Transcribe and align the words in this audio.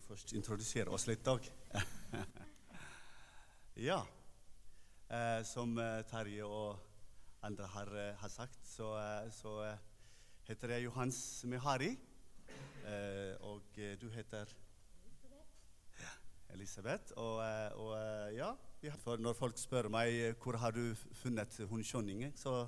vi 0.00 0.06
først 0.06 0.32
introdusere 0.32 0.92
oss 0.94 1.04
litt 1.08 1.26
òg. 1.28 1.44
ja. 3.88 3.98
Eh, 5.10 5.40
som 5.44 5.74
eh, 5.78 6.00
Terje 6.08 6.46
og 6.46 6.78
andre 7.44 7.66
har, 7.74 7.90
eh, 7.98 8.14
har 8.16 8.32
sagt, 8.32 8.58
så, 8.64 8.94
eh, 8.96 9.28
så 9.34 9.76
heter 10.48 10.74
jeg 10.74 10.86
Johans 10.86 11.44
Mehari. 11.44 11.90
Eh, 12.86 13.34
og 13.44 13.76
du 14.00 14.08
heter 14.14 14.48
Elisabeth. 16.54 17.12
Og, 17.16 17.44
og 17.76 18.32
ja, 18.34 18.54
for 19.04 19.20
når 19.20 19.36
folk 19.36 19.58
spør 19.58 19.90
meg 19.92 20.34
hvor 20.40 20.56
har 20.58 20.72
du 20.72 20.94
funnet 21.22 21.60
hun 21.68 21.84
Skjønningen, 21.84 22.32
så 22.36 22.66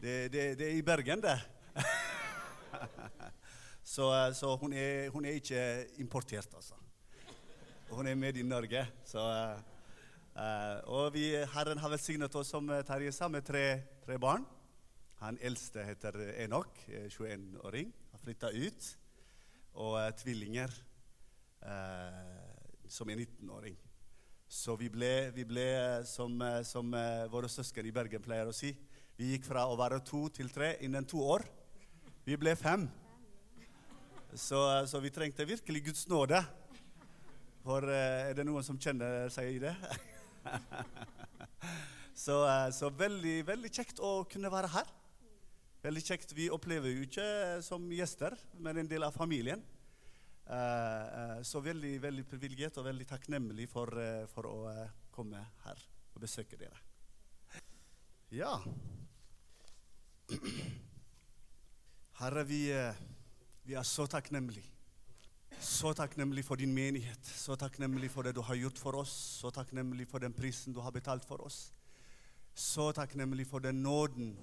det, 0.00 0.32
det, 0.32 0.58
det 0.58 0.70
er 0.70 0.78
i 0.78 0.86
Bergen, 0.86 1.22
det. 1.22 1.38
Så, 3.82 4.06
eh, 4.14 4.32
så 4.32 4.54
hun, 4.56 4.72
er, 4.72 5.10
hun 5.10 5.24
er 5.26 5.38
ikke 5.38 5.62
importert, 5.98 6.54
altså. 6.54 6.78
Hun 7.90 8.06
er 8.06 8.14
med 8.14 8.36
i 8.38 8.44
Norge. 8.46 8.86
Så, 9.04 9.20
eh, 10.38 10.78
og 10.86 11.12
vi, 11.14 11.26
Herren 11.54 11.82
har 11.82 11.90
velsignet 11.90 12.34
oss, 12.38 12.52
som 12.54 12.70
Terje 12.86 13.12
sa, 13.12 13.28
med 13.28 13.44
tre, 13.44 13.82
tre 14.06 14.18
barn. 14.22 14.46
Han 15.22 15.38
eldste 15.42 15.84
heter 15.86 16.16
Enok, 16.44 16.78
eh, 16.88 17.10
21-åring. 17.10 17.92
Har 18.12 18.22
flytta 18.22 18.52
ut. 18.54 18.96
Og 19.72 19.94
uh, 19.96 20.10
tvillinger, 20.12 20.68
uh, 21.64 22.82
som 22.84 23.08
er 23.08 23.22
19-åring. 23.22 23.76
Så 24.52 24.76
vi 24.76 24.90
ble, 24.92 25.30
vi 25.32 25.46
ble 25.48 25.64
som, 26.04 26.34
som 26.68 26.92
våre 27.32 27.48
søsken 27.48 27.86
i 27.88 27.94
Bergen 27.94 28.20
pleier 28.20 28.50
å 28.50 28.52
si, 28.52 28.74
vi 29.16 29.30
gikk 29.30 29.46
fra 29.48 29.64
å 29.64 29.78
være 29.80 30.02
to 30.04 30.26
til 30.28 30.52
tre 30.52 30.74
innen 30.84 31.08
to 31.08 31.24
år. 31.24 31.46
Vi 32.28 32.36
ble 32.36 32.52
fem. 32.52 32.84
Så, 34.34 34.86
så 34.88 35.00
vi 35.00 35.10
trengte 35.12 35.44
virkelig 35.44 35.82
Guds 35.84 36.06
nåde. 36.08 36.38
For 37.62 37.84
eh, 37.84 38.30
er 38.30 38.38
det 38.38 38.46
noen 38.48 38.64
som 38.64 38.78
kjenner 38.80 39.28
seg 39.30 39.58
i 39.58 39.60
det? 39.60 39.74
så, 42.24 42.38
eh, 42.48 42.70
så 42.72 42.88
veldig, 42.96 43.34
veldig 43.44 43.70
kjekt 43.76 44.00
å 44.00 44.24
kunne 44.32 44.50
være 44.52 44.72
her. 44.72 44.88
Veldig 45.84 46.04
kjekt. 46.06 46.32
Vi 46.32 46.48
opplever 46.54 46.94
jo 46.94 47.04
ikke 47.04 47.26
som 47.66 47.84
gjester, 47.92 48.38
men 48.56 48.80
en 48.80 48.88
del 48.88 49.04
av 49.04 49.12
familien. 49.12 49.60
Eh, 50.48 50.56
eh, 50.56 51.36
så 51.44 51.60
veldig 51.60 51.92
veldig 52.00 52.24
privilegert 52.32 52.80
og 52.80 52.88
veldig 52.88 53.06
takknemlig 53.12 53.68
for, 53.68 53.92
eh, 54.00 54.24
for 54.32 54.48
å 54.48 54.58
eh, 54.72 54.96
komme 55.12 55.44
her 55.66 55.86
og 56.16 56.24
besøke 56.24 56.56
dere. 56.56 56.80
Ja. 58.32 58.56
Herre, 62.22 62.44
vi, 62.48 62.64
eh, 62.72 62.96
vi 63.64 63.74
er 63.74 63.82
så 63.82 64.06
takknemlige. 64.06 64.68
Så 65.60 65.92
takknemlig 65.92 66.44
for 66.44 66.58
din 66.58 66.74
menighet, 66.74 67.26
så 67.26 67.54
takknemlig 67.54 68.10
for 68.10 68.22
det 68.22 68.34
du 68.34 68.40
har 68.42 68.54
gjort 68.58 68.78
for 68.78 68.96
oss, 68.98 69.12
så 69.40 69.50
takknemlig 69.50 70.08
for 70.10 70.18
den 70.18 70.32
prisen 70.32 70.72
du 70.74 70.80
har 70.80 70.90
betalt 70.90 71.24
for 71.24 71.44
oss. 71.44 71.72
Så 72.54 72.92
takknemlig 72.92 73.46
for 73.46 73.58
den 73.58 73.82
nåden 73.82 74.36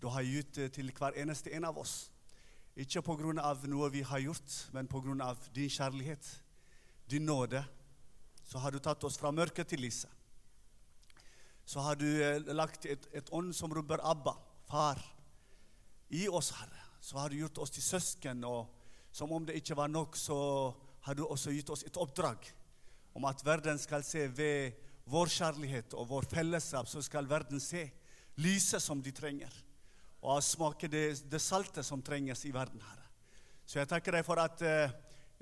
du 0.00 0.08
har 0.08 0.22
gitt 0.22 0.72
til 0.72 0.92
hver 0.96 1.18
eneste 1.20 1.52
en 1.52 1.64
av 1.64 1.78
oss. 1.78 2.10
Ikke 2.76 3.02
pga. 3.02 3.54
noe 3.66 3.90
vi 3.90 4.02
har 4.02 4.18
gjort, 4.18 4.72
men 4.72 4.88
pga. 4.88 5.34
din 5.54 5.70
kjærlighet, 5.70 6.42
din 7.10 7.26
nåde. 7.26 7.64
Så 8.44 8.58
har 8.58 8.70
du 8.70 8.78
tatt 8.78 9.04
oss 9.04 9.18
fra 9.18 9.30
mørket 9.30 9.68
til 9.68 9.80
lyset. 9.80 10.10
Så 11.64 11.80
har 11.80 11.94
du 11.94 12.06
eh, 12.06 12.40
lagt 12.54 12.86
et, 12.86 13.06
et 13.12 13.28
ånd 13.32 13.52
som 13.54 13.72
roper 13.72 14.00
Abba, 14.02 14.34
far, 14.66 14.98
i 16.08 16.28
oss, 16.28 16.50
Herre. 16.50 16.79
Så 17.00 17.18
har 17.18 17.30
du 17.30 17.40
gjort 17.40 17.58
oss 17.64 17.72
til 17.74 17.84
søsken, 17.84 18.44
og 18.44 18.68
som 19.12 19.32
om 19.32 19.46
det 19.46 19.58
ikke 19.60 19.76
var 19.78 19.88
nok, 19.88 20.16
så 20.16 20.36
har 21.06 21.16
du 21.16 21.24
også 21.24 21.54
gitt 21.54 21.70
oss 21.72 21.84
et 21.88 21.96
oppdrag 21.96 22.50
om 23.16 23.24
at 23.26 23.42
verden 23.44 23.78
skal 23.80 24.04
se 24.06 24.26
ved 24.28 24.76
vår 25.10 25.32
kjærlighet 25.32 25.96
og 25.98 26.08
vår 26.12 26.28
fellesskap, 26.30 26.86
så 26.86 27.02
skal 27.02 27.28
verden 27.28 27.60
se 27.60 27.88
lyset 28.40 28.82
som 28.82 29.00
de 29.02 29.12
trenger, 29.12 29.50
og 30.20 30.42
smake 30.44 30.88
det, 30.92 31.04
det 31.26 31.40
saltet 31.42 31.86
som 31.86 32.02
trenges 32.04 32.44
i 32.46 32.52
verden, 32.54 32.80
Herre. 32.84 33.08
Så 33.66 33.80
jeg 33.80 33.88
takker 33.90 34.14
deg 34.14 34.26
for 34.26 34.40
at 34.42 34.62
uh, 34.62 34.92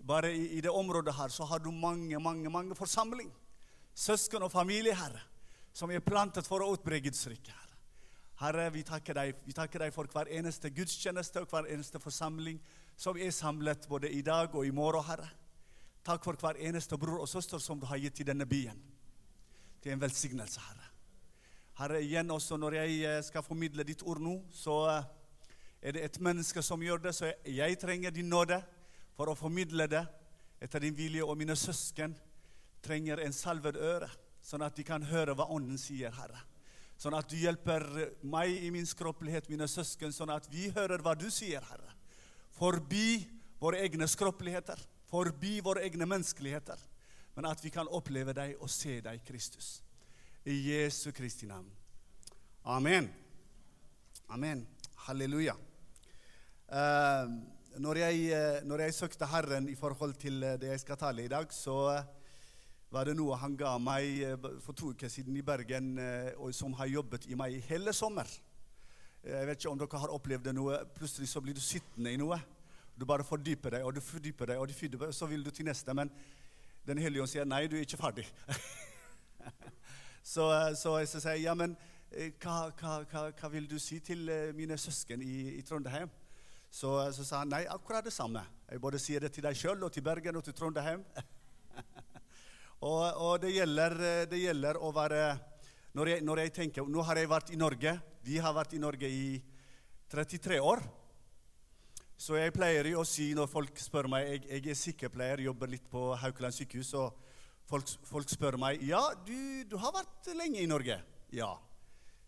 bare 0.07 0.31
i, 0.33 0.59
i 0.59 0.65
det 0.65 0.73
området 0.73 1.15
her 1.17 1.33
så 1.33 1.47
har 1.49 1.63
du 1.65 1.71
mange, 1.75 2.19
mange, 2.23 2.51
mange 2.53 2.77
forsamling. 2.79 3.31
Søsken 3.99 4.45
og 4.47 4.53
familie, 4.53 4.95
Herre, 4.95 5.23
som 5.75 5.91
er 5.91 6.05
plantet 6.05 6.47
for 6.47 6.63
å 6.63 6.71
utbre 6.75 7.01
Guds 7.03 7.27
rike, 7.31 7.51
Herre. 7.51 7.68
Herre, 8.39 8.69
vi 8.71 8.85
takker, 8.87 9.17
deg, 9.19 9.39
vi 9.45 9.55
takker 9.57 9.83
deg 9.83 9.95
for 9.95 10.07
hver 10.13 10.29
eneste 10.31 10.71
gudstjeneste 10.71 11.43
og 11.43 11.51
hver 11.51 11.67
eneste 11.73 11.99
forsamling 11.99 12.61
som 12.99 13.19
er 13.19 13.33
samlet 13.35 13.89
både 13.91 14.11
i 14.15 14.21
dag 14.23 14.55
og 14.55 14.67
i 14.67 14.71
morgen, 14.75 15.03
Herre. 15.07 15.27
Takk 16.07 16.23
for 16.25 16.39
hver 16.39 16.61
eneste 16.63 16.97
bror 16.99 17.25
og 17.25 17.29
søster 17.29 17.59
som 17.59 17.81
du 17.81 17.87
har 17.91 17.99
gitt 17.99 18.23
i 18.23 18.27
denne 18.29 18.47
byen. 18.47 18.79
Det 19.83 19.91
er 19.91 19.97
en 19.97 20.03
velsignelse, 20.03 20.63
Herre. 20.63 20.87
Herre, 21.79 22.01
igjen 22.03 22.31
også 22.31 22.57
når 22.59 22.79
jeg 22.81 23.01
eh, 23.07 23.21
skal 23.27 23.45
formidle 23.47 23.87
ditt 23.87 24.03
ord 24.07 24.23
nå, 24.23 24.37
så 24.55 24.79
eh, 24.91 25.11
er 25.83 25.95
det 25.95 26.05
et 26.07 26.21
menneske 26.23 26.63
som 26.63 26.83
gjør 26.83 27.03
det, 27.05 27.15
så 27.15 27.33
jeg, 27.47 27.79
trenger 27.79 28.15
din 28.15 28.31
nåde 28.31 28.59
for 29.19 29.31
å 29.31 29.39
formidle 29.39 29.87
det 29.91 30.05
etter 30.63 30.83
din 30.83 30.97
vilje, 30.99 31.27
og 31.27 31.39
mine 31.39 31.55
søsken 31.59 32.17
trenger 32.83 33.23
en 33.23 33.35
salvet 33.35 33.79
øre, 33.79 34.11
sånn 34.43 34.65
at 34.67 34.79
de 34.79 34.87
kan 34.87 35.07
høre 35.07 35.35
hva 35.39 35.47
Ånden 35.55 35.79
sier, 35.79 36.15
Herre. 36.15 36.48
Sånn 36.99 37.15
at 37.15 37.29
du 37.31 37.37
hjelper 37.39 37.85
meg 38.27 38.51
i 38.67 38.73
min 38.75 38.87
skroppelighet, 38.87 39.47
mine 39.53 39.69
søsken, 39.71 40.11
sånn 40.15 40.33
at 40.35 40.49
vi 40.51 40.67
hører 40.75 41.03
hva 41.05 41.15
du 41.15 41.29
sier, 41.31 41.63
Herre. 41.63 41.93
Forbi 42.59 43.23
våre 43.63 43.85
egne 43.87 44.09
skroppeligheter, 44.11 44.81
forbi 45.07 45.61
våre 45.63 45.85
egne 45.87 46.09
menneskeligheter. 46.11 46.81
Men 47.39 47.47
at 47.53 47.63
vi 47.63 47.71
kan 47.71 47.87
oppleve 47.95 48.35
deg 48.35 48.59
og 48.59 48.71
se 48.73 48.97
deg, 49.05 49.23
Kristus. 49.27 49.77
I 50.43 50.57
Jesu 50.73 51.13
Kristi 51.15 51.47
navn. 51.47 51.71
Amen. 52.67 53.07
Amen. 54.35 54.65
Halleluja. 55.07 55.55
Eh, 56.69 57.31
når, 57.79 58.01
jeg, 58.03 58.25
eh, 58.35 58.59
når 58.67 58.83
jeg 58.89 58.97
søkte 58.97 59.29
Herren 59.31 59.71
i 59.71 59.77
forhold 59.79 60.19
til 60.19 60.43
eh, 60.43 60.59
det 60.59 60.73
jeg 60.75 60.83
skal 60.83 60.99
tale 60.99 61.25
i 61.25 61.31
dag, 61.31 61.47
så 61.55 61.79
var 62.91 63.05
det 63.05 63.17
noe 63.19 63.37
han 63.37 63.57
ga 63.59 63.75
meg 63.83 64.21
eh, 64.25 64.47
for 64.65 64.77
to 64.77 64.93
uker 64.95 65.11
siden 65.13 65.37
i 65.37 65.45
Bergen, 65.45 65.91
eh, 66.01 66.31
og 66.41 66.55
som 66.57 66.73
har 66.79 66.89
jobbet 66.89 67.27
i 67.29 67.37
meg 67.37 67.59
hele 67.69 67.93
sommer. 67.93 68.29
Eh, 69.23 69.35
Jeg 69.35 69.47
vet 69.51 69.61
ikke 69.61 69.73
om 69.75 69.81
dere 69.83 70.01
har 70.05 70.15
opplevd 70.15 70.49
det 70.49 70.55
noe. 70.57 70.79
Plutselig 70.97 71.29
så 71.29 71.43
blir 71.45 71.57
du 71.57 71.61
sittende 71.61 72.15
i 72.15 72.21
noe. 72.21 72.41
Du 72.99 73.05
bare 73.07 73.27
fordyper 73.27 73.77
deg, 73.77 73.85
og 73.85 73.95
du 73.95 74.01
fordyper 74.03 74.53
deg, 74.53 74.59
og 74.63 74.71
du 74.71 74.75
fordyper 74.75 75.13
så 75.13 75.29
vil 75.29 75.45
du 75.45 75.51
til 75.51 75.69
neste. 75.69 75.95
Men 75.95 76.11
Den 76.89 76.99
hellige 77.05 77.21
ånd 77.21 77.29
sier 77.29 77.45
nei, 77.45 77.67
du 77.69 77.77
er 77.77 77.85
ikke 77.85 78.01
ferdig. 78.01 78.25
så, 80.33 80.49
så 80.73 80.95
jeg 81.03 81.11
sier 81.13 81.35
ja, 81.43 81.53
men 81.55 81.77
hva, 82.41 82.71
hva, 82.73 82.95
hva, 83.11 83.27
hva 83.37 83.51
vil 83.53 83.69
du 83.69 83.77
si 83.79 83.99
til 84.01 84.25
mine 84.57 84.79
søsken 84.81 85.21
i, 85.21 85.59
i 85.59 85.63
Trondheim? 85.63 86.09
Så, 86.71 86.89
så 87.13 87.27
sa 87.29 87.43
han 87.43 87.53
nei, 87.53 87.67
akkurat 87.69 88.07
det 88.09 88.15
samme. 88.17 88.41
Jeg 88.71 88.81
både 88.81 89.01
sier 89.03 89.21
det 89.21 89.35
til 89.37 89.45
deg 89.45 89.57
sjøl 89.57 89.85
og 89.85 89.93
til 89.93 90.07
Bergen 90.07 90.41
og 90.41 90.49
til 90.49 90.57
Trondheim. 90.57 91.05
og, 92.79 93.05
og 93.19 93.41
det, 93.43 93.51
gjelder, 93.57 93.95
eh, 94.07 94.25
det 94.31 94.39
gjelder 94.39 94.79
å 94.79 94.93
være 94.95 95.23
når 95.99 96.13
jeg, 96.13 96.23
når 96.23 96.41
jeg 96.45 96.53
tenker, 96.55 96.87
Nå 96.87 97.03
har 97.03 97.19
jeg 97.19 97.31
vært 97.31 97.51
i 97.51 97.59
Norge. 97.59 97.95
Vi 98.23 98.37
har 98.39 98.55
vært 98.55 98.75
i 98.77 98.79
Norge 98.79 99.09
i 99.11 99.41
33 100.13 100.61
år. 100.63 100.83
Så 102.19 102.37
jeg 102.39 102.55
pleier 102.55 102.87
å 102.99 103.05
si 103.07 103.33
når 103.35 103.51
folk 103.51 103.79
spør 103.79 104.09
meg 104.11 104.27
Jeg, 104.27 104.45
jeg 104.51 104.71
er 104.71 104.79
sykepleier, 104.79 105.43
jobber 105.47 105.71
litt 105.71 105.87
på 105.91 106.13
Haukeland 106.23 106.55
sykehus. 106.55 106.93
Og 106.99 107.17
folk, 107.67 107.91
folk 108.07 108.31
spør 108.31 108.59
meg 108.63 108.85
Ja, 108.87 109.03
du, 109.27 109.65
du 109.67 109.75
har 109.81 109.97
vært 109.97 110.31
lenge 110.39 110.63
i 110.63 110.71
Norge. 110.71 111.01
Ja. 111.35 111.57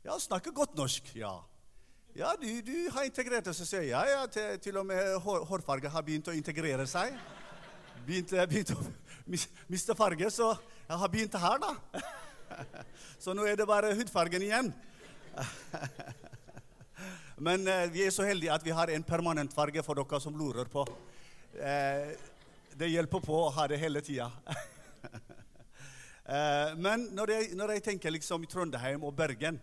Ja, 0.03 0.19
snakker 0.19 0.55
godt 0.57 0.75
norsk. 0.79 1.13
Ja. 1.15 1.37
Ja, 2.17 2.35
du, 2.35 2.49
du 2.67 2.75
har 2.91 3.07
integrert 3.07 3.47
deg. 3.47 3.55
Så 3.55 3.69
sier 3.69 3.87
jeg 3.87 3.95
ja, 3.95 4.03
ja, 4.17 4.25
til, 4.27 4.59
til 4.65 4.83
og 4.83 4.89
med 4.89 5.15
hår, 5.23 5.47
hårfarge 5.47 5.93
har 5.95 6.07
begynt 6.07 6.33
å 6.33 6.35
integrere 6.35 6.89
seg. 6.91 7.15
Begynt, 8.11 8.33
begynt 8.51 8.71
å 8.75 8.81
miste 9.71 9.95
farge, 9.95 10.27
så 10.35 10.49
jeg 10.89 10.97
har 10.99 11.11
begynt 11.13 11.35
her, 11.39 11.61
da. 11.63 12.01
Så 13.23 13.31
nå 13.39 13.45
er 13.47 13.55
det 13.55 13.69
bare 13.71 13.93
hudfargen 13.95 14.43
igjen. 14.43 14.71
Men 17.39 17.69
eh, 17.71 17.85
vi 17.95 18.03
er 18.03 18.11
så 18.11 18.27
heldige 18.27 18.57
at 18.57 18.67
vi 18.67 18.75
har 18.75 18.91
en 18.91 19.07
permanent 19.07 19.55
farge 19.55 19.85
for 19.87 20.01
dere 20.01 20.21
som 20.25 20.35
lurer 20.35 20.67
på. 20.73 20.83
Eh, 21.55 22.11
det 22.75 22.91
hjelper 22.91 23.23
på 23.23 23.39
å 23.45 23.55
ha 23.55 23.69
det 23.71 23.79
hele 23.79 24.03
tida. 24.03 24.27
eh, 26.35 26.75
men 26.83 27.07
når 27.15 27.37
jeg, 27.37 27.55
når 27.63 27.77
jeg 27.77 27.87
tenker 27.93 28.17
liksom 28.19 28.43
i 28.43 28.51
Trondheim 28.51 29.07
og 29.07 29.15
Bergen 29.23 29.63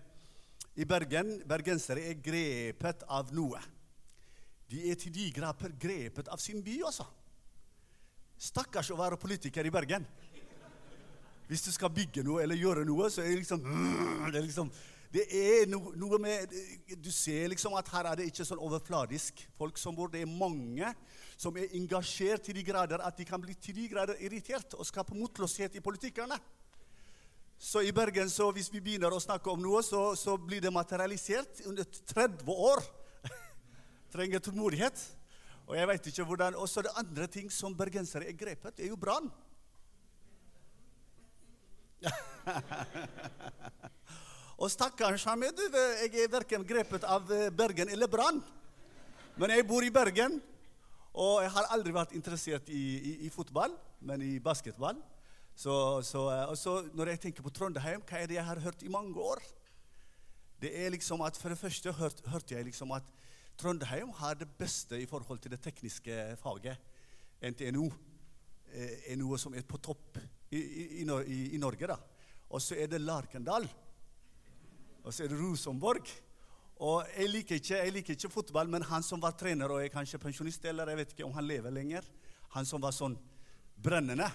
I 0.79 0.87
Bergen, 0.87 1.35
Bergensere 1.43 2.07
er 2.13 2.23
grepet 2.23 3.03
av 3.11 3.35
noe. 3.35 3.59
De 4.71 4.87
er 4.87 5.03
til 5.03 5.11
de 5.19 5.33
grader 5.35 5.75
grepet 5.75 6.31
av 6.31 6.39
sin 6.39 6.63
by, 6.63 6.85
altså. 6.87 7.11
Stakkars 8.37 8.91
å 8.93 8.99
være 8.99 9.17
politiker 9.17 9.65
i 9.65 9.73
Bergen. 9.73 10.05
Hvis 11.47 11.63
du 11.63 11.71
skal 11.71 11.93
bygge 11.93 12.25
noe 12.27 12.43
eller 12.43 12.59
gjøre 12.59 12.83
noe, 12.85 13.07
så 13.09 13.23
er 13.23 13.31
det 13.31 13.41
liksom, 13.41 13.63
det 14.31 14.37
er 14.37 14.45
liksom 14.45 14.71
Det 15.07 15.23
er 15.31 15.69
no, 15.71 15.93
noe 15.95 16.17
med 16.19 16.51
Du 16.99 17.07
ser 17.15 17.47
liksom 17.47 17.77
at 17.79 17.87
her 17.93 18.09
er 18.09 18.19
det 18.19 18.25
ikke 18.27 18.45
sånn 18.45 18.59
overfladisk 18.59 19.45
folk 19.57 19.79
som 19.79 19.95
bor. 19.95 20.11
Det 20.11 20.21
er 20.21 20.29
mange 20.29 20.91
som 21.39 21.55
er 21.57 21.71
engasjert 21.79 22.43
til 22.43 22.57
de 22.59 22.65
grader 22.67 23.01
at 23.01 23.17
de 23.17 23.25
kan 23.25 23.41
bli 23.41 23.55
til 23.55 23.77
de 23.77 23.87
grader 23.87 24.19
irritert 24.19 24.75
og 24.75 24.85
skape 24.85 25.15
motløshet 25.15 25.79
i 25.79 25.83
politikerne. 25.83 26.37
Så 27.57 27.81
i 27.81 27.91
Bergen, 27.95 28.29
så 28.29 28.51
hvis 28.53 28.69
vi 28.69 28.83
begynner 28.83 29.15
å 29.15 29.21
snakke 29.21 29.49
om 29.49 29.63
noe, 29.63 29.79
så, 29.81 30.11
så 30.19 30.35
blir 30.37 30.61
det 30.61 30.73
materialisert 30.73 31.63
under 31.65 31.87
30 32.11 32.51
år. 32.53 32.83
Trenger 34.13 34.43
tålmodighet. 34.43 34.99
Og 35.67 35.75
jeg 35.75 35.87
vet 35.89 36.07
ikke 36.11 36.23
hvordan, 36.23 36.55
Og 36.55 36.69
så 36.69 36.81
det 36.81 36.95
andre 36.95 37.27
ting 37.27 37.51
som 37.51 37.75
bergensere 37.75 38.27
er 38.29 38.37
grepet, 38.39 38.77
det 38.77 38.85
er 38.85 38.89
jo 38.93 38.95
brann. 38.99 39.31
og 44.61 44.71
stakkars 44.71 45.23
Hamid, 45.27 45.59
jeg 45.73 46.23
er 46.23 46.31
verken 46.31 46.63
grepet 46.67 47.03
av 47.03 47.31
eh, 47.33 47.49
Bergen 47.51 47.89
eller 47.89 48.07
brann. 48.07 48.39
Men 49.35 49.49
jeg 49.53 49.67
bor 49.67 49.83
i 49.83 49.91
Bergen, 49.93 50.39
og 51.13 51.41
jeg 51.43 51.51
har 51.51 51.69
aldri 51.73 51.93
vært 51.93 52.15
interessert 52.15 52.69
i, 52.69 52.83
i, 52.97 53.13
i 53.27 53.29
fotball, 53.33 53.75
men 53.99 54.21
i 54.23 54.39
basketball. 54.39 54.97
Så, 55.57 55.73
så, 56.05 56.29
eh, 56.31 56.45
og 56.47 56.57
så 56.57 56.79
når 56.93 57.11
jeg 57.11 57.23
tenker 57.27 57.43
på 57.43 57.51
Trondheim, 57.51 58.01
hva 58.07 58.21
er 58.21 58.29
det 58.29 58.37
jeg 58.39 58.47
har 58.47 58.63
hørt 58.63 58.83
i 58.85 58.93
mange 58.93 59.19
år? 59.19 59.41
Det 60.61 60.71
er 60.73 60.89
liksom 60.93 61.21
at 61.21 61.37
For 61.37 61.49
det 61.53 61.59
første 61.59 61.91
hørte, 61.93 62.29
hørte 62.29 62.55
jeg 62.55 62.65
liksom 62.65 62.91
at 62.95 63.03
Trondheim 63.57 64.11
har 64.19 64.35
det 64.37 64.47
beste 64.57 64.99
i 65.01 65.07
forhold 65.09 65.39
til 65.41 65.51
det 65.51 65.61
tekniske 65.65 66.13
faget. 66.37 66.77
NTNU 67.41 67.87
eh, 67.87 69.11
er 69.11 69.17
noe 69.17 69.39
som 69.41 69.55
er 69.57 69.65
på 69.65 69.79
topp 69.81 70.19
i, 70.53 70.59
i, 70.59 70.83
i, 71.01 71.57
Norge. 71.57 71.89
da. 71.89 71.97
Og 72.53 72.61
så 72.61 72.77
er 72.77 72.91
det 72.91 73.01
Larkendal. 73.01 73.65
Og 75.03 75.13
så 75.13 75.23
er 75.23 75.31
det 75.31 75.39
Rosenborg. 75.39 76.11
Og 76.85 77.01
jeg 77.15 77.31
liker, 77.31 77.57
ikke, 77.57 77.79
jeg 77.81 77.93
liker 77.95 78.13
ikke 78.13 78.29
fotball, 78.29 78.69
men 78.69 78.85
han 78.85 79.03
som 79.03 79.21
var 79.21 79.33
trener 79.39 79.73
og 79.73 79.81
er 79.81 79.89
kanskje 79.89 80.21
pensjonist, 80.21 80.65
eller 80.69 80.91
jeg 80.93 80.99
vet 80.99 81.15
ikke 81.15 81.25
om 81.25 81.33
han 81.33 81.47
lever 81.49 81.73
lenger, 81.73 82.05
han 82.53 82.69
som 82.69 82.83
var 82.83 82.93
sånn 82.93 83.17
brennende 83.77 84.29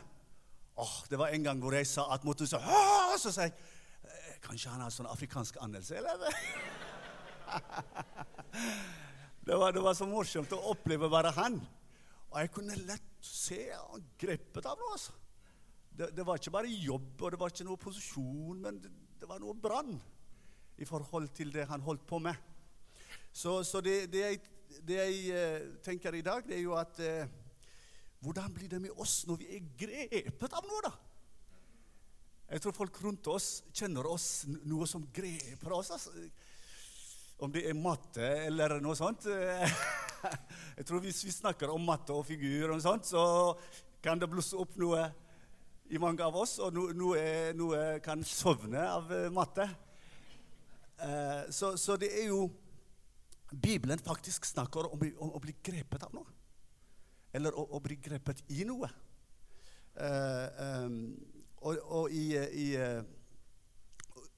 åh, 0.75 0.97
Det 1.11 1.19
var 1.19 1.33
en 1.33 1.47
gang 1.47 1.63
hvor 1.63 1.75
jeg 1.75 1.87
sa 1.87 2.09
at 2.15 2.27
måtte 2.27 2.47
så, 2.47 2.59
Åh! 2.59 3.15
så 3.19 3.33
sa 3.33 3.47
jeg 3.47 3.55
«Eh, 4.03 4.35
Kanskje 4.43 4.71
han 4.75 4.83
har 4.83 4.91
sånn 4.91 5.09
afrikansk 5.11 5.57
anelse, 5.63 6.03
eller? 6.03 6.19
det, 9.43 9.57
var, 9.59 9.73
det 9.75 9.83
var 9.83 9.97
så 9.99 10.07
morsomt 10.07 10.53
å 10.55 10.61
oppleve 10.71 11.11
bare 11.11 11.33
han. 11.37 11.59
Og 12.31 12.39
jeg 12.41 12.53
kunne 12.55 12.79
lett 12.87 13.11
se 13.23 13.65
han 13.75 14.05
grepet 14.19 14.67
av 14.67 14.79
noe. 14.79 14.95
altså. 14.95 15.15
Det, 15.93 16.09
det, 16.17 16.25
var 16.25 16.41
ikke 16.41 16.55
bare 16.55 16.71
jobb, 16.71 17.11
og 17.21 17.35
det 17.35 17.41
var 17.41 17.53
ikke 17.53 17.67
noe 17.69 17.81
posisjon, 17.81 18.63
men 18.63 18.79
det, 18.81 18.91
det 19.21 19.29
var 19.29 19.43
noe 19.43 19.57
brann 19.59 19.93
i 20.81 20.89
forhold 20.89 21.29
til 21.37 21.53
det 21.53 21.67
han 21.69 21.85
holdt 21.85 22.07
på 22.09 22.21
med. 22.23 22.39
Så, 23.33 23.59
så 23.65 23.83
det, 23.85 24.07
jeg, 24.15 24.41
det, 24.81 24.97
jeg, 24.97 25.19
eh, 25.37 25.67
tenker 25.85 26.17
i 26.17 26.25
dag, 26.25 26.47
det 26.49 26.57
er 26.59 26.65
jo 26.65 26.77
at 26.79 27.01
eh, 27.03 27.39
Hvordan 28.23 28.53
blir 28.55 28.69
det 28.71 28.79
med 28.79 29.01
oss 29.03 29.25
når 29.27 29.41
vi 29.41 29.47
er 29.57 29.65
grepet 29.75 30.53
av 30.55 30.63
noe, 30.63 30.83
da? 30.85 30.93
Jeg 32.53 32.63
tror 32.63 32.77
folk 32.77 33.01
rundt 33.03 33.27
oss 33.33 33.49
kjenner 33.75 34.07
oss 34.07 34.45
noe 34.63 34.87
som 34.87 35.03
greper 35.11 35.75
oss. 35.75 35.91
Altså. 35.91 36.13
Om 37.43 37.51
det 37.51 37.65
er 37.67 37.75
matte 37.75 38.23
eller 38.47 38.77
noe 38.79 38.95
sånt. 38.95 39.25
Jeg 40.79 40.85
tror 40.87 41.01
Hvis 41.03 41.25
vi 41.27 41.33
snakker 41.35 41.73
om 41.75 41.83
matte 41.83 42.15
og 42.15 42.23
figur, 42.29 42.71
og 42.71 42.83
sånt, 42.85 43.09
så 43.09 43.25
kan 44.03 44.21
det 44.21 44.29
blusse 44.31 44.55
opp 44.55 44.77
noe 44.79 45.09
i 45.91 45.99
mange 45.99 46.23
av 46.23 46.37
oss, 46.39 46.61
og 46.63 46.77
noe, 46.79 47.25
noe 47.59 47.81
kan 48.05 48.23
sovne 48.23 48.85
av 48.87 49.11
eh, 49.13 49.27
matte. 49.35 49.67
Eh, 51.03 51.51
så, 51.51 51.73
så, 51.77 51.97
det 51.99 52.13
er 52.21 52.31
jo 52.31 52.47
Bibelen 53.51 53.99
faktisk 53.99 54.47
snakker 54.47 54.87
om, 54.93 55.03
om, 55.19 55.35
å 55.35 55.43
bli 55.43 55.57
grepet 55.67 56.07
av 56.07 56.15
noe. 56.15 56.31
Eller 57.35 57.59
å, 57.59 57.67
å 57.75 57.83
bli 57.83 57.99
grepet 57.99 58.45
i 58.55 58.63
noe. 58.69 58.89
Eh, 59.99 60.63
um, 60.87 60.97
og, 61.59 61.83
og, 61.83 62.15
i, 62.15 62.39
i 62.39 62.69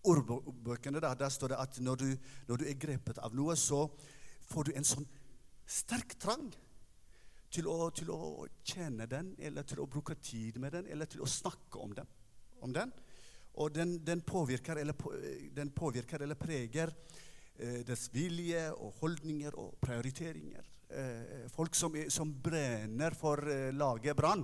ordbøkene 0.04 1.00
der, 1.00 1.16
der, 1.18 1.32
står 1.32 1.54
det 1.54 1.60
at 1.62 1.80
når 1.80 1.96
du, 2.00 2.08
når 2.48 2.60
du, 2.60 2.66
er 2.68 2.78
grepet 2.80 3.18
av 3.18 3.34
noe, 3.36 3.56
så 3.56 3.86
får 4.50 4.68
du 4.68 4.74
en 4.76 4.86
sånn 4.88 5.06
sterk 5.64 6.16
trang 6.20 6.50
til 7.54 7.68
å, 7.70 7.88
til 7.94 8.10
å 8.12 8.46
kjenne 8.66 9.06
den, 9.08 9.32
eller 9.38 9.66
til 9.66 9.80
å 9.80 9.88
bruke 9.90 10.16
tid 10.20 10.58
med 10.60 10.74
den, 10.74 10.90
eller 10.90 11.08
til 11.10 11.22
å 11.24 11.30
snakke 11.30 11.80
om 11.80 11.94
den. 11.96 12.08
Om 12.64 12.74
den. 12.74 12.92
Og 13.62 13.70
den, 13.70 13.98
den, 14.04 14.24
påvirker 14.26 14.80
eller, 14.82 14.96
den, 15.54 15.70
påvirker 15.70 16.24
eller, 16.24 16.38
preger 16.38 16.90
eh, 17.56 17.84
dets 17.86 18.08
vilje 18.12 18.66
og 18.74 18.98
holdninger 18.98 19.54
og 19.62 19.76
prioriteringer. 19.82 20.66
Eh, 20.90 21.44
folk 21.54 21.74
som, 21.78 21.94
som, 22.10 22.32
brenner 22.42 23.14
for 23.18 23.46
eh, 23.50 23.70
laget 23.74 24.18
Brann. 24.18 24.42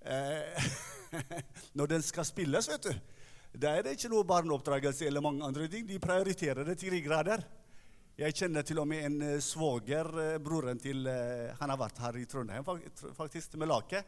Eh, 0.00 0.68
når 1.78 1.94
den 1.94 2.04
skal 2.04 2.28
spilles, 2.28 2.68
vet 2.68 2.90
du, 2.90 2.92
da 3.50 3.72
er 3.74 3.82
det 3.82 3.96
ikke 3.96 4.12
noe 4.12 4.26
barneoppdragelse 4.28 5.08
eller 5.08 5.24
mange 5.24 5.42
andre 5.42 5.66
ting. 5.70 5.86
De 5.88 5.98
prioriterer 5.98 6.62
det 6.68 6.76
til 6.78 6.94
de 6.94 7.02
grader. 7.02 7.42
Jeg 8.20 8.36
kjenner 8.36 8.62
til 8.66 8.78
og 8.82 8.86
med 8.86 9.04
en 9.06 9.22
uh, 9.24 9.36
svoger, 9.42 10.10
uh, 10.12 10.40
broren 10.44 10.78
til 10.78 11.06
uh, 11.08 11.54
Han 11.56 11.70
har 11.72 11.78
vært 11.80 12.02
her 12.04 12.18
i 12.20 12.26
Trondheim, 12.28 12.66
faktisk, 13.16 13.56
med 13.56 13.70
Lake. 13.70 14.02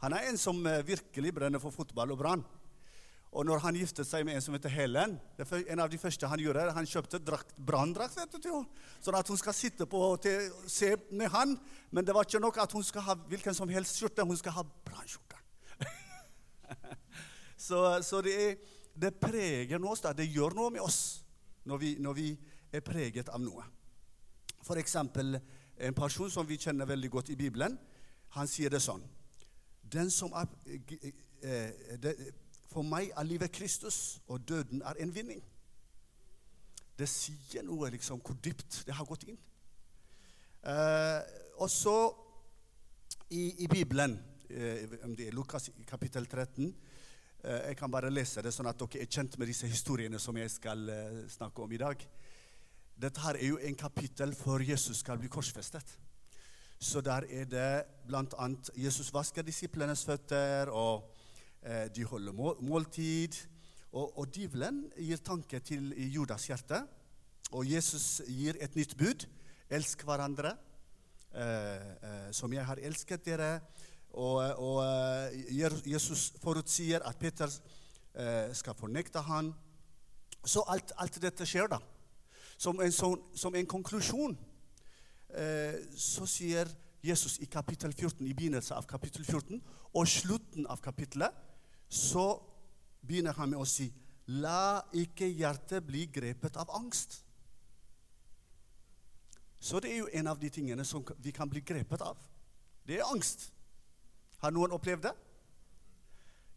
Han 0.00 0.14
er 0.16 0.30
en 0.30 0.38
som 0.38 0.62
virkelig 0.86 1.34
brenner 1.34 1.60
for 1.60 1.74
fotball 1.74 2.14
og 2.14 2.18
Brann. 2.20 2.44
Og 3.34 3.44
når 3.44 3.60
han 3.60 3.76
giftet 3.76 4.06
seg 4.08 4.24
med 4.24 4.38
en 4.38 4.42
som 4.44 4.54
heter 4.56 4.72
Helen, 4.72 5.18
en 5.36 5.82
av 5.82 5.90
de 5.90 5.98
første 6.00 6.30
han 6.30 6.40
gjorde, 6.40 6.68
han 6.72 6.86
kjøpte 6.88 7.20
branndrakt 7.58 8.14
sånn 8.14 9.18
at 9.18 9.28
hun 9.28 9.40
skal 9.40 9.56
sitte 9.58 9.88
på 9.90 10.00
og 10.14 10.28
se 10.70 10.94
med 11.10 11.28
han. 11.34 11.58
Men 11.90 12.06
det 12.06 12.14
var 12.16 12.24
ikke 12.24 12.40
nok 12.40 12.62
at 12.62 12.72
hun 12.72 12.86
skal 12.86 13.04
ha 13.10 13.18
hvilken 13.28 13.58
som 13.58 13.68
helst 13.74 13.98
skjorte, 14.00 14.24
hun 14.24 14.38
skal 14.38 14.56
ha 14.56 14.64
brannskjorte. 14.64 15.42
så, 17.68 17.82
så 18.06 18.22
det, 18.24 18.38
er, 18.46 18.77
det, 19.00 19.14
preger 19.20 19.84
oss, 19.84 20.02
da. 20.04 20.12
det 20.12 20.28
gjør 20.28 20.56
noe 20.58 20.72
med 20.74 20.82
oss 20.84 21.22
når 21.68 21.78
vi, 21.78 21.90
når 22.02 22.16
vi 22.16 22.28
er 22.72 22.84
preget 22.84 23.28
av 23.32 23.40
noe. 23.42 23.64
F.eks. 24.62 24.96
en 24.96 25.94
person 25.96 26.30
som 26.30 26.46
vi 26.46 26.58
kjenner 26.58 26.88
veldig 26.88 27.10
godt 27.10 27.30
i 27.30 27.36
Bibelen. 27.38 27.78
Han 28.36 28.48
sier 28.50 28.68
det 28.68 28.82
sånn 28.84 29.00
Den 29.80 30.10
som 30.12 30.34
er 30.36 30.44
eh, 31.40 31.96
det, 31.96 32.12
For 32.68 32.84
meg 32.84 33.08
er 33.16 33.24
livet 33.24 33.54
Kristus, 33.54 34.20
og 34.28 34.42
døden 34.48 34.82
er 34.84 35.00
en 35.00 35.14
vinning. 35.14 35.40
Det 36.98 37.08
sier 37.08 37.64
noe 37.64 37.88
liksom 37.94 38.20
hvor 38.20 38.36
dypt 38.42 38.82
det 38.86 38.96
har 38.98 39.06
gått 39.08 39.24
inn. 39.30 39.38
Eh, 40.68 41.20
og 41.62 41.70
i, 43.30 43.64
i 43.64 43.66
Bibelen, 43.70 44.18
eh, 44.50 44.84
om 45.04 45.14
det 45.16 45.28
er 45.28 45.36
Lukas 45.36 45.70
kapittel 45.86 46.26
13 46.26 46.66
eh, 46.66 46.87
Jeg 47.38 47.76
kan 47.78 47.90
bare 47.90 48.10
lese 48.10 48.42
det, 48.42 48.50
sånn 48.50 48.66
at 48.66 48.80
dere 48.80 49.04
er 49.04 49.10
kjent 49.10 49.36
med 49.38 49.46
disse 49.46 49.68
historiene 49.70 50.18
som 50.18 50.36
jeg 50.36 50.50
skal 50.50 50.88
eh, 50.90 51.20
snakke 51.30 51.62
om 51.62 51.70
i 51.72 51.78
dag. 51.78 52.00
Dette 52.98 53.22
her 53.22 53.38
er 53.38 53.52
jo 53.52 53.60
en 53.62 53.78
kapittel 53.78 54.34
før 54.34 54.64
Jesus 54.66 55.04
skal 55.04 55.20
bli 55.22 55.30
korsfestet. 55.30 55.92
Så 56.82 57.00
der 57.00 57.28
er 57.30 57.46
det 57.46 57.70
bl.a. 58.06 58.48
Jesus 58.74 59.12
vasker 59.14 59.46
disiplenes 59.46 60.02
føtter, 60.06 60.70
og 60.74 61.14
eh, 61.62 61.86
de 61.94 62.04
holder 62.04 62.34
måltid. 62.34 63.38
Og, 63.92 64.18
og 64.18 64.26
djevelen 64.34 64.88
gir 64.98 65.22
tanke 65.22 65.62
til 65.62 65.92
Judas 66.10 66.46
hjerte. 66.50 66.82
Og 67.54 67.70
Jesus 67.70 68.20
gir 68.26 68.58
et 68.60 68.74
nytt 68.74 68.96
bud. 68.98 69.28
Elsk 69.70 70.02
hverandre 70.04 70.56
eh, 71.34 71.86
eh, 72.02 72.28
som 72.34 72.52
jeg 72.52 72.66
har 72.66 72.82
elsket 72.82 73.24
dere. 73.26 73.60
Og, 74.14 74.38
og 74.56 74.80
eh, 74.84 75.92
Jesus 75.92 76.32
forutsier 76.42 77.04
at 77.06 77.18
Peter 77.20 77.50
eh, 78.14 78.54
skal 78.56 78.74
fornekte 78.74 79.20
han. 79.26 79.52
Så 80.44 80.64
alt, 80.68 80.92
alt 80.96 81.22
dette 81.22 81.46
skjer, 81.46 81.68
da 81.70 81.78
som 82.58 82.80
en, 82.82 82.92
sånn, 82.92 83.20
som 83.38 83.54
en 83.54 83.70
konklusjon, 83.70 84.34
eh, 85.38 85.78
så 85.94 86.26
sier 86.28 86.70
Jesus 87.04 87.38
i 87.44 87.46
kapittel 87.50 87.94
14, 87.94 88.26
i 88.26 88.34
begynnelsen 88.34 88.76
av 88.76 88.88
kapittel 88.90 89.22
14 89.22 89.60
og 89.94 90.10
slutten 90.10 90.66
av 90.66 90.82
kapittelet, 90.82 91.34
så 91.88 92.32
begynner 93.06 93.38
han 93.38 93.54
med 93.54 93.62
å 93.62 93.68
si 93.68 93.88
La 94.28 94.82
ikke 94.92 95.24
hjertet 95.24 95.86
bli 95.86 96.02
grepet 96.12 96.58
av 96.60 96.68
angst. 96.76 97.22
Så 99.56 99.80
det 99.80 99.94
er 99.94 100.02
jo 100.02 100.10
en 100.20 100.28
av 100.28 100.36
de 100.42 100.50
tingene 100.52 100.84
som 100.84 101.00
vi 101.24 101.32
kan 101.32 101.48
bli 101.48 101.62
grepet 101.64 102.02
av. 102.04 102.18
Det 102.84 102.98
er 102.98 103.08
angst. 103.08 103.46
Har 104.38 104.54
noen 104.54 104.74
opplevd 104.76 105.08
det? 105.08 105.14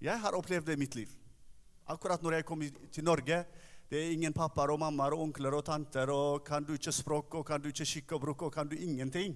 Jeg 0.06 0.22
har 0.22 0.38
opplevd 0.38 0.70
det 0.70 0.78
i 0.78 0.82
mitt 0.82 0.96
liv. 0.98 1.10
Akkurat 1.90 2.22
når 2.22 2.38
jeg 2.38 2.46
kom 2.46 2.62
til 2.94 3.06
Norge, 3.06 3.40
det 3.90 4.00
er 4.00 4.14
ingen 4.14 4.34
pappaer 4.34 4.72
og 4.74 4.80
mammaer 4.80 5.16
og 5.18 5.26
onkler 5.26 5.58
og 5.58 5.66
tanter, 5.66 6.10
og 6.14 6.46
kan 6.46 6.64
du 6.64 6.76
ikke 6.78 6.94
språk, 6.94 7.36
og 7.36 7.46
kan 7.48 7.62
du 7.62 7.72
ikke 7.72 7.88
skikk 7.90 8.14
og 8.16 8.22
bruk, 8.24 8.46
og 8.48 8.54
kan 8.54 8.70
du 8.70 8.78
ingenting. 8.78 9.34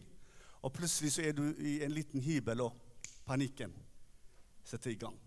Og 0.62 0.74
plutselig 0.74 1.16
så 1.16 1.26
er 1.26 1.34
du 1.38 1.44
i 1.58 1.80
en 1.86 1.94
liten 1.94 2.22
hybel, 2.22 2.62
og 2.68 2.78
panikken 3.26 3.74
setter 4.66 4.94
i 4.94 5.00
gang. 5.02 5.18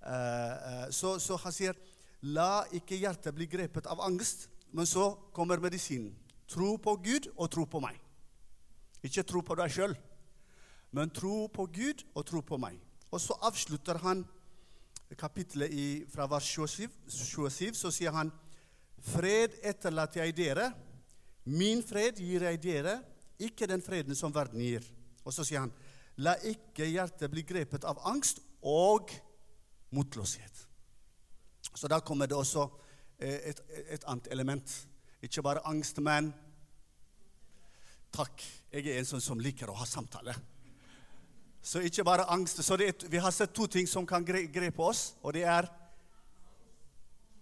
Uh, 0.00 0.12
uh, 0.12 0.86
så, 0.92 1.16
så, 1.20 1.36
han 1.40 1.52
sier, 1.52 1.80
la 2.22 2.62
ikke 2.76 2.96
hjertet 3.00 3.36
bli 3.36 3.48
grepet 3.48 3.88
av 3.88 4.00
angst. 4.04 4.48
men 4.72 4.86
så 4.86 5.16
kommer 5.32 5.58
medisinen. 5.58 6.14
Tro 6.46 6.76
på 6.76 6.94
Gud 7.02 7.26
og 7.36 7.50
tro 7.50 7.64
på 7.66 7.80
meg. 7.80 7.96
Ikke 9.02 9.24
tro 9.26 9.42
på 9.42 9.56
deg 9.58 9.72
sjøl, 9.72 9.96
men 10.96 11.10
tro 11.14 11.46
på 11.52 11.66
Gud 11.70 12.04
og 12.14 12.26
tro 12.26 12.42
på 12.42 12.58
meg. 12.60 12.78
Og 13.10 13.20
så 13.22 13.36
avslutter 13.46 13.98
han 14.02 14.24
kapittelet 15.18 15.72
i, 15.74 15.86
fra 16.10 16.26
vers 16.30 16.46
27, 16.46 16.90
27, 17.10 17.74
så 17.78 17.90
sier 17.94 18.14
han 18.14 18.30
Fred 19.00 19.56
etterlater 19.64 20.26
jeg 20.26 20.36
dere, 20.36 20.66
min 21.48 21.80
fred 21.82 22.18
gir 22.20 22.44
jeg 22.44 22.60
dere, 22.62 22.98
ikke 23.40 23.68
den 23.70 23.82
freden 23.82 24.16
som 24.16 24.34
verden 24.34 24.60
gir. 24.60 24.84
Og 25.24 25.32
så 25.32 25.44
sier 25.46 25.64
han, 25.64 25.72
la 26.20 26.34
ikke 26.44 26.84
hjertet 26.84 27.32
bli 27.32 27.46
grepet 27.48 27.86
av 27.88 28.02
angst 28.10 28.42
og 28.60 29.08
motløshet. 29.96 30.66
Så 31.72 31.88
da 31.88 32.00
kommer 32.04 32.28
det 32.28 32.36
også 32.36 32.66
eh, 33.18 33.50
et, 33.52 33.62
et 33.96 34.04
annet 34.04 34.28
element. 34.34 34.76
Ikke 35.24 35.42
bare 35.42 35.64
angst, 35.68 35.98
men 36.04 36.28
takk. 38.12 38.44
Jeg 38.70 38.84
er 38.86 39.00
en 39.00 39.08
sånn 39.08 39.24
som 39.24 39.40
liker 39.40 39.70
å 39.70 39.78
ha 39.80 39.88
samtale. 39.88 40.34
Så 41.62 41.82
ikke 41.84 42.04
bare 42.04 42.28
angst. 42.32 42.62
Så 42.64 42.78
et, 42.80 43.04
vi 43.10 43.20
har 43.20 43.30
sett 43.30 43.52
to 43.54 43.66
ting 43.66 43.88
som 43.88 44.06
kan 44.06 44.24
grepe 44.24 44.82
oss, 44.82 45.14
og 45.22 45.34
det 45.36 45.44
er 45.44 45.68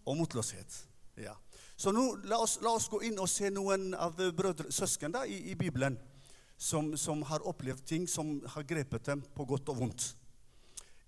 og 0.09 0.17
motløshet. 0.17 0.85
Ja. 1.21 1.35
Så 1.77 1.93
nå, 1.93 2.05
la 2.27 2.41
oss, 2.43 2.57
la 2.65 2.73
oss, 2.75 2.89
gå 2.91 3.03
inn 3.07 3.19
og 3.21 3.29
se 3.31 3.51
noen 3.53 3.93
av 3.95 4.17
brødre, 4.17 4.73
søsken 4.75 5.13
da, 5.15 5.25
i, 5.29 5.53
i 5.53 5.57
Bibelen 5.59 5.99
som, 6.59 6.91
som, 6.99 7.23
har 7.29 7.45
opplevd 7.47 7.85
ting 7.87 8.09
som 8.11 8.39
har 8.55 8.67
grepet 8.67 9.05
dem 9.07 9.23
på 9.35 9.47
godt 9.47 9.71
og 9.71 9.83
vondt. 9.83 10.09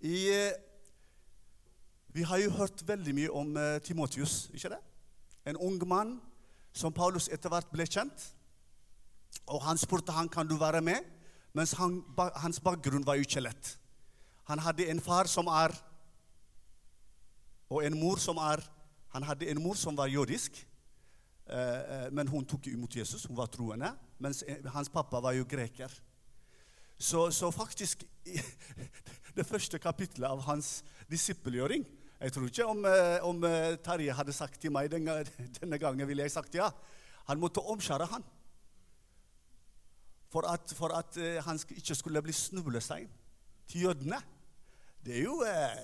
I, 0.01 0.29
vi 2.15 2.27
har 2.27 2.39
jo 2.45 2.53
hørt 2.55 2.85
veldig 2.87 3.15
mye 3.17 3.33
om 3.35 3.57
uh, 3.59 3.81
Timotius, 3.83 4.45
ikke 4.55 4.75
det? 4.77 4.81
En 5.51 5.59
ung 5.59 5.81
mann 5.89 6.19
som 6.77 6.95
Paulus 6.95 7.27
etter 7.33 7.51
hvert 7.51 7.73
ble 7.73 7.89
kjent. 7.89 8.29
Og 9.51 9.65
han 9.65 9.81
spurte 9.81 10.15
han, 10.15 10.31
kan 10.31 10.47
du 10.47 10.55
være 10.61 10.85
med, 10.85 11.03
mens 11.57 11.75
han, 11.79 12.01
hans 12.43 12.61
bakgrunn 12.63 13.07
var 13.07 13.19
jo 13.19 13.27
ikke 13.27 13.43
lett. 13.43 13.77
Han 14.51 14.63
hadde 14.63 14.89
en 14.91 15.01
far 15.03 15.31
som 15.31 15.49
er 15.51 15.75
Og 17.71 17.85
en 17.87 17.95
mor 17.95 18.19
som 18.19 18.39
er 18.43 18.65
han 19.11 19.27
hadde 19.27 19.49
en 19.51 19.63
mor 19.63 19.75
som 19.79 19.97
var 19.99 20.11
jødisk, 20.11 20.61
eh, 21.47 21.57
eh, 21.59 22.11
men 22.15 22.29
hun 22.29 22.47
tok 22.47 22.67
imot 22.71 22.97
Jesus. 22.97 23.25
Hun 23.27 23.37
var 23.37 23.51
troende. 23.51 23.91
Mens 24.19 24.45
eh, 24.47 24.63
hans 24.71 24.89
pappa 24.89 25.21
var 25.21 25.35
jo 25.35 25.45
greker. 25.45 25.91
Så, 26.99 27.31
så 27.31 27.51
faktisk 27.51 28.05
Det 29.37 29.47
første 29.47 29.79
kapittelet 29.79 30.27
av 30.29 30.41
hans 30.43 30.83
disippelgjøring 31.09 31.85
Jeg 32.21 32.33
tror 32.35 32.49
ikke 32.51 32.65
om, 32.67 32.83
om 33.23 33.45
Terje 33.81 34.13
hadde 34.13 34.35
sagt 34.35 34.59
til 34.61 34.73
meg 34.75 34.91
denne, 34.91 35.23
denne 35.61 35.79
gangen 35.79 36.09
ville 36.09 36.27
jeg 36.27 36.35
sagt 36.35 36.59
ja. 36.59 36.67
Han 37.31 37.41
måtte 37.41 37.63
omskjære 37.63 38.09
han 38.11 38.27
for 40.31 40.47
at, 40.47 40.73
for 40.79 40.95
at 40.95 41.19
han 41.45 41.59
ikke 41.77 41.95
skulle 41.99 42.23
bli 42.23 42.33
snublestein 42.33 43.09
til 43.69 43.89
jødene. 43.89 44.21
Det 45.05 45.17
er 45.19 45.23
jo, 45.25 45.41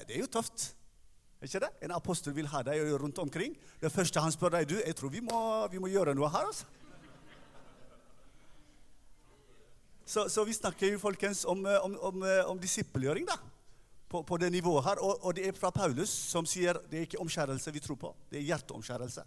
det 0.06 0.16
er 0.16 0.20
jo 0.20 0.28
tøft. 0.30 0.70
Ikke 1.42 1.60
det? 1.60 1.68
En 1.82 1.92
apostel 1.92 2.34
vil 2.36 2.48
ha 2.48 2.62
deg 2.64 2.94
rundt 3.00 3.18
omkring. 3.18 3.56
Det 3.80 3.92
første 3.92 4.20
han 4.20 4.32
spør 4.32 4.56
deg 4.56 4.70
du, 4.70 4.76
jeg 4.80 4.96
tror 4.96 5.12
vi 5.12 5.20
må, 5.24 5.40
vi 5.72 5.80
må 5.82 5.90
gjøre 5.92 6.14
noe 6.16 6.30
her. 6.32 6.48
altså. 6.48 6.66
Så, 10.06 10.28
så, 10.30 10.44
vi 10.46 10.54
snakker 10.54 10.92
jo 10.92 11.02
folkens 11.02 11.44
om, 11.44 11.64
om, 11.82 11.96
om, 11.98 12.24
om 12.52 12.58
disippelgjøring 12.62 13.26
da, 13.26 13.34
på, 14.08 14.20
på, 14.22 14.36
det 14.38 14.52
nivået 14.54 14.84
her. 14.86 15.00
Og, 15.02 15.18
og, 15.24 15.34
det 15.34 15.48
er 15.48 15.56
fra 15.58 15.72
Paulus, 15.74 16.12
som 16.30 16.46
sier 16.46 16.78
det 16.90 17.00
er 17.00 17.08
ikke 17.08 17.20
omskjærelse 17.24 17.74
vi 17.74 17.82
tror 17.82 17.98
på, 17.98 18.12
det 18.30 18.38
er 18.38 18.46
hjerteomskjærelse. 18.52 19.24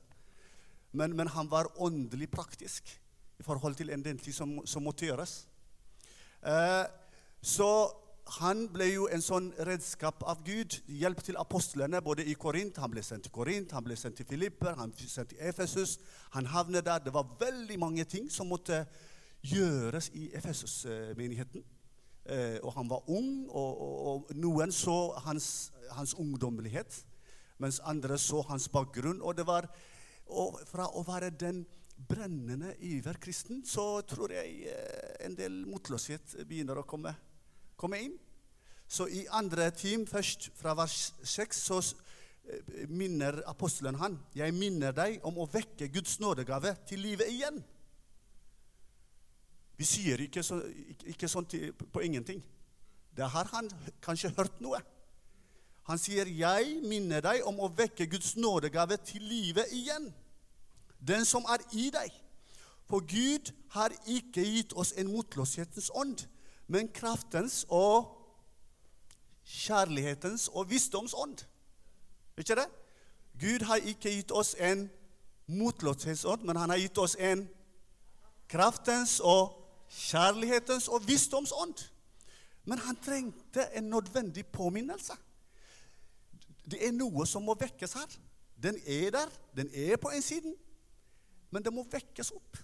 Men, 0.96 1.14
men 1.20 1.28
han 1.36 1.52
var 1.52 1.68
åndelig 1.78 2.30
praktisk 2.32 2.96
i 3.39 3.43
forhold 3.43 3.75
til 3.75 3.89
en 3.89 4.03
del 4.03 4.19
ting 4.19 4.36
som, 4.36 4.60
som 4.67 4.84
måtte 4.84 5.08
gjøres. 5.08 5.48
Eh, 6.43 6.86
så 7.41 7.69
han 8.39 8.67
ble 8.69 8.86
jo 8.91 9.08
en 9.10 9.24
sånn 9.24 9.50
redskap 9.65 10.22
av 10.29 10.43
Gud. 10.46 10.75
Hjelp 10.91 11.22
til 11.25 11.39
apostlene 11.41 12.01
både 12.05 12.25
i 12.29 12.36
Korint. 12.38 12.77
Han 12.77 12.91
ble 12.93 13.03
sendt 13.05 13.25
til 13.25 13.34
Korint, 13.34 13.74
han 13.74 13.86
ble 13.86 13.98
sendt 13.98 14.19
til 14.19 14.27
Filipper, 14.29 14.75
han 14.77 14.93
ble 14.93 15.08
sendt 15.10 15.34
til 15.34 15.41
Efesus. 15.50 15.98
Han 16.36 16.50
havnet 16.51 16.86
der. 16.86 17.01
Det 17.05 17.13
var 17.15 17.31
veldig 17.39 17.79
mange 17.81 18.05
ting 18.05 18.29
som 18.31 18.51
måtte 18.51 18.84
gjøres 19.41 20.12
i 20.13 20.29
Efesus-menigheten. 20.38 21.63
Eh, 22.29 22.60
og 22.62 22.75
han 22.75 22.89
var 22.91 23.10
ung, 23.10 23.48
og, 23.50 23.81
og, 23.81 23.96
og 24.12 24.36
noen 24.38 24.72
så 24.75 25.15
hans, 25.25 25.72
hans, 25.96 26.13
ungdommelighet, 26.13 27.00
mens 27.58 27.79
andre 27.79 28.19
så 28.22 28.43
hans 28.51 28.67
bakgrunn. 28.69 29.24
Og 29.24 29.38
det 29.38 29.48
var 29.48 29.72
og 30.29 30.60
fra 30.69 30.86
å 30.93 31.01
være 31.08 31.31
den 31.34 31.63
brennende 32.08 32.75
iverkristen, 32.86 33.65
så 33.65 34.01
tror 34.08 34.32
jeg 34.34 34.70
eh, 34.72 35.25
en 35.25 35.36
del 35.36 35.65
motløshet 35.68 36.38
begynner 36.48 36.79
å 36.79 36.88
komme 36.88 37.15
komme 37.79 38.01
inn. 38.03 38.18
Så 38.89 39.08
i 39.08 39.25
andre 39.32 39.70
time, 39.72 40.08
først 40.10 40.50
fra 40.58 40.74
vers 40.77 41.13
6, 41.24 41.63
så 41.70 41.79
eh, 41.79 42.86
minner 42.89 43.41
apostelen 43.48 44.00
han 44.01 44.18
Jeg 44.36 44.56
minner 44.58 44.96
deg 44.96 45.20
om 45.27 45.38
å 45.39 45.50
vekke 45.50 45.91
Guds 45.94 46.18
nådegave 46.20 46.75
til 46.89 47.06
livet 47.06 47.29
igjen. 47.32 47.62
Vi 49.79 49.88
sier 49.88 50.20
ikke, 50.20 50.44
så, 50.44 50.60
ikke 51.08 51.29
sånn 51.32 51.48
på 51.94 52.01
ingenting. 52.03 52.41
Det 53.15 53.27
har 53.32 53.48
han 53.53 53.70
kanskje 54.03 54.34
hørt 54.36 54.58
noe. 54.60 54.82
Han 55.89 55.98
sier, 55.98 56.27
'Jeg 56.27 56.82
minner 56.86 57.22
deg 57.22 57.46
om 57.48 57.60
å 57.63 57.72
vekke 57.74 58.06
Guds 58.06 58.36
nådegave 58.36 58.98
til 58.98 59.24
livet 59.24 59.72
igjen.' 59.72 60.12
Den 61.08 61.25
som 61.25 61.46
er 61.50 61.63
i 61.74 61.89
deg. 61.94 62.13
For 62.89 63.00
Gud 63.00 63.51
har 63.75 63.94
ikke 64.08 64.44
gitt 64.44 64.74
oss 64.74 64.94
en 64.98 65.12
motløshetens 65.12 65.91
ånd, 65.94 66.25
men 66.68 66.89
kraftens 66.94 67.65
og 67.70 68.15
kjærlighetens 69.46 70.48
og 70.53 70.70
visdomsånd. 70.70 71.38
Ikke 72.38 72.56
det? 72.56 72.68
Gud 73.39 73.65
har 73.65 73.75
ikke 73.75 74.12
gitt 74.12 74.32
oss 74.32 74.56
en 74.60 74.89
motløshetsånd, 75.48 76.44
men 76.46 76.58
han 76.58 76.70
har 76.70 76.82
gitt 76.82 76.98
oss 76.98 77.15
en 77.20 77.46
kraftens 78.50 79.20
og 79.20 79.56
kjærlighetens 79.89 80.88
og 80.88 81.08
visdomsånd. 81.08 81.86
Men 82.65 82.82
han 82.86 82.98
trengte 83.06 83.65
en 83.77 83.89
nødvendig 83.89 84.46
påminnelse. 84.53 85.13
Det 86.70 86.82
er 86.86 86.94
noe 86.94 87.25
som 87.25 87.46
må 87.48 87.56
vekkes 87.58 87.96
her. 87.98 88.18
Den 88.60 88.77
er 88.86 89.10
der, 89.15 89.32
den 89.56 89.72
er 89.74 89.98
på 89.98 90.12
en 90.13 90.22
siden, 90.22 90.53
men 91.50 91.63
det 91.65 91.74
må 91.74 91.86
vekkes 91.89 92.32
opp. 92.36 92.58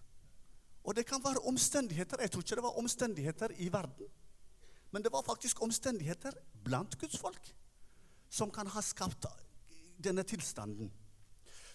Og 0.86 0.96
det 0.96 1.06
kan 1.10 1.24
være 1.24 1.42
omstendigheter 1.50 2.22
Jeg 2.22 2.32
tror 2.32 2.44
ikke 2.44 2.56
det 2.56 2.64
var 2.64 2.78
omstendigheter 2.78 3.56
i 3.58 3.72
verden. 3.74 4.10
Men 4.92 5.04
det 5.04 5.12
var 5.12 5.26
faktisk 5.26 5.62
omstendigheter 5.62 6.32
blant 6.64 7.00
Guds 7.00 7.18
folk 7.18 7.56
som 8.30 8.52
kan 8.52 8.68
ha 8.68 8.82
skapt 8.82 9.26
denne 10.04 10.24
tilstanden. 10.24 10.92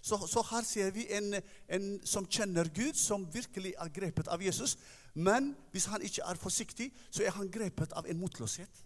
Så, 0.01 0.17
så 0.27 0.43
her 0.51 0.65
ser 0.65 0.91
vi 0.91 1.07
en, 1.13 1.35
en, 1.69 1.87
som 2.05 2.27
kjenner 2.27 2.69
Gud, 2.75 2.95
som 2.97 3.27
virkelig 3.33 3.75
er 3.77 3.93
grepet 3.93 4.29
av 4.29 4.43
Jesus. 4.43 4.79
Men 5.15 5.55
hvis 5.73 5.89
han 5.93 6.03
ikke 6.03 6.25
er 6.25 6.41
forsiktig, 6.41 6.89
så 7.11 7.27
er 7.27 7.35
han 7.37 7.51
grepet 7.53 7.93
av 7.93 8.09
en 8.09 8.21
motløshet. 8.21 8.85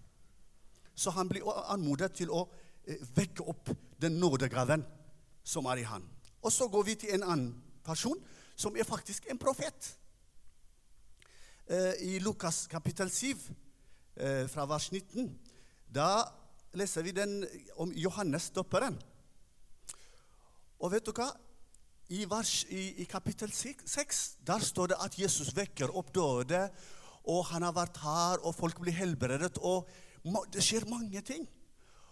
Så 0.94 1.10
han 1.14 1.28
blir 1.28 1.46
anmodet 1.70 2.12
til 2.18 2.30
å 2.34 2.44
eh, 2.86 2.98
vekke 3.14 3.46
opp 3.50 3.70
den 4.02 4.18
nådegaven 4.18 4.82
som 5.44 5.66
er 5.70 5.82
i 5.82 5.86
han. 5.86 6.06
Og 6.42 6.52
så 6.52 6.68
går 6.68 6.82
vi 6.90 6.98
til 6.98 7.14
en 7.14 7.22
annen 7.22 7.63
person, 7.84 8.18
som 8.56 8.76
er 8.76 8.88
faktisk 8.88 9.28
en 9.30 9.40
profet. 9.40 9.94
Eh, 11.66 11.92
i 12.00 12.18
Lukas 12.20 12.66
kapittel 12.68 13.10
7, 13.10 13.38
eh, 14.16 14.46
fra 14.48 14.66
vers 14.66 14.90
19. 14.92 15.30
Da 15.88 16.24
leser 16.74 17.02
vi 17.02 17.14
den 17.16 17.44
om 17.76 17.92
Johannes 17.92 18.50
døperen. 18.50 18.98
Og 20.80 20.92
vet 20.92 21.06
du 21.06 21.12
hva? 21.16 21.30
I, 22.12 22.24
vers, 22.28 22.64
i, 22.68 23.00
i 23.00 23.04
kapittel 23.08 23.52
6 23.52 24.36
der 24.44 24.60
står 24.60 24.92
det 24.92 24.98
at 25.00 25.16
Jesus 25.18 25.54
vekker 25.56 25.94
opp 25.96 26.12
døde, 26.14 26.66
og 27.24 27.46
han 27.48 27.64
har 27.64 27.72
vært 27.72 28.02
her, 28.02 28.42
og 28.44 28.52
folk 28.54 28.82
blir 28.82 28.92
helbredet, 28.92 29.56
og 29.64 29.88
det 30.52 30.64
skjer 30.64 30.84
mange 30.90 31.22
ting. 31.24 31.46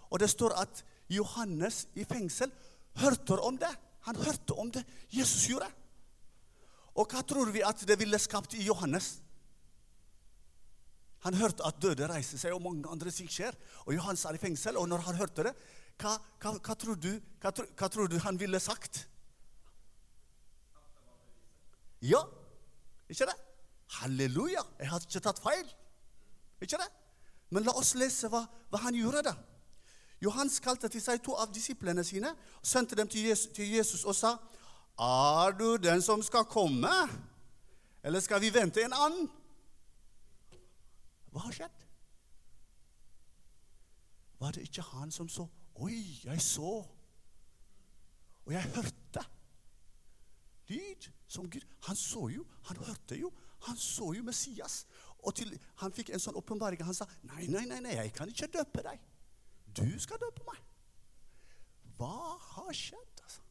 Og 0.09 0.21
det 0.21 0.31
står 0.33 0.57
at 0.61 0.85
Johannes 1.13 1.87
i 1.95 2.07
fengsel 2.09 2.53
hørte 3.01 3.37
om 3.41 3.59
det. 3.61 3.73
Han 4.09 4.19
hørte 4.19 4.57
om 4.59 4.71
det 4.75 4.83
Jesus 5.15 5.49
gjorde. 5.51 5.69
Og 6.99 7.09
hva 7.09 7.23
tror 7.25 7.53
vi 7.55 7.63
at 7.65 7.85
det 7.89 7.97
ville 8.01 8.19
skapt 8.21 8.57
i 8.59 8.67
Johannes? 8.67 9.15
Han 11.23 11.39
hørte 11.39 11.65
at 11.65 11.79
døde 11.81 12.09
reiser 12.11 12.41
seg, 12.41 12.55
og 12.55 12.65
mange 12.65 12.89
andre 12.91 13.13
ting 13.15 13.31
skjer. 13.31 13.55
Og 13.87 13.95
Johannes 13.95 14.25
er 14.27 14.37
i 14.37 14.43
fengsel, 14.43 14.77
og 14.77 14.89
når 14.91 15.05
han 15.07 15.21
hørte 15.21 15.47
det, 15.47 15.53
hva, 16.03 16.17
hva, 16.43 16.57
hva, 16.59 16.75
tror, 16.75 16.99
du, 16.99 17.13
hva, 17.43 17.89
tror 17.89 18.11
du 18.11 18.19
han 18.25 18.41
ville 18.41 18.59
sagt? 18.63 19.05
Ja, 22.03 22.25
ikke 23.07 23.29
det? 23.31 23.37
Halleluja! 24.01 24.65
Jeg 24.81 24.91
har 24.91 25.05
ikke 25.07 25.23
tatt 25.23 25.41
feil. 25.45 25.69
Ikke 26.65 26.81
det? 26.81 26.89
Men 27.55 27.69
la 27.69 27.75
oss 27.79 27.93
lese 28.01 28.31
hva, 28.33 28.43
hva 28.73 28.81
han 28.83 28.97
gjorde. 28.99 29.23
da. 29.29 29.37
Johannes 30.23 30.61
kalte 30.63 30.89
til 30.89 31.03
seg 31.03 31.23
to 31.25 31.35
av 31.35 31.51
disiplene 31.55 32.05
sine, 32.07 32.31
sendte 32.63 32.97
dem 32.99 33.09
til 33.11 33.27
Jesus, 33.27 33.51
til 33.57 33.75
Jesus 33.75 34.05
og 34.05 34.15
sa 34.15 34.37
Er 35.03 35.55
du 35.59 35.77
den 35.83 36.03
som 36.03 36.23
skal 36.23 36.45
komme, 36.45 36.93
eller 38.03 38.21
skal 38.21 38.41
vi 38.43 38.53
vente 38.55 38.85
en 38.85 38.95
annen? 38.95 39.31
Hva 41.33 41.47
har 41.47 41.57
skjedd? 41.57 41.85
Var 44.43 44.55
det 44.55 44.67
ikke 44.69 44.85
han 44.93 45.11
som 45.11 45.29
så 45.31 45.49
Oi, 45.83 46.21
jeg 46.25 46.41
så, 46.45 46.83
og 48.45 48.53
jeg 48.53 48.73
hørte 48.75 49.23
lyd 50.69 51.07
som 51.27 51.49
Gud 51.51 51.65
Han 51.89 51.97
så 51.97 52.27
jo, 52.29 52.45
han 52.69 52.77
hørte 52.77 53.17
jo, 53.19 53.33
han 53.67 53.79
så 53.79 54.13
jo 54.13 54.23
Messias. 54.27 54.85
Og 55.23 55.35
til, 55.39 55.55
han 55.81 55.95
fikk 55.95 56.11
en 56.11 56.23
sånn 56.23 56.37
åpenbaring. 56.39 56.83
Han 56.83 56.97
sa, 56.97 57.07
'Nei, 57.23 57.47
nei, 57.47 57.63
nei, 57.71 57.79
nei, 57.81 57.95
jeg 57.95 58.13
kan 58.13 58.29
ikke 58.29 58.51
døpe 58.59 58.83
deg. 58.83 59.01
Du 59.77 59.99
skal 60.01 60.21
døpe 60.21 60.45
meg.' 60.49 60.65
Hva 61.97 62.39
har 62.39 62.73
skjedd? 62.75 63.21
altså? 63.23 63.43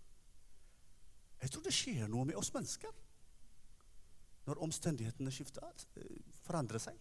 Jeg 1.41 1.51
tror 1.51 1.63
det 1.63 1.73
skjer 1.73 2.07
noe 2.11 2.25
med 2.25 2.35
oss 2.35 2.53
mennesker 2.53 2.91
når 4.45 4.61
omstendighetene 4.65 5.31
skifter, 5.31 5.85
forandrer 6.43 6.81
seg. 6.81 6.97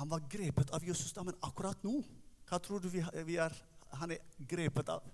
Han 0.00 0.10
var 0.10 0.24
grepet 0.28 0.72
av 0.76 0.84
Jesus 0.84 1.12
da, 1.16 1.22
men 1.24 1.36
akkurat 1.44 1.84
nå 1.84 2.00
Hva 2.46 2.58
tror 2.62 2.78
du 2.78 2.86
vi 2.88 3.36
er, 3.42 3.54
han 3.98 4.12
er 4.14 4.20
grepet 4.38 4.88
av? 4.92 5.06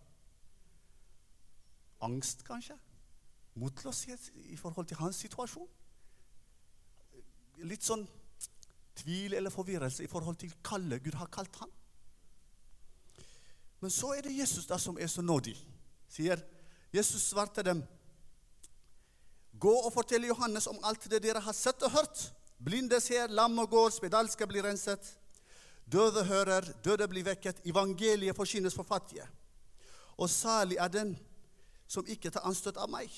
Angst, 2.05 2.43
kanskje? 2.45 2.77
Motløshet 3.55 4.27
i 4.53 4.57
forhold 4.57 4.91
til 4.91 5.01
hans 5.01 5.17
situasjon? 5.23 5.69
Litt 7.65 7.87
sånn 7.87 8.05
tvil 8.97 9.35
eller 9.35 9.51
forvirrelse 9.51 10.05
i 10.05 10.11
forhold 10.11 10.37
til 10.37 10.53
kallet 10.65 11.03
Gud 11.05 11.15
har 11.15 11.31
kalt 11.33 11.57
ham. 11.57 11.71
Men 13.81 13.91
så 13.91 14.13
er 14.15 14.23
det 14.23 14.39
Jesus 14.39 14.67
da 14.67 14.79
som 14.79 14.99
er 14.99 15.11
så 15.11 15.23
nådig. 15.23 15.57
Sier 16.09 16.43
Jesus 16.93 17.23
svarte 17.23 17.65
dem. 17.67 17.83
Gå 19.59 19.73
og 19.73 19.93
fortell 19.95 20.25
Johannes 20.29 20.69
om 20.71 20.79
alt 20.85 21.09
det 21.11 21.23
dere 21.25 21.41
har 21.41 21.57
sett 21.57 21.83
og 21.83 21.91
hørt. 21.91 22.29
Blinde 22.63 23.01
ser, 23.01 23.33
lam 23.33 23.59
og 23.59 23.71
går, 23.71 23.91
spedalske 23.91 24.47
blir 24.47 24.63
renset. 24.63 25.03
Døde 25.93 26.25
hører, 26.25 26.69
døde 26.85 27.09
blir 27.09 27.25
vekket. 27.27 27.65
Evangeliet 27.67 28.37
forsynes 28.37 28.75
for 28.75 28.87
fattige. 28.87 29.27
Og 30.17 30.31
salig 30.31 30.77
er 30.79 30.89
den 30.89 31.17
som 31.89 32.07
ikke 32.07 32.31
tar 32.31 32.47
anstøt 32.47 32.79
av 32.81 32.91
meg. 32.93 33.11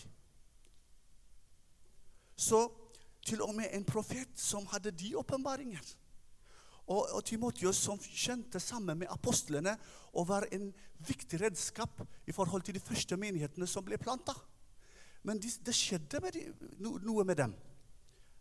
Så 2.37 2.67
til 3.25 3.43
og 3.45 3.55
med 3.57 3.73
en 3.73 3.85
profet 3.89 4.33
som 4.39 4.67
hadde 4.73 4.93
de 4.93 5.15
åpenbaringer. 5.17 5.85
Og, 6.85 7.07
og 7.17 7.23
Timotius 7.25 7.81
som 7.81 8.01
skjønte 8.01 8.61
sammen 8.61 8.99
med 9.01 9.13
apostlene 9.13 9.73
og 10.13 10.29
var 10.29 10.45
en 10.53 10.69
viktig 11.09 11.41
redskap 11.41 12.03
i 12.29 12.33
forhold 12.33 12.67
til 12.67 12.77
de 12.77 12.83
første 12.85 13.17
menighetene 13.17 13.69
som 13.69 13.85
ble 13.87 13.97
planta. 14.01 14.35
Men 15.25 15.41
de, 15.41 15.49
det 15.65 15.73
skjedde 15.77 16.21
med 16.21 16.37
de, 16.37 16.43
no, 16.85 16.99
noe 17.01 17.25
med 17.25 17.41
dem. 17.41 17.55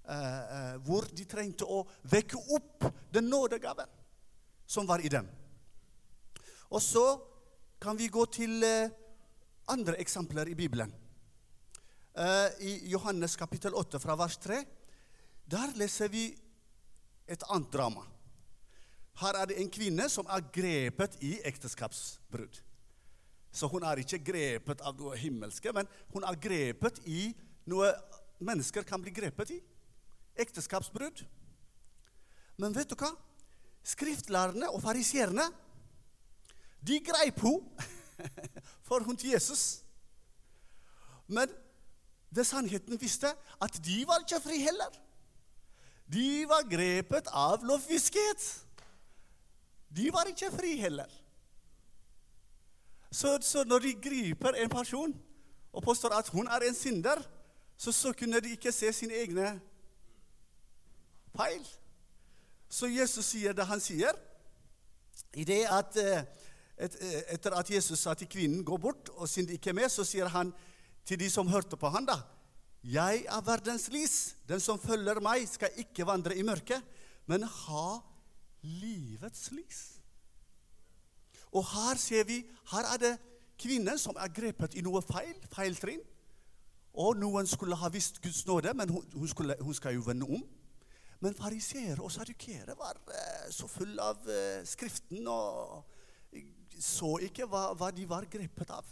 Eh, 0.03 0.39
eh, 0.55 0.73
hvor 0.83 1.07
de 1.15 1.23
trengte 1.23 1.63
å 1.63 1.85
vekke 2.11 2.39
opp 2.57 2.89
den 3.15 3.29
nådegaven 3.31 3.87
som 4.67 4.87
var 4.89 4.99
i 4.99 5.11
dem. 5.11 5.29
Og 6.67 6.81
så 6.83 7.05
kan 7.79 7.95
vi 7.95 8.11
gå 8.11 8.25
til 8.27 8.59
eh, 8.67 8.91
andre 9.71 9.95
eksempler 10.03 10.51
i 10.51 10.57
Bibelen. 10.59 10.91
Uh, 12.13 12.49
I 12.61 12.91
Johannes 12.91 13.33
kapittel 13.35 13.73
8 13.73 13.97
fra 13.99 14.13
vers 14.13 14.35
3 14.37 14.59
der 15.49 15.71
leser 15.75 16.11
vi 16.13 16.27
et 17.25 17.43
annet 17.49 17.71
drama. 17.73 18.03
Her 19.17 19.39
er 19.39 19.49
det 19.49 19.57
en 19.57 19.71
kvinne 19.73 20.05
som 20.09 20.29
er 20.29 20.45
grepet 20.53 21.17
i 21.25 21.39
ekteskapsbrudd. 21.45 22.59
Så 23.53 23.69
hun 23.69 23.85
er 23.85 24.01
ikke 24.01 24.21
grepet 24.29 24.81
av 24.85 24.93
noe 24.97 25.17
himmelske, 25.17 25.73
men 25.73 25.89
hun 26.13 26.25
er 26.25 26.37
grepet 26.41 27.01
i 27.09 27.31
noe 27.69 27.89
mennesker 28.41 28.85
kan 28.85 29.01
bli 29.01 29.13
grepet 29.13 29.55
i. 29.57 29.59
Ekteskapsbrudd. 30.37 31.25
Men 32.61 32.77
vet 32.77 32.93
du 32.93 32.97
hva? 32.97 33.09
Skriftlærerne 33.83 34.69
og 34.69 34.81
fariseerne 34.85 35.49
de 36.85 37.01
greip 37.01 37.41
henne 37.41 37.89
for 38.87 39.01
hun 39.01 39.17
til 39.17 39.33
Jesus. 39.33 39.81
Men 41.25 41.49
det 42.35 42.45
sannheten 42.47 43.01
visste, 43.01 43.29
at 43.61 43.79
de 43.85 44.03
var 44.07 44.23
ikke 44.23 44.41
fri 44.43 44.57
heller. 44.63 44.99
De 46.13 46.45
var 46.49 46.65
grepet 46.69 47.29
av 47.31 47.63
lovfiskhet. 47.65 48.45
De 49.89 50.09
var 50.13 50.29
ikke 50.29 50.51
fri 50.51 50.75
heller. 50.81 51.09
Så, 53.11 53.37
så, 53.41 53.63
når 53.63 53.79
de 53.79 53.93
griper 53.93 54.57
en 54.57 54.69
person 54.69 55.13
og 55.73 55.83
påstår 55.83 56.09
at 56.17 56.29
hun 56.29 56.47
er 56.47 56.65
en 56.67 56.75
synder, 56.75 57.21
så, 57.77 57.91
så 57.91 58.13
kunne 58.13 58.39
de 58.39 58.55
ikke 58.57 58.71
se 58.71 58.93
sine 58.93 59.13
egne 59.13 59.61
feil. 61.37 61.67
Så 62.69 62.89
Jesus 62.89 63.25
sier 63.25 63.53
det 63.53 63.65
han 63.69 63.81
sier, 63.81 64.17
i 65.33 65.45
det 65.45 65.61
at 65.69 65.97
eh, 66.01 66.23
et, 66.77 66.95
eh, 67.01 67.21
etter 67.35 67.53
at 67.53 67.69
Jesus 67.69 67.99
sa 67.99 68.13
til 68.13 68.27
kvinnen 68.27 68.65
'gå 68.65 68.77
bort', 68.77 69.09
og 69.13 69.29
de 69.35 69.53
ikke 69.53 69.69
er 69.69 69.73
med, 69.73 69.89
så 69.89 70.03
sier 70.03 70.27
han 70.27 70.53
til 71.05 71.19
de 71.19 71.29
som 71.29 71.47
hørte 71.47 71.77
på 71.77 71.89
han 71.89 72.05
da, 72.05 72.21
'Jeg 72.83 73.25
er 73.25 73.41
verdens 73.41 73.87
lys. 73.87 74.35
Den 74.47 74.59
som 74.59 74.79
følger 74.79 75.19
meg, 75.19 75.47
skal 75.47 75.69
ikke 75.77 76.05
vandre 76.05 76.35
i 76.35 76.41
mørket, 76.43 76.83
men 77.25 77.43
ha 77.43 77.99
livets 78.61 79.49
lys'. 79.51 79.99
Og 81.51 81.63
her 81.65 81.97
ser 81.97 82.23
vi 82.23 82.43
her 82.71 82.93
er 82.93 82.97
det 82.97 83.19
kvinnen 83.57 83.97
som 83.97 84.17
er 84.19 84.27
grepet 84.33 84.75
i 84.75 84.81
noe 84.81 85.01
feil, 85.01 85.35
feiltrinn. 85.53 86.01
Og 86.93 87.17
noen 87.17 87.47
skulle 87.47 87.75
ha 87.75 87.89
visst 87.89 88.21
Guds 88.21 88.45
nåde, 88.45 88.73
men 88.73 88.89
hun, 88.89 89.27
skulle, 89.27 89.55
hun 89.61 89.73
skal 89.73 89.95
jo 89.95 90.03
vende 90.05 90.25
om. 90.25 90.43
Men 91.23 91.37
fariseere 91.37 92.03
og 92.03 92.11
sadukere 92.11 92.75
var 92.77 92.99
uh, 93.07 93.47
så 93.49 93.67
fulle 93.71 94.01
av 94.03 94.27
uh, 94.27 94.59
Skriften 94.67 95.27
og 95.31 95.85
så 96.79 97.15
ikke 97.23 97.47
hva, 97.47 97.69
hva, 97.77 97.91
de 97.95 98.05
var 98.09 98.27
grepet 98.29 98.73
av. 98.73 98.85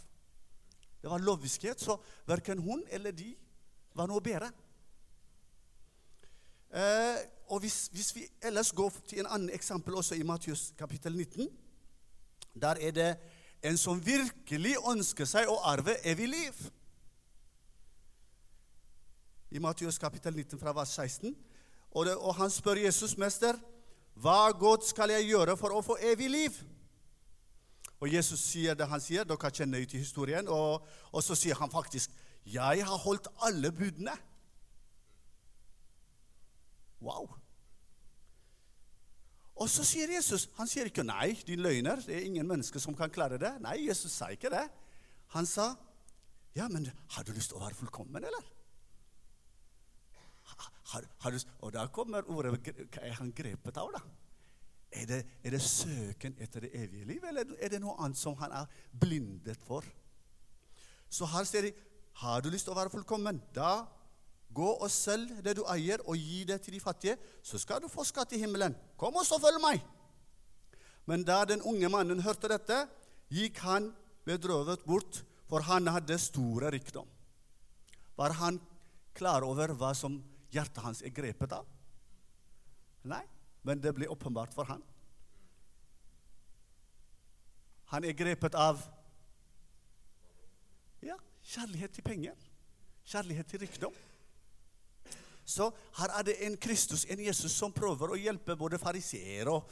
Det 1.02 1.10
var 1.10 1.18
loviskhet, 1.18 1.80
så 1.80 1.96
verken 2.26 2.58
hun 2.62 2.84
eller 2.90 3.10
de 3.10 3.32
var 3.94 4.06
noe 4.06 4.22
bedre. 4.22 4.52
Eh, 6.72 7.18
og 7.52 7.60
hvis, 7.60 7.88
hvis, 7.92 8.14
vi 8.16 8.26
ellers 8.42 8.72
går 8.72 8.92
til 9.08 9.20
en 9.20 9.26
annen 9.26 9.50
eksempel 9.52 9.94
også 9.94 10.14
i 10.14 10.22
Matteus 10.22 10.70
kapittel 10.78 11.16
19, 11.16 11.48
der 12.54 12.78
er 12.80 12.90
det 12.90 13.10
en 13.62 13.76
som 13.78 14.00
virkelig 14.06 14.76
ønsker 14.88 15.28
seg 15.28 15.50
å 15.50 15.58
arve 15.68 15.98
evig 16.08 16.30
liv. 16.32 16.62
I 19.50 19.60
Matteus 19.60 19.98
kapittel 20.00 20.34
19 20.34 20.58
fra 20.58 20.72
vers 20.72 20.94
16. 20.96 21.34
Og, 21.90 22.06
det, 22.06 22.16
og 22.16 22.34
han 22.34 22.50
spør 22.50 22.80
Jesus, 22.80 23.18
'Mester, 23.18 23.58
hva 24.14 24.52
godt 24.56 24.86
skal 24.86 25.10
jeg 25.10 25.28
gjøre 25.28 25.56
for 25.56 25.76
å 25.76 25.84
få 25.84 25.98
evig 26.00 26.30
liv?' 26.30 26.62
Og 28.02 28.10
Jesus 28.10 28.40
sier 28.42 28.74
det 28.74 28.88
han 28.90 29.00
sier. 29.02 29.26
Dere 29.28 29.50
kjenner 29.54 29.82
jo 29.82 29.88
til 29.92 30.02
historien. 30.02 30.48
Og, 30.50 30.82
og, 31.12 31.22
så 31.22 31.38
sier 31.38 31.58
han 31.60 31.70
faktisk 31.70 32.10
'Jeg 32.44 32.86
har 32.86 32.98
holdt 32.98 33.28
alle 33.46 33.70
budene'. 33.70 34.18
Wow. 37.00 37.30
Og 39.54 39.68
så 39.68 39.84
sier 39.84 40.10
Jesus 40.10 40.48
Han 40.56 40.66
sier 40.66 40.84
ikke 40.84 41.04
'nei, 41.06 41.42
din 41.46 41.60
løgner'. 41.60 42.06
Det 42.06 42.16
er 42.16 42.26
ingen 42.26 42.48
mennesker 42.48 42.80
som 42.80 42.94
kan 42.94 43.10
klare 43.10 43.38
det. 43.38 43.60
Nei, 43.60 43.86
Jesus 43.88 44.12
sa 44.12 44.26
ikke 44.26 44.50
det. 44.50 44.68
Han 45.28 45.46
sa 45.46 45.76
'Ja, 46.56 46.68
men 46.68 46.90
har 47.10 47.22
du 47.22 47.32
lyst 47.32 47.48
til 47.50 47.56
å 47.56 47.64
være 47.64 47.74
fullkommen, 47.74 48.24
eller?' 48.24 48.50
Har, 50.92 51.04
har 51.20 51.30
du, 51.30 51.38
og 51.60 51.72
da 51.72 51.86
kommer 51.86 52.22
ordet 52.28 52.74
er 53.00 53.12
han 53.12 53.32
grepet 53.32 53.76
av, 53.76 53.92
da? 53.92 54.00
Er 54.92 55.06
det, 55.08 55.22
er 55.40 55.54
det, 55.54 55.62
søken 55.64 56.36
etter 56.42 56.66
det 56.66 56.74
evige 56.76 57.06
liv, 57.08 57.24
eller 57.24 57.54
er 57.58 57.72
det 57.72 57.80
noe 57.80 57.96
annet 58.04 58.18
som 58.20 58.36
han 58.42 58.52
er 58.52 58.68
blindet 59.00 59.60
for? 59.64 59.86
Så 61.08 61.28
her 61.32 61.48
ser 61.48 61.68
de 61.68 61.72
har 62.20 62.42
du 62.44 62.50
lyst 62.52 62.68
til 62.68 62.74
å 62.74 62.76
være 62.76 62.92
fullkommen, 62.92 63.40
da 63.56 63.86
gå 64.52 64.68
og 64.74 64.90
selg 64.92 65.38
det 65.44 65.56
du 65.56 65.62
eier, 65.72 66.02
og 66.04 66.20
gi 66.20 66.42
det 66.48 66.60
til 66.60 66.76
de 66.76 66.82
fattige, 66.82 67.16
så 67.40 67.56
skal 67.60 67.80
du 67.80 67.88
få 67.88 68.04
skatt 68.04 68.34
i 68.36 68.42
himmelen. 68.42 68.76
Kom 69.00 69.16
og 69.16 69.24
så 69.24 69.40
følg 69.40 69.62
meg. 69.64 69.80
Men 71.08 71.24
da 71.24 71.40
den 71.48 71.64
unge 71.66 71.88
mannen 71.88 72.20
hørte 72.20 72.52
dette, 72.52 72.84
gikk 73.32 73.62
han 73.64 73.88
bedrøvet 74.28 74.84
bort, 74.84 75.22
for 75.48 75.64
han 75.64 75.88
hadde 75.88 76.20
store 76.20 76.68
rikdom. 76.72 77.08
Var 78.20 78.36
han 78.38 78.60
klar 79.16 79.44
over 79.48 79.72
hva 79.72 79.96
som 79.96 80.20
hjertet 80.52 80.84
hans 80.84 81.00
er 81.00 81.16
grepet 81.16 81.56
av? 81.56 81.64
Nei 83.08 83.24
men 83.62 83.82
det 83.82 83.94
blir 83.94 84.10
åpenbart 84.10 84.54
for 84.54 84.68
han. 84.68 84.82
Han 87.92 88.04
er 88.04 88.16
grepet 88.16 88.54
av 88.56 88.80
ja, 91.04 91.18
kjærlighet 91.44 91.92
til 91.92 92.06
penger, 92.06 92.48
kjærlighet 93.04 93.50
til 93.52 93.60
rikdom. 93.60 93.98
Så 95.44 95.68
her 95.98 96.14
er 96.18 96.24
det 96.24 96.38
en 96.46 96.56
Kristus, 96.56 97.04
en 97.04 97.20
Jesus, 97.20 97.52
som 97.52 97.74
prøver 97.74 98.14
å 98.14 98.18
hjelpe 98.18 98.56
både 98.56 98.80
fariseere 98.80 99.58
og 99.58 99.70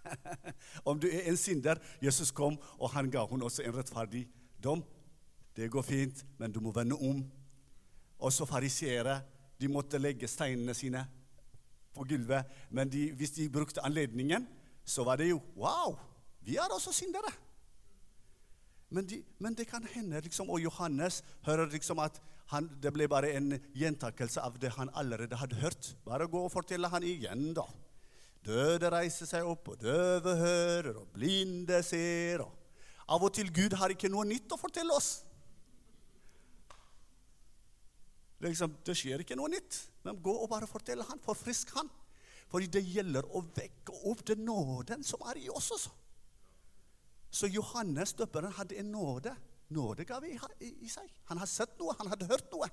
Om 0.88 1.00
du 1.00 1.06
er 1.10 1.26
en 1.28 1.36
synder 1.36 1.78
Jesus 2.02 2.30
kom, 2.32 2.56
og 2.78 2.90
han 2.94 3.10
ga 3.12 3.20
hun 3.28 3.42
også 3.44 3.62
en 3.62 3.74
rettferdig 3.76 4.24
dom. 4.62 4.80
Det 5.56 5.68
går 5.70 5.84
fint, 5.84 6.22
men 6.38 6.52
du 6.52 6.60
må 6.64 6.72
vende 6.72 6.96
om. 6.96 7.20
Også 8.18 8.46
fariseere. 8.48 9.20
De 9.60 9.68
måtte 9.68 10.00
legge 10.00 10.28
steinene 10.28 10.74
sine 10.74 11.04
på 11.94 12.06
gulvet. 12.08 12.48
Men 12.70 12.90
de, 12.92 13.10
hvis 13.18 13.34
de 13.36 13.48
brukte 13.52 13.84
anledningen, 13.84 14.46
så 14.84 15.04
var 15.06 15.20
det 15.20 15.30
jo 15.30 15.40
Wow! 15.56 15.98
Vi 16.40 16.56
er 16.56 16.72
også 16.72 16.92
syndere. 16.92 17.30
Men, 18.90 19.06
de, 19.06 19.20
men, 19.38 19.54
det 19.54 19.68
kan 19.70 19.84
hende, 19.92 20.20
liksom, 20.20 20.50
og 20.50 20.62
Johannes 20.62 21.20
hører 21.46 21.68
liksom 21.70 22.00
at 22.02 22.16
han, 22.50 22.66
det 22.82 22.90
ble 22.90 23.06
bare 23.06 23.30
en 23.38 23.52
gjentakelse 23.76 24.42
av 24.42 24.56
det 24.58 24.72
han 24.74 24.90
allerede 24.98 25.38
hadde 25.38 25.60
hørt. 25.60 25.92
Bare 26.04 26.26
gå 26.26 26.40
og 26.42 26.50
fortelle 26.50 26.90
han 26.90 27.06
igjen, 27.06 27.52
da. 27.54 27.68
Døde 28.42 28.90
reiser 28.90 29.28
seg 29.28 29.46
opp, 29.46 29.68
og 29.68 29.82
døve 29.84 30.34
hører, 30.40 30.96
og 30.96 31.12
blinde 31.14 31.78
ser. 31.86 32.42
Og. 32.42 32.50
Av 33.06 33.22
og 33.22 33.34
til 33.36 33.52
Gud 33.54 33.76
har 33.78 33.94
ikke 33.94 34.10
noe 34.10 34.26
nytt 34.26 34.50
å 34.50 34.58
fortelle 34.58 34.96
oss. 34.96 35.20
Liksom, 38.40 38.74
det 38.86 38.96
skjer 38.96 39.22
ikke 39.22 39.38
noe 39.38 39.52
nytt. 39.52 39.82
Men 40.06 40.20
gå 40.22 40.32
og 40.32 40.48
bare 40.50 40.68
fortell 40.70 41.02
han, 41.06 41.20
forfrisk 41.24 41.74
han. 41.76 41.90
Fordi 42.50 42.70
det 42.72 42.82
gjelder 42.88 43.26
å 43.36 43.42
vekke 43.54 43.94
opp 44.10 44.24
den 44.26 44.44
nåden 44.48 45.04
som 45.06 45.22
er 45.30 45.38
i 45.38 45.48
oss 45.52 45.70
også. 45.76 45.92
Så 47.30 47.46
Johannes 47.46 48.16
døperen 48.18 48.52
hadde 48.56 48.78
en 48.80 48.90
nåde. 48.90 49.36
Nådegave 49.70 50.32
i, 50.32 50.38
i, 50.66 50.72
i, 50.82 50.90
seg. 50.90 51.06
Han 51.30 51.38
hadde 51.38 51.52
sett 51.52 51.76
noe, 51.78 51.94
han 52.00 52.10
hadde 52.10 52.26
hørt 52.26 52.50
noe. 52.50 52.66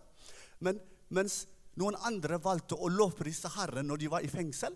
Men 0.66 0.80
mens 1.14 1.44
noen 1.78 1.98
andre 2.10 2.40
valgte 2.42 2.74
å 2.74 2.90
lovprise 2.90 3.52
Herren 3.54 3.86
når 3.92 4.02
de 4.02 4.10
var 4.10 4.26
i 4.26 4.32
fengsel, 4.32 4.74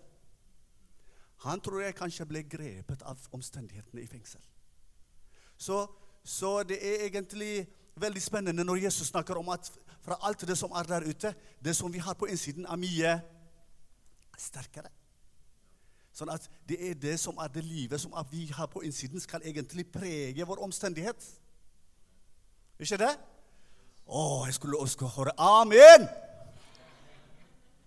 han 1.42 1.58
tror 1.58 1.82
jeg 1.82 1.98
kanskje 1.98 2.28
ble 2.30 2.44
grepet 2.46 3.02
av 3.02 3.18
omstendighetene 3.34 4.04
i 4.04 4.06
fengsel. 4.06 4.42
Så, 5.58 5.80
så 6.22 6.60
det 6.62 6.78
er 6.78 7.08
egentlig 7.08 7.64
veldig 7.98 8.22
spennende 8.22 8.62
når 8.62 8.84
Jesus 8.84 9.10
snakker 9.10 9.40
om 9.40 9.50
at 9.50 9.66
fra 10.02 10.18
alt 10.26 10.46
det 10.48 10.56
som 10.58 10.72
er 10.74 10.88
der 10.88 11.06
ute, 11.06 11.34
det 11.64 11.76
som 11.76 11.92
vi 11.92 12.02
har 12.02 12.14
på 12.18 12.26
innsiden, 12.26 12.66
er 12.66 12.80
mye 12.80 13.12
sterkere. 14.38 14.90
Sånn 16.12 16.32
at 16.32 16.44
det 16.68 16.76
er 16.90 16.98
det 17.00 17.14
som 17.20 17.38
er 17.40 17.48
det 17.52 17.62
livet 17.64 18.00
som 18.00 18.12
vi 18.30 18.44
har 18.52 18.68
på 18.68 18.82
innsiden, 18.84 19.20
skal 19.20 19.44
egentlig 19.46 19.86
prege 19.92 20.46
vår 20.46 20.60
omstendighet. 20.66 21.24
Ikke 22.82 22.98
det? 23.00 23.14
Å, 24.06 24.44
jeg 24.48 24.58
skulle 24.58 24.80
ønske 24.82 25.06
å 25.06 25.14
høre 25.14 25.32
amen! 25.40 26.08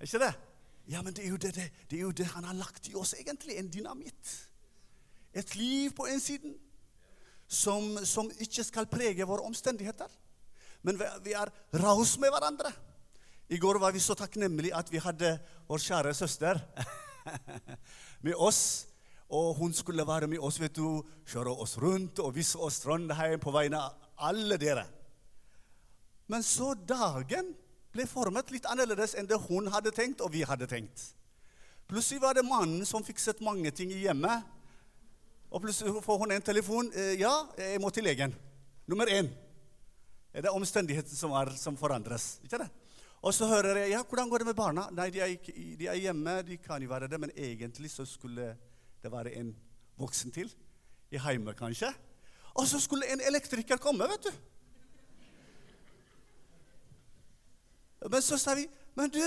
Ikke 0.01 0.21
det? 0.21 0.34
Ja, 0.89 1.01
men 1.01 1.13
det 1.17 1.25
er, 1.25 1.38
det, 1.41 1.51
det, 1.56 1.69
det 1.89 1.97
er, 1.97 2.04
jo 2.06 2.13
det, 2.15 2.28
han 2.34 2.45
har 2.45 2.58
lagt 2.58 2.88
i 2.89 2.95
oss, 2.97 3.15
egentlig. 3.17 3.58
En 3.58 3.71
dynamitt. 3.73 4.34
Et 5.34 5.56
liv 5.58 5.91
på 5.97 6.06
innsiden 6.10 6.54
som, 7.47 7.97
som 8.06 8.30
ikke 8.39 8.63
skal 8.63 8.89
prege 8.89 9.25
våre 9.28 9.45
omstendigheter. 9.45 10.10
Men 10.86 11.00
vi 11.26 11.34
er 11.34 11.50
rause 11.82 12.21
med 12.21 12.34
hverandre. 12.34 12.71
I 13.50 13.58
går 13.62 13.80
var 13.82 13.93
vi 13.93 14.02
så 14.02 14.15
takknemlige 14.17 14.74
at 14.78 14.89
vi 14.93 15.02
hadde 15.02 15.36
vår 15.67 15.82
kjære 15.82 16.13
søster 16.17 16.62
med 18.26 18.38
oss. 18.38 18.86
Og 19.34 19.56
hun 19.58 19.74
skulle 19.74 20.06
være 20.06 20.30
med 20.30 20.39
oss, 20.45 20.60
vet 20.62 20.78
du, 20.78 21.02
kjøre 21.26 21.54
oss 21.62 21.78
rundt 21.82 22.21
og 22.21 22.36
vise 22.36 22.60
oss 22.62 22.80
Trondheim 22.84 23.41
på 23.41 23.54
vegne 23.54 23.82
av 23.82 24.30
alle 24.30 24.58
dere. 24.62 24.86
Men 26.30 26.45
så 26.45 26.74
dagen 26.78 27.54
ble 27.93 28.06
formet 28.10 28.52
litt 28.54 28.67
annerledes 28.69 29.15
enn 29.17 29.30
det 29.30 29.39
hun 29.48 29.69
hadde 29.74 29.93
tenkt, 29.95 30.21
og 30.21 30.34
vi 30.34 30.43
hadde 30.45 30.67
tenkt. 30.69 31.12
Plutselig 31.89 32.21
var 32.21 32.38
det 32.38 32.45
mannen 32.45 32.86
som 32.86 33.06
fikset 33.06 33.41
mange 33.45 33.71
ting 33.74 33.91
i 33.93 34.04
hjemmet. 34.06 34.45
Og 35.54 35.62
plutselig 35.63 35.93
får 36.04 36.21
hun 36.21 36.34
en 36.34 36.45
telefon. 36.45 36.91
Eh, 36.93 37.19
'Ja, 37.19 37.48
jeg 37.58 37.82
må 37.82 37.89
til 37.89 38.04
legen.' 38.04 38.36
Nummer 38.88 39.06
én. 39.06 39.44
Det 40.36 40.50
er 40.50 40.56
omstendigheten 40.56 41.15
som, 41.15 41.32
som 41.56 41.78
forandres. 41.80 42.39
ikke 42.43 42.60
det? 42.60 42.67
Og 43.24 43.34
så 43.34 43.48
hører 43.48 43.78
jeg 43.78 43.89
ja, 43.89 44.04
'Hvordan 44.04 44.30
går 44.30 44.38
det 44.38 44.48
med 44.48 44.56
barna?' 44.56 44.89
Nei, 44.91 45.10
de 45.10 45.19
er, 45.19 45.26
ikke, 45.26 45.54
de 45.80 45.88
er 45.88 45.95
hjemme. 45.95 46.41
De 46.41 46.58
kan 46.58 46.82
jo 46.82 46.89
være 46.89 47.08
det, 47.08 47.19
men 47.19 47.32
egentlig 47.38 47.91
så 47.91 48.06
skulle 48.06 48.58
det 49.04 49.12
være 49.12 49.32
en 49.36 49.56
voksen 49.98 50.32
til. 50.32 50.52
I 51.12 51.17
hjemme, 51.17 51.54
kanskje. 51.54 51.93
Og 52.54 52.67
så 52.67 52.80
skulle 52.80 53.08
en 53.13 53.21
elektriker 53.21 53.78
komme, 53.78 54.04
vet 54.04 54.24
du. 54.24 54.32
Men 58.10 58.21
så 58.21 58.38
sa 58.38 58.56
vi, 58.56 58.67
'Men 58.95 59.10
du, 59.10 59.24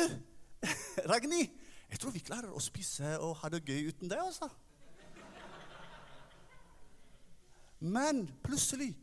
Ragni, 1.11 1.51
jeg 1.91 1.99
tror 1.99 2.11
vi 2.11 2.19
klarer 2.19 2.53
å 2.53 2.61
spise 2.61 3.19
og 3.19 3.37
ha 3.37 3.49
det 3.49 3.65
gøy 3.65 3.89
uten 3.89 4.09
deg.' 4.09 4.19
altså. 4.19 4.49
Men 7.81 8.29
plutselig 8.43 8.97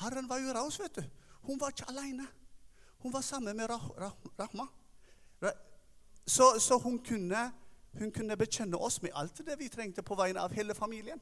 Herren 0.00 0.28
var 0.28 0.38
jo 0.38 0.52
raus, 0.52 0.80
vet 0.80 0.94
du. 0.96 1.21
Hun 1.42 1.60
var 1.60 1.74
ikke 1.74 1.88
alene. 1.90 2.26
Hun 3.02 3.12
var 3.12 3.20
sammen 3.26 3.56
med 3.56 3.70
Rahma. 3.70 4.68
Så, 6.26 6.60
så 6.60 6.78
hun, 6.78 6.98
kunne, 6.98 7.50
hun, 7.98 8.12
kunne, 8.14 8.36
bekjenne 8.36 8.78
oss 8.78 9.00
med 9.02 9.10
alt 9.14 9.40
det 9.46 9.56
vi 9.58 9.68
trengte 9.68 10.04
på 10.06 10.14
vegne 10.14 10.40
av 10.40 10.54
hele 10.54 10.74
familien. 10.74 11.18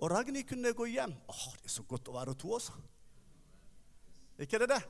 Og 0.00 0.08
Ragnhild 0.10 0.48
kunne 0.48 0.72
gå 0.72 0.86
hjem. 0.88 1.12
Åh, 1.28 1.44
det 1.60 1.68
er 1.68 1.74
så 1.74 1.84
godt 1.84 2.08
å 2.08 2.16
være 2.16 2.34
to, 2.40 2.54
også. 2.56 2.72
Ikke 4.40 4.62
det 4.62 4.70
det? 4.72 4.80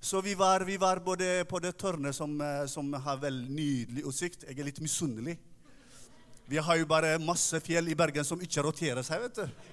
Så 0.00 0.20
vi 0.22 0.36
var, 0.38 0.62
vi 0.62 0.76
var 0.78 1.00
både 1.02 1.42
på 1.50 1.58
det 1.58 1.74
tårnet 1.74 2.14
som, 2.14 2.40
eh, 2.40 2.66
som, 2.70 2.92
har 2.94 3.18
veldig 3.18 3.50
nydelig 3.50 4.04
utsikt. 4.06 4.46
Jeg 4.46 4.58
er 4.58 4.68
litt 4.70 4.78
misunnelig. 4.80 5.34
Vi 6.46 6.62
har 6.62 6.78
jo 6.78 6.86
bare 6.86 7.18
masse 7.18 7.58
fjell 7.60 7.90
i 7.90 7.98
Bergen 7.98 8.24
som 8.24 8.40
ikke 8.40 8.62
roterer 8.62 9.02
seg, 9.02 9.26
vet 9.26 9.42
du. 9.42 9.66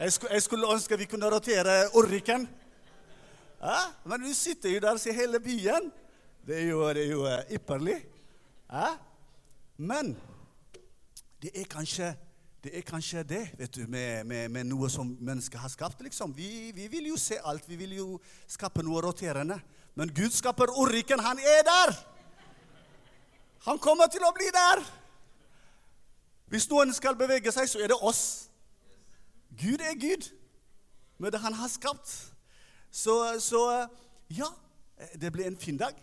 Jeg 0.00 0.12
skulle, 0.12 0.32
jeg 0.34 0.42
skulle 0.42 0.72
ønske 0.74 0.98
vi 0.98 1.06
kunne 1.08 1.30
rotere 1.30 1.84
Orriken. 1.94 2.48
Ja, 3.66 3.80
men 4.06 4.22
vi 4.22 4.34
sitter 4.34 4.70
jo 4.70 4.82
der 4.84 4.94
og 4.94 5.00
ser 5.02 5.16
hele 5.16 5.40
byen. 5.42 5.88
Det 6.46 6.60
er 6.60 6.68
jo, 6.68 6.84
det 6.94 7.02
er 7.02 7.10
jo 7.10 7.24
ypperlig. 7.56 7.96
Ja? 8.70 8.92
Men 9.76 10.12
det 11.42 11.50
er 11.54 11.66
kanskje 11.70 12.14
det 12.66 12.72
er 12.78 12.82
kanskje 12.82 13.22
det 13.22 13.42
vet 13.58 13.74
du, 13.74 13.84
med, 13.86 14.24
med, 14.26 14.48
med 14.50 14.64
noe 14.66 14.88
som 14.90 15.06
mennesket 15.06 15.60
har 15.60 15.70
skapt. 15.70 16.00
liksom. 16.02 16.32
Vi, 16.34 16.72
vi, 16.74 16.88
vil 16.90 17.06
jo 17.12 17.16
se 17.16 17.38
alt. 17.44 17.68
Vi 17.68 17.76
vil 17.78 17.92
jo 17.94 18.06
skape 18.50 18.82
noe 18.82 19.02
roterende. 19.04 19.60
Men 19.94 20.10
Gud 20.14 20.34
skaper 20.34 20.72
orriken. 20.74 21.22
Han 21.22 21.38
er 21.38 21.62
der! 21.66 21.94
Han 23.68 23.78
kommer 23.78 24.10
til 24.10 24.22
å 24.26 24.32
bli 24.34 24.50
der! 24.54 24.82
Hvis 26.50 26.66
noen 26.70 26.94
skal 26.94 27.18
bevege 27.18 27.54
seg, 27.54 27.70
så 27.70 27.82
er 27.82 27.90
det 27.90 27.98
oss. 28.02 28.48
Gud 29.58 29.82
er 29.82 29.94
Gud 29.98 30.26
med 31.18 31.34
det 31.34 31.42
han 31.42 31.54
har 31.54 31.70
skapt. 31.70 32.35
Så, 32.96 33.14
så, 33.44 33.60
ja, 34.32 34.48
det 35.20 35.28
ble 35.34 35.44
en 35.44 35.58
fin 35.60 35.76
dag. 35.76 35.96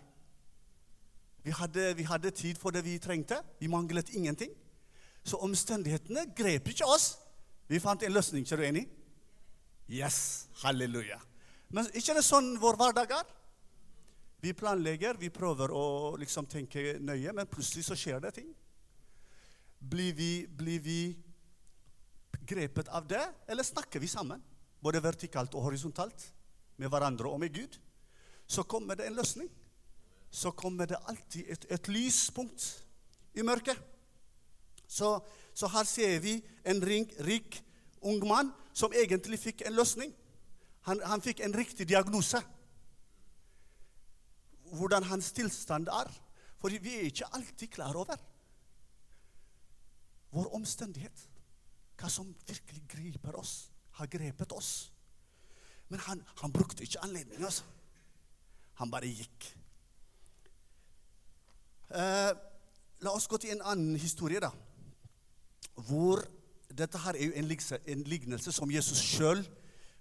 Vi 1.44 1.52
hadde, 1.58 1.88
vi 1.98 2.06
hadde, 2.06 2.32
tid 2.32 2.60
for 2.62 2.76
det 2.76 2.84
vi 2.86 3.00
trengte. 3.02 3.40
Vi 3.60 3.68
manglet 3.68 4.14
ingenting. 4.14 4.52
Så 5.26 5.40
omstendighetene 5.42 6.28
grep 6.38 6.70
ikke 6.70 6.86
oss. 6.86 7.16
Vi 7.68 7.82
fant 7.82 8.04
en 8.04 8.14
løsning. 8.14 8.46
Er 8.46 8.62
du 8.62 8.66
enig? 8.68 8.84
Yes. 9.90 10.20
Halleluja. 10.62 11.18
Men 11.74 11.90
ikke 11.98 12.14
det 12.14 12.24
sånn 12.28 12.54
vår 12.62 12.78
hverdag 12.78 13.16
er? 13.18 13.34
Vi 14.44 14.54
planlegger, 14.54 15.18
vi 15.18 15.32
prøver 15.34 15.72
å 15.74 16.14
liksom 16.20 16.46
tenke 16.52 17.00
nøye, 17.00 17.34
men 17.34 17.50
plutselig 17.50 17.88
så 17.88 17.98
skjer 17.98 18.22
det 18.22 18.34
ting. 18.38 18.50
Blir 19.80 20.14
vi, 20.14 20.32
blir 20.46 20.84
vi 20.84 21.00
grepet 22.44 22.92
av 22.92 23.08
det, 23.08 23.24
eller 23.48 23.66
snakker 23.66 24.04
vi 24.04 24.12
sammen? 24.12 24.44
Både 24.84 25.02
vertikalt 25.02 25.56
og 25.56 25.70
horisontalt 25.72 26.28
med 26.84 26.92
hverandre 26.92 27.32
og 27.32 27.40
med 27.40 27.54
Gud, 27.56 27.80
så 28.48 28.64
kommer 28.68 29.00
det 29.00 29.08
en 29.08 29.16
løsning. 29.16 29.50
Så 30.34 30.52
kommer 30.52 30.90
det 30.90 31.00
alltid 31.08 31.50
et, 31.50 31.66
et 31.70 31.88
lyspunkt 31.88 32.66
i 33.34 33.42
mørket. 33.46 33.78
Så, 34.88 35.20
så, 35.54 35.70
her 35.72 35.88
ser 35.88 36.20
vi 36.20 36.36
en 36.66 36.82
rik, 36.84 37.14
rik 37.24 37.62
ung 38.02 38.26
mann 38.28 38.52
som 38.74 38.94
egentlig 38.94 39.40
fikk 39.40 39.64
en 39.66 39.78
løsning. 39.78 40.12
Han, 40.90 41.00
han 41.06 41.24
fikk 41.24 41.40
en 41.46 41.56
riktig 41.56 41.88
diagnose. 41.90 42.42
Hvordan 44.74 45.08
hans 45.08 45.32
tilstand 45.32 45.88
er. 45.88 46.12
For 46.60 46.74
vi 46.84 46.98
er 46.98 47.10
ikke 47.10 47.30
alltid 47.36 47.72
klar 47.72 47.96
over 47.96 48.20
vår 50.34 50.50
omstendighet. 50.58 51.28
Hva 52.00 52.10
som 52.10 52.34
virkelig 52.48 52.84
griper 52.90 53.38
oss, 53.38 53.70
har 54.00 54.10
grepet 54.10 54.52
oss. 54.58 54.93
Men 55.90 56.00
han, 56.08 56.24
han 56.42 56.54
brukte 56.54 56.84
ikke 56.84 57.04
anledningen. 57.04 57.46
Altså. 57.46 57.64
Han 58.82 58.92
bare 58.92 59.12
gikk. 59.12 59.50
Eh, 61.94 62.32
la 63.04 63.12
oss 63.14 63.28
gå 63.30 63.38
til 63.38 63.54
en 63.54 63.66
annen 63.74 63.98
historie, 64.00 64.42
da. 64.42 64.50
Hvor 65.88 66.24
dette 66.74 67.02
her 67.04 67.18
er 67.18 67.30
jo 67.30 67.36
en, 67.38 67.52
en 67.94 68.08
lignelse 68.10 68.52
som 68.52 68.72
Jesus 68.72 69.02
sjøl 69.02 69.44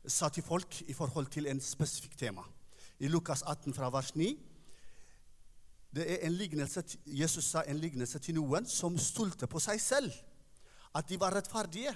sa 0.09 0.29
til 0.33 0.45
folk 0.45 0.81
i 0.89 0.97
forhold 0.97 1.29
til 1.33 1.47
en 1.47 1.61
spesifikk 1.61 2.17
tema. 2.19 2.45
I 2.99 3.11
Lukas 3.11 3.43
18 3.43 3.75
fra 3.75 3.91
vers 3.93 4.15
9. 4.17 4.33
Det 5.93 6.07
er 6.09 6.27
en 6.27 6.33
lignelse, 6.33 6.83
Jesus 7.07 7.45
sa 7.45 7.63
en 7.69 7.79
lignelse 7.79 8.19
til 8.19 8.39
noen 8.39 8.67
som 8.67 8.97
stolte 8.99 9.47
på 9.47 9.61
seg 9.61 9.81
selv. 9.81 10.13
At 10.97 11.09
de 11.09 11.19
var 11.21 11.35
rettferdige 11.37 11.93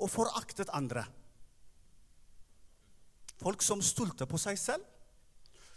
og 0.00 0.10
foraktet 0.10 0.72
andre. 0.72 1.04
Folk 3.40 3.62
som 3.64 3.82
stolte 3.84 4.28
på 4.28 4.38
seg 4.40 4.58
selv. 4.60 4.84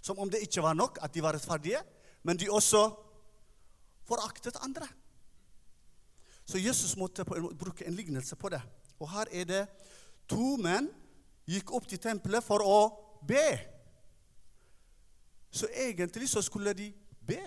Som 0.03 0.19
om 0.19 0.29
det 0.29 0.43
ikke 0.43 0.63
var 0.63 0.75
nok 0.75 0.99
at 1.03 1.13
de 1.15 1.23
var 1.23 1.35
rettferdige, 1.37 1.79
men 2.23 2.39
de 2.39 2.51
også 2.51 2.83
foraktet 4.07 4.59
andre. 4.63 4.87
Så 6.45 6.59
Jesus 6.59 6.97
måtte 6.99 7.23
bruke 7.23 7.85
en 7.87 7.95
lignelse 7.95 8.35
på 8.35 8.51
det. 8.51 8.61
Og 8.99 9.09
her 9.11 9.31
er 9.31 9.47
det 9.47 9.61
to 10.27 10.57
menn 10.59 10.89
gikk 11.47 11.71
opp 11.75 11.87
til 11.87 12.01
tempelet 12.03 12.43
for 12.43 12.63
å 12.63 12.79
be. 13.27 13.47
Så 15.53 15.69
egentlig 15.71 16.27
så 16.29 16.43
skulle 16.43 16.75
de 16.75 16.89
be. 17.23 17.41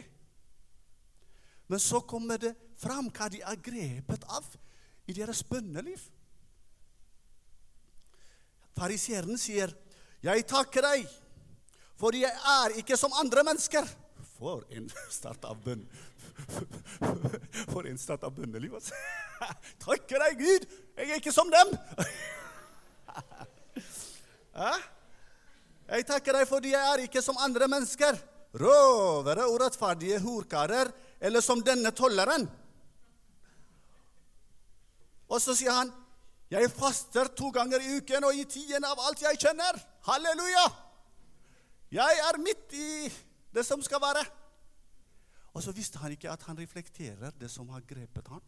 Men 1.66 1.82
så 1.82 2.00
kommer 2.00 2.38
det 2.40 2.54
fram 2.78 3.10
hva 3.10 3.28
de 3.32 3.42
er 3.42 3.60
grepet 3.60 4.24
av 4.30 4.46
i 5.06 5.14
deres 5.16 5.42
bønneliv. 5.46 6.00
Fariseeren 8.76 9.38
sier, 9.40 9.72
'Jeg 10.26 10.42
takker 10.50 10.82
deg, 10.82 11.06
fordi 12.00 12.24
jeg 12.24 12.34
er 12.34 12.74
ikke 12.82 12.96
som 12.98 13.14
andre 13.14 13.44
mennesker.' 13.46 13.86
For 14.36 14.64
en 14.74 14.88
start 15.08 15.44
av 15.48 15.56
bønn. 15.64 15.86
For 17.70 17.86
en 17.88 17.98
start 17.98 18.24
av 18.26 18.34
bønneliv. 18.36 18.74
Takker 19.86 20.18
deg, 20.24 20.42
Gud! 20.42 20.66
Jeg 20.98 21.10
er 21.10 21.22
ikke 21.22 21.32
som 21.32 21.50
dem! 21.52 21.76
Jeg 25.86 26.02
takker 26.08 26.34
deg 26.34 26.48
fordi 26.50 26.72
jeg 26.72 26.82
er 26.82 26.98
ikke 27.04 27.20
som 27.22 27.36
andre 27.38 27.68
mennesker. 27.70 28.16
Rovere, 28.58 29.44
urettferdige 29.52 30.18
horkarer, 30.24 30.90
eller 31.20 31.44
som 31.44 31.62
denne 31.62 31.92
tolleren. 31.94 32.48
Og 35.30 35.38
så 35.42 35.54
sier 35.54 35.76
han, 35.76 35.92
'Jeg 36.50 36.70
faster 36.70 37.26
to 37.34 37.50
ganger 37.50 37.82
i 37.82 37.96
uken 37.98 38.24
og 38.24 38.34
i 38.34 38.44
tiden 38.44 38.84
av 38.84 39.00
alt 39.02 39.22
jeg 39.22 39.38
kjenner.' 39.38 39.80
Halleluja! 40.06 40.66
Jeg 41.90 42.18
er 42.28 42.38
midt 42.38 42.72
i 42.72 43.12
det 43.54 43.64
som 43.66 43.82
skal 43.82 44.00
være. 44.02 44.22
Og 45.54 45.62
så 45.62 45.72
visste 45.72 45.98
han 45.98 46.12
ikke 46.12 46.30
at 46.30 46.42
han 46.46 46.58
reflekterer 46.58 47.32
det 47.40 47.50
som 47.50 47.68
har 47.72 47.80
grepet 47.88 48.28
han. 48.28 48.42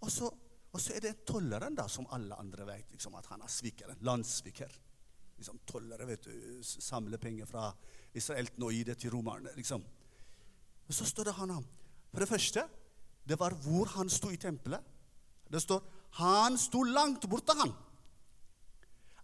Og 0.00 0.10
så, 0.10 0.30
og 0.72 0.80
så 0.80 0.96
er 0.96 1.04
det 1.04 1.24
tolleren, 1.28 1.76
da, 1.78 1.86
som 1.88 2.08
alle 2.12 2.34
andre 2.34 2.66
vet 2.66 2.90
liksom, 2.92 3.14
at 3.14 3.28
han 3.30 3.44
er 3.44 3.52
svikeren. 3.52 4.00
Landssviker. 4.00 4.72
Liksom, 5.36 5.60
tollere 5.68 6.08
vet 6.08 6.26
du, 6.26 6.62
samler 6.64 7.20
penger 7.22 7.48
fra 7.48 7.70
israelten 8.16 8.64
og 8.64 8.72
gir 8.72 8.90
det 8.90 8.98
til 8.98 9.14
romerne. 9.14 9.52
Liksom. 9.56 9.84
Og 10.86 10.94
så 10.94 11.06
står 11.06 11.30
det 11.30 11.38
han 11.38 11.54
om. 11.58 11.64
For 12.10 12.24
det 12.24 12.28
første, 12.28 12.66
det 13.28 13.38
var 13.38 13.54
hvor 13.64 13.92
han 13.96 14.10
sto 14.10 14.30
i 14.32 14.40
tempelet. 14.40 14.82
Det 15.52 15.62
står 15.62 15.84
han 16.16 16.56
sto 16.58 16.82
langt 16.82 17.26
borte, 17.28 17.52
han. 17.58 17.72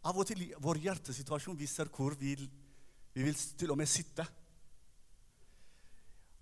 Av 0.04 0.18
og 0.18 0.26
til 0.28 0.44
vår 0.60 0.80
hjertesituasjon 0.82 1.56
viser 1.56 1.88
hvor 1.94 2.16
vi, 2.18 2.34
vi 3.14 3.24
vil 3.24 3.36
til 3.56 3.70
og 3.72 3.78
med 3.80 3.88
sitte. 3.88 4.26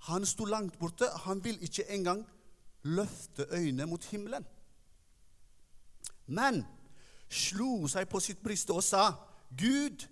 Han 0.08 0.24
sto 0.26 0.46
langt 0.48 0.78
borte. 0.80 1.06
Han 1.26 1.42
vil 1.44 1.60
ikke 1.62 1.86
engang 1.92 2.24
løfte 2.82 3.46
øynene 3.52 3.86
mot 3.86 4.04
himmelen. 4.10 4.46
Men 6.26 6.64
slo 7.30 7.86
seg 7.90 8.08
på 8.10 8.20
sitt 8.22 8.40
bryst 8.42 8.70
og 8.74 8.82
sa, 8.82 9.12
'Gud, 9.50 10.06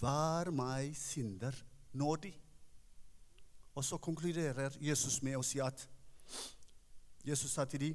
vær 0.00 0.50
meg 0.50 0.96
synder 0.96 1.56
nådig.' 1.92 2.38
Og 3.74 3.84
så 3.84 3.96
konkluderer 3.96 4.76
Jesus 4.80 5.22
med 5.22 5.36
å 5.36 5.42
si 5.42 5.60
at 5.60 5.88
Jesus 7.24 7.52
sa 7.52 7.64
til 7.64 7.80
dem, 7.80 7.94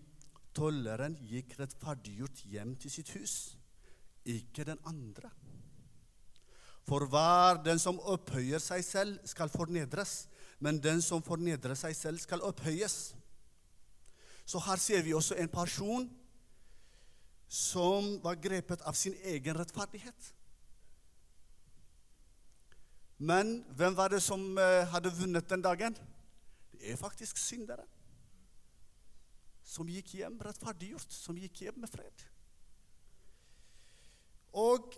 'Tolleren 0.57 1.13
gikk 1.29 1.53
rettferdiggjort 1.59 2.39
hjem 2.49 2.73
til 2.81 2.89
sitt 2.91 3.11
hus, 3.13 3.35
ikke 4.25 4.65
den 4.65 4.79
andre.' 4.89 5.29
For 6.87 7.03
hver 7.11 7.59
den 7.65 7.79
som 7.83 7.99
opphøyer 7.99 8.61
seg 8.63 8.83
selv, 8.85 9.17
skal 9.27 9.51
fornedres, 9.51 10.29
men 10.63 10.79
den 10.79 11.01
som 11.03 11.21
fornedrer 11.21 11.75
seg 11.75 11.93
selv, 11.95 12.21
skal 12.23 12.41
opphøyes. 12.47 13.11
Så 14.47 14.61
her 14.63 14.79
ser 14.79 15.03
vi 15.03 15.13
også 15.13 15.35
en 15.35 15.51
person 15.51 16.07
som 17.51 18.07
var 18.23 18.39
grepet 18.39 18.81
av 18.87 18.95
sin 18.95 19.17
egen 19.27 19.59
rettferdighet. 19.59 20.31
Men 23.17 23.65
hvem 23.75 23.97
var 23.97 24.15
det 24.15 24.21
som 24.23 24.41
eh, 24.57 24.87
hadde 24.87 25.11
vunnet 25.19 25.49
den 25.49 25.61
dagen? 25.65 25.99
Det 26.71 26.93
er 26.93 26.99
faktisk 26.99 27.37
synderen. 27.41 27.87
Som 29.77 29.89
gikk 29.93 30.15
hjem 30.17 30.39
rettferdiggjort, 30.41 31.11
som 31.13 31.37
gikk 31.37 31.61
hjem 31.67 31.83
med 31.83 31.91
fred. 31.91 32.23
Og 34.57 34.95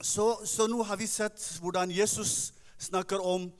så, 0.00 0.30
så 0.48 0.64
nå 0.70 0.80
har 0.88 0.96
vi 0.96 1.10
sett 1.10 1.44
hvordan 1.60 1.92
Jesus 1.92 2.54
snakker 2.80 3.20
om 3.20 3.50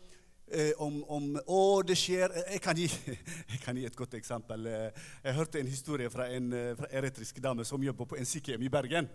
Eh, 0.53 0.73
om, 0.85 0.99
om, 1.09 1.29
Å, 1.49 1.59
det 1.87 1.95
skjer 1.97 2.33
jeg 2.43 2.61
kan, 2.61 2.77
gi, 2.77 2.85
jeg 3.53 3.61
kan, 3.63 3.79
gi, 3.79 3.87
et 3.89 3.97
godt 3.97 4.19
eksempel. 4.19 4.67
Eh, 4.69 5.05
jeg 5.25 5.37
hørte 5.39 5.61
en 5.63 5.71
historie 5.71 6.11
fra 6.13 6.27
en 6.29 6.51
eh, 6.53 6.75
fra 6.77 6.91
eritreisk 6.93 7.39
dame 7.41 7.65
som 7.65 7.81
jobber 7.81 8.11
på 8.11 8.19
en 8.21 8.29
sykehjem 8.29 8.67
i 8.67 8.73
Bergen. 8.73 9.09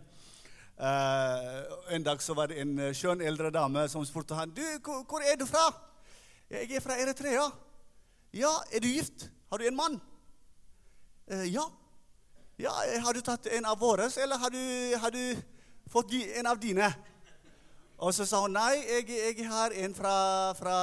Uh, 0.78 1.64
en 1.90 2.04
dag 2.06 2.22
så 2.22 2.36
var 2.38 2.52
det 2.52 2.60
en 2.62 2.76
skjønn 2.94 3.24
eldre 3.26 3.50
dame 3.50 3.88
som 3.90 4.04
spurte 4.06 4.36
han, 4.38 4.52
du, 4.54 4.62
hvor 4.86 5.24
er 5.26 5.34
du 5.40 5.48
fra? 5.50 5.64
Jeg 6.54 6.70
er 6.70 6.84
fra 6.86 7.00
Eritrea. 7.02 7.48
Ja, 8.38 8.52
er 8.70 8.86
du 8.86 8.90
gift? 8.92 9.26
Har 9.50 9.58
du 9.58 9.66
en 9.66 9.78
mann? 9.78 9.98
Uh, 11.32 11.44
ja. 11.54 11.64
ja. 12.58 12.72
Har 13.04 13.14
du 13.14 13.22
tatt 13.22 13.50
en 13.52 13.66
av 13.68 13.80
våre, 13.80 14.08
eller 14.24 14.40
har 14.40 14.54
du, 14.54 14.64
har 14.96 15.12
du 15.12 15.24
fått 15.92 16.14
en 16.14 16.48
av 16.48 16.60
dine? 16.60 16.88
Og 17.98 18.14
så 18.14 18.28
sa 18.30 18.44
hun 18.44 18.54
nei, 18.54 18.78
jeg, 18.86 19.10
jeg 19.10 19.48
har 19.50 19.74
en 19.74 19.96
fra, 19.98 20.14
fra 20.56 20.76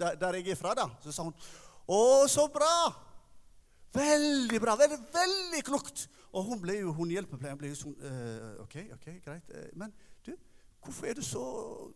der, 0.00 0.38
jeg 0.40 0.54
er 0.54 0.58
fra. 0.58 0.74
da. 0.74 0.88
Så 1.04 1.12
sa 1.12 1.26
hun 1.28 1.36
å, 1.86 2.26
så 2.30 2.48
bra! 2.50 2.72
Veldig 3.92 4.58
bra. 4.62 4.74
Veldig, 4.80 4.98
veldig 5.12 5.62
klokt. 5.66 6.06
Og 6.32 6.46
hun 6.48 6.62
ble 6.62 6.78
jo, 6.80 6.94
hun 6.96 7.12
hjelpepleieren 7.12 7.60
ble 7.60 7.74
jo 7.74 7.78
sånn 7.82 7.96
uh, 8.00 8.62
OK, 8.64 8.78
ok, 8.96 9.08
greit. 9.20 9.54
Men 9.76 9.92
du, 10.24 10.32
hvorfor 10.82 11.10
er 11.10 11.18
du 11.18 11.22
så 11.26 11.42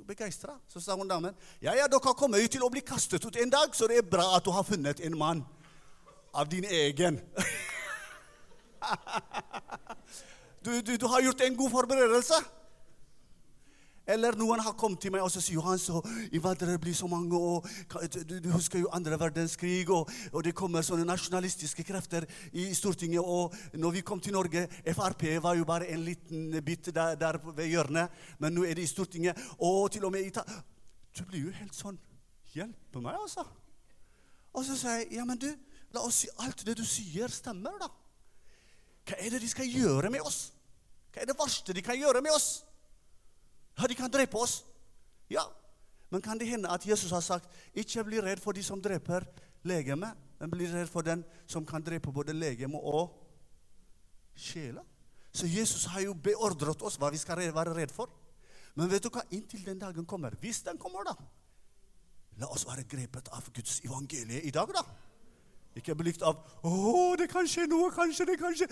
begeistra? 0.06 0.58
Så 0.68 0.82
sa 0.84 0.94
hun 0.98 1.08
damen 1.08 1.34
ja, 1.58 1.72
ja, 1.72 1.88
dere 1.88 2.14
kommer 2.14 2.42
jo 2.42 2.50
til 2.52 2.66
å 2.66 2.70
bli 2.70 2.84
kastet 2.84 3.24
ut 3.24 3.40
en 3.40 3.54
dag, 3.54 3.72
så 3.74 3.88
det 3.88 4.02
er 4.02 4.10
bra 4.10 4.34
at 4.36 4.44
du 4.44 4.52
har 4.52 4.66
funnet 4.68 5.00
en 5.08 5.16
mann 5.16 5.46
av 6.36 6.48
din 6.48 6.64
egen. 6.64 7.20
du, 10.64 10.80
du, 10.80 10.96
du 10.96 11.06
har 11.06 11.20
gjort 11.24 11.40
en 11.40 11.56
god 11.56 11.70
forberedelse. 11.70 12.44
Eller 14.06 14.36
noen 14.38 14.60
har 14.62 14.76
kommet 14.78 15.00
til 15.02 15.10
meg 15.10 15.24
og 15.24 15.32
så 15.34 15.40
sier 15.42 15.64
han 15.66 15.80
så 15.82 15.98
innvandrere 16.28 16.78
blir 16.78 16.94
så 16.94 17.08
mange. 17.10 17.34
og 17.34 17.66
Du, 18.14 18.36
du 18.38 18.50
husker 18.52 18.78
jo 18.78 18.92
andre 18.94 19.18
verdenskrig, 19.18 19.88
og, 19.90 20.10
og, 20.32 20.44
det 20.46 20.54
kommer 20.54 20.84
sånne 20.86 21.08
nasjonalistiske 21.08 21.82
krefter 21.88 22.28
i 22.52 22.68
Stortinget. 22.74 23.24
Og 23.24 23.54
når 23.74 23.96
vi 23.98 24.04
kom 24.06 24.20
til 24.22 24.36
Norge 24.36 24.68
Frp 24.86 25.26
var 25.42 25.58
jo 25.58 25.66
bare 25.66 25.90
en 25.90 26.04
liten 26.06 26.62
bit 26.64 26.94
der, 26.94 27.16
der 27.18 27.40
ved 27.48 27.66
hjørnet, 27.66 28.12
men 28.38 28.54
nå 28.54 28.64
er 28.64 28.78
det 28.78 28.86
i 28.86 28.92
Stortinget. 28.92 29.40
Og 29.58 29.90
til 29.90 30.04
og 30.06 30.14
med 30.14 30.28
i 30.28 30.30
ta 30.30 30.46
Du 31.16 31.24
blir 31.24 31.48
jo 31.48 31.56
helt 31.56 31.74
sånn 31.74 31.98
Hjelpe 32.56 33.00
meg, 33.02 33.16
altså. 33.20 33.42
Og 34.56 34.64
så 34.64 34.76
sier 34.78 35.02
jeg, 35.02 35.08
ja, 35.18 35.24
men 35.28 35.36
du, 35.36 35.50
la 35.96 36.04
oss 36.04 36.22
si 36.22 36.30
alt 36.44 36.64
det 36.66 36.76
du 36.78 36.84
sier, 36.86 37.32
stemmer, 37.32 37.76
da. 37.80 37.88
Hva 39.06 39.18
er 39.22 39.34
det 39.34 39.42
de 39.42 39.50
skal 39.50 39.68
gjøre 39.70 40.10
med 40.12 40.24
oss? 40.26 40.50
Hva 41.14 41.22
er 41.22 41.30
det 41.30 41.38
verste 41.38 41.74
de 41.76 41.84
kan 41.84 41.98
gjøre 41.98 42.22
med 42.24 42.34
oss? 42.34 42.50
Ja, 43.76 43.86
de 43.88 43.96
kan 43.98 44.12
drepe 44.12 44.38
oss. 44.40 44.60
Ja. 45.32 45.44
Men 46.10 46.22
kan 46.22 46.38
det 46.38 46.48
hende 46.48 46.70
at 46.70 46.86
Jesus 46.86 47.12
har 47.14 47.24
sagt 47.24 47.48
ikke 47.74 48.04
bli 48.06 48.20
redd 48.22 48.42
for 48.42 48.56
de 48.56 48.62
som 48.64 48.82
dreper 48.82 49.26
legemet, 49.66 50.14
men 50.38 50.52
bli 50.52 50.68
redd 50.70 50.90
for 50.92 51.06
den 51.06 51.24
som 51.48 51.66
kan 51.66 51.84
drepe 51.84 52.12
både 52.12 52.34
legeme 52.36 52.78
og 52.78 53.16
sjela? 54.36 54.84
Så 55.32 55.48
Jesus 55.50 55.84
har 55.92 56.06
jo 56.06 56.14
beordret 56.14 56.82
oss 56.82 56.96
hva 57.00 57.10
vi 57.12 57.20
skal 57.20 57.42
være 57.54 57.74
redd 57.76 57.92
for. 57.92 58.12
Men 58.76 58.90
vet 58.92 59.04
du 59.04 59.10
hva? 59.12 59.24
Inntil 59.36 59.64
den 59.64 59.80
dagen 59.80 60.06
kommer, 60.08 60.36
hvis 60.40 60.62
den 60.64 60.78
kommer, 60.80 61.04
da 61.08 61.16
La 62.36 62.50
oss 62.52 62.66
være 62.68 62.84
grepet 62.84 63.30
av 63.32 63.46
Guds 63.56 63.78
evangelie 63.86 64.42
i 64.44 64.50
dag, 64.52 64.68
da. 64.76 64.82
Ikke 65.76 65.94
belykt 65.94 66.22
av 66.22 66.40
'Å, 66.64 67.16
det 67.20 67.28
kan 67.28 67.46
skje 67.48 67.66
noe. 67.68 67.90
Kanskje 67.92 68.26
det 68.26 68.38
kan 68.38 68.54
skje.' 68.56 68.70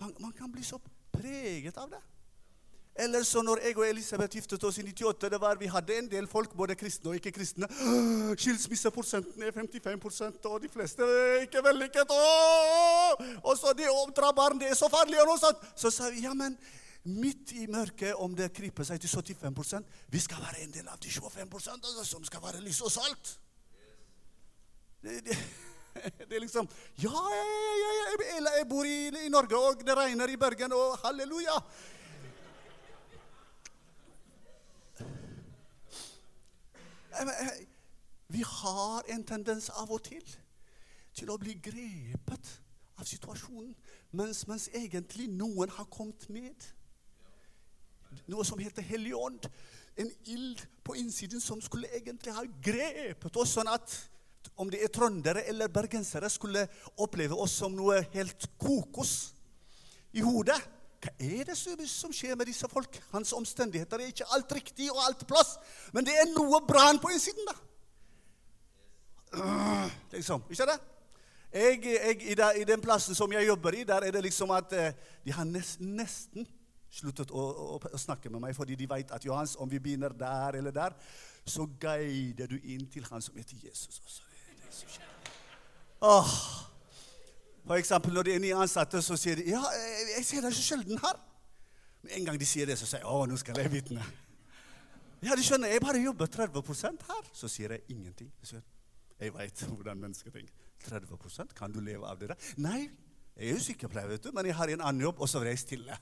Man, 0.00 0.14
man 0.18 0.32
kan 0.32 0.50
bli 0.50 0.64
så 0.64 0.80
preget 1.12 1.76
av 1.78 1.90
det. 1.90 2.00
Eller 2.94 3.22
så 3.22 3.40
når 3.42 3.62
jeg 3.64 3.76
og 3.78 3.88
Elisabeth 3.88 4.36
giftet 4.36 4.64
oss 4.64 4.78
i 4.78 4.82
98, 4.82 5.28
det 5.32 5.40
var, 5.40 5.56
vi 5.56 5.66
hadde 5.66 5.94
en 5.96 6.08
del 6.10 6.26
folk, 6.28 6.52
både 6.56 6.74
kristne 6.76 7.08
og 7.08 7.16
ikke-kristne. 7.16 7.68
Skilsmisseprosenten 8.36 9.42
er 9.46 9.54
55% 9.56 10.48
og 10.50 10.58
de 10.60 10.68
fleste 10.68 11.06
er 11.06 11.46
ikke 11.46 11.62
vellykket. 11.64 12.12
Og 12.12 13.54
så 13.56 13.72
det 13.78 13.88
å 13.88 13.96
oppdra 14.02 14.32
barn, 14.36 14.60
det 14.60 14.68
er 14.68 14.76
så 14.76 14.90
farlig. 14.92 15.20
og 15.22 15.30
noe 15.30 15.40
sånt. 15.40 15.64
Så 15.76 15.90
sa 15.90 16.10
vi 16.12 16.26
ja, 16.26 16.34
men 16.36 16.58
midt 17.04 17.54
i 17.56 17.66
mørket, 17.66 18.12
om 18.20 18.36
det 18.36 18.52
kryper 18.52 18.84
seg 18.84 19.00
til 19.00 19.08
75 19.08 19.80
Vi 20.12 20.20
skal 20.20 20.44
være 20.44 20.66
en 20.66 20.76
del 20.76 20.88
av 20.88 21.00
de 21.00 21.08
25 21.08 21.48
altså, 21.72 22.04
som 22.04 22.24
skal 22.24 22.44
være 22.44 22.60
lys 22.60 22.82
og 22.82 22.92
salt. 22.92 23.38
Det, 25.02 25.24
det, 25.24 25.36
det 26.30 26.40
liksom 26.40 26.68
Ja, 27.02 27.10
ja 27.10 27.90
jeg, 27.98 28.46
jeg 28.58 28.68
bor 28.68 28.84
i, 28.84 29.08
i 29.26 29.28
Norge, 29.28 29.58
og 29.58 29.82
det 29.86 29.96
regner 29.96 30.30
i 30.30 30.36
Bergen, 30.36 30.72
og 30.72 30.98
halleluja. 31.04 31.58
Vi 38.28 38.44
har 38.46 39.02
en 39.12 39.24
tendens 39.24 39.68
av 39.68 39.90
og 39.90 40.02
til 40.06 40.24
til 41.12 41.28
å 41.28 41.36
bli 41.36 41.58
grepet 41.60 42.48
av 42.96 43.04
situasjonen, 43.04 43.74
mens, 44.16 44.46
mens 44.48 44.70
egentlig 44.72 45.26
noen 45.28 45.68
har 45.76 45.90
kommet 45.92 46.24
med. 46.32 46.64
Noe 48.32 48.46
som 48.48 48.60
heter 48.60 48.86
Hellig 48.86 49.12
Ånd. 49.16 49.44
En 50.00 50.08
ild 50.24 50.62
på 50.84 50.96
innsiden 50.96 51.40
som 51.40 51.60
skulle 51.60 51.90
egentlig 51.92 52.32
ha 52.32 52.46
grepet 52.64 53.36
oss, 53.36 53.52
sånn 53.58 53.68
at 53.68 53.92
om 54.60 54.70
det 54.70 54.82
er 54.84 54.92
trøndere 54.92 55.44
eller 55.48 55.72
bergensere, 55.72 56.28
skulle 56.30 56.66
oppleve 57.00 57.36
oss 57.38 57.56
som 57.62 57.74
noe 57.76 58.02
helt 58.12 58.48
kokos 58.60 59.32
i 60.12 60.24
hodet. 60.24 60.58
Hva 61.02 61.10
er 61.18 61.48
det 61.48 61.56
som 61.90 62.12
skjer 62.14 62.36
med 62.38 62.46
disse 62.46 62.68
folk? 62.70 62.94
Hans 63.10 63.32
omstendigheter 63.34 63.98
er 63.98 64.12
ikke 64.12 64.28
alt 64.36 64.52
riktig 64.54 64.90
og 64.92 65.00
alt 65.02 65.26
plass, 65.26 65.56
men 65.92 66.06
det 66.06 66.14
er 66.14 66.30
noe 66.30 66.62
brann 66.66 67.00
på 67.02 67.10
innsiden, 67.10 67.48
da. 67.48 67.56
Liksom, 70.12 70.44
ikke 70.52 70.68
det? 70.68 70.78
Jeg, 71.52 71.80
jeg, 71.84 72.16
i, 72.22 72.34
der, 72.34 72.56
I 72.56 72.64
den 72.64 72.80
plassen 72.80 73.16
som 73.16 73.32
jeg 73.32 73.46
jobber 73.46 73.74
i, 73.76 73.84
der 73.84 74.06
er 74.06 74.14
det 74.14 74.22
liksom 74.24 74.52
at 74.56 74.72
eh, 74.72 74.94
de 75.24 75.32
har 75.36 75.44
nest, 75.44 75.82
nesten 75.84 76.46
sluttet 76.92 77.32
å, 77.32 77.42
å, 77.42 77.76
å, 77.76 78.00
snakke 78.00 78.30
med 78.32 78.40
meg, 78.44 78.54
fordi 78.56 78.76
de 78.76 78.88
vet 78.88 79.12
at 79.12 79.24
Johans, 79.24 79.56
om 79.60 79.68
vi 79.68 79.80
begynner 79.80 80.14
der 80.16 80.60
eller 80.60 80.72
der, 80.76 80.96
så 81.44 81.66
guider 81.80 82.48
du 82.48 82.56
inn 82.62 82.86
til 82.92 83.04
han 83.10 83.24
som 83.24 83.36
heter 83.36 83.58
Jesus. 83.66 84.00
Også. 84.04 84.31
Det 84.72 85.08
Åh. 86.02 86.32
For 87.62 87.78
eksempel 87.78 88.16
når 88.16 88.26
de 88.26 88.34
er 88.34 88.42
nye 88.42 88.56
ansatte, 88.58 88.98
så 89.02 89.16
sier 89.16 89.38
de 89.38 89.52
ja, 89.52 89.60
jeg 90.16 90.24
ser 90.26 90.42
deg 90.42 90.54
så 90.56 90.64
sjelden 90.66 90.98
her. 90.98 91.20
Med 92.02 92.16
en 92.18 92.26
gang 92.26 92.40
de 92.40 92.48
sier 92.48 92.66
det, 92.66 92.74
så 92.80 92.88
sier 92.88 93.04
jeg 93.04 93.08
å, 93.08 93.22
nå 93.30 93.38
skal 93.38 93.60
jeg 93.62 93.70
vitne. 93.70 94.02
Ja, 95.22 95.36
de 95.38 95.44
skjønner, 95.46 95.70
jeg 95.70 95.82
bare 95.84 96.00
jobber 96.02 96.26
30 96.26 97.04
her. 97.06 97.28
Så 97.32 97.48
sier 97.52 97.76
jeg 97.76 97.84
ingenting. 97.94 98.32
Jeg 99.22 99.34
veit 99.36 99.62
hvordan 99.68 100.00
mennesker 100.02 100.34
tenker. 100.34 100.58
30% 100.82 101.54
Kan 101.54 101.70
du 101.70 101.78
leve 101.78 102.08
av 102.10 102.18
det 102.18 102.32
der? 102.32 102.46
Nei, 102.58 102.88
jeg 103.36 103.52
er 103.52 103.54
jo 103.54 103.62
sykepleier, 103.62 104.08
vet 104.10 104.24
du, 104.24 104.32
men 104.34 104.48
jeg 104.50 104.56
har 104.58 104.72
en 104.72 104.82
annen 104.82 105.04
jobb, 105.06 105.22
og 105.22 105.30
så 105.30 105.38
var 105.38 105.52
jeg 105.52 105.62
stille. 105.62 105.98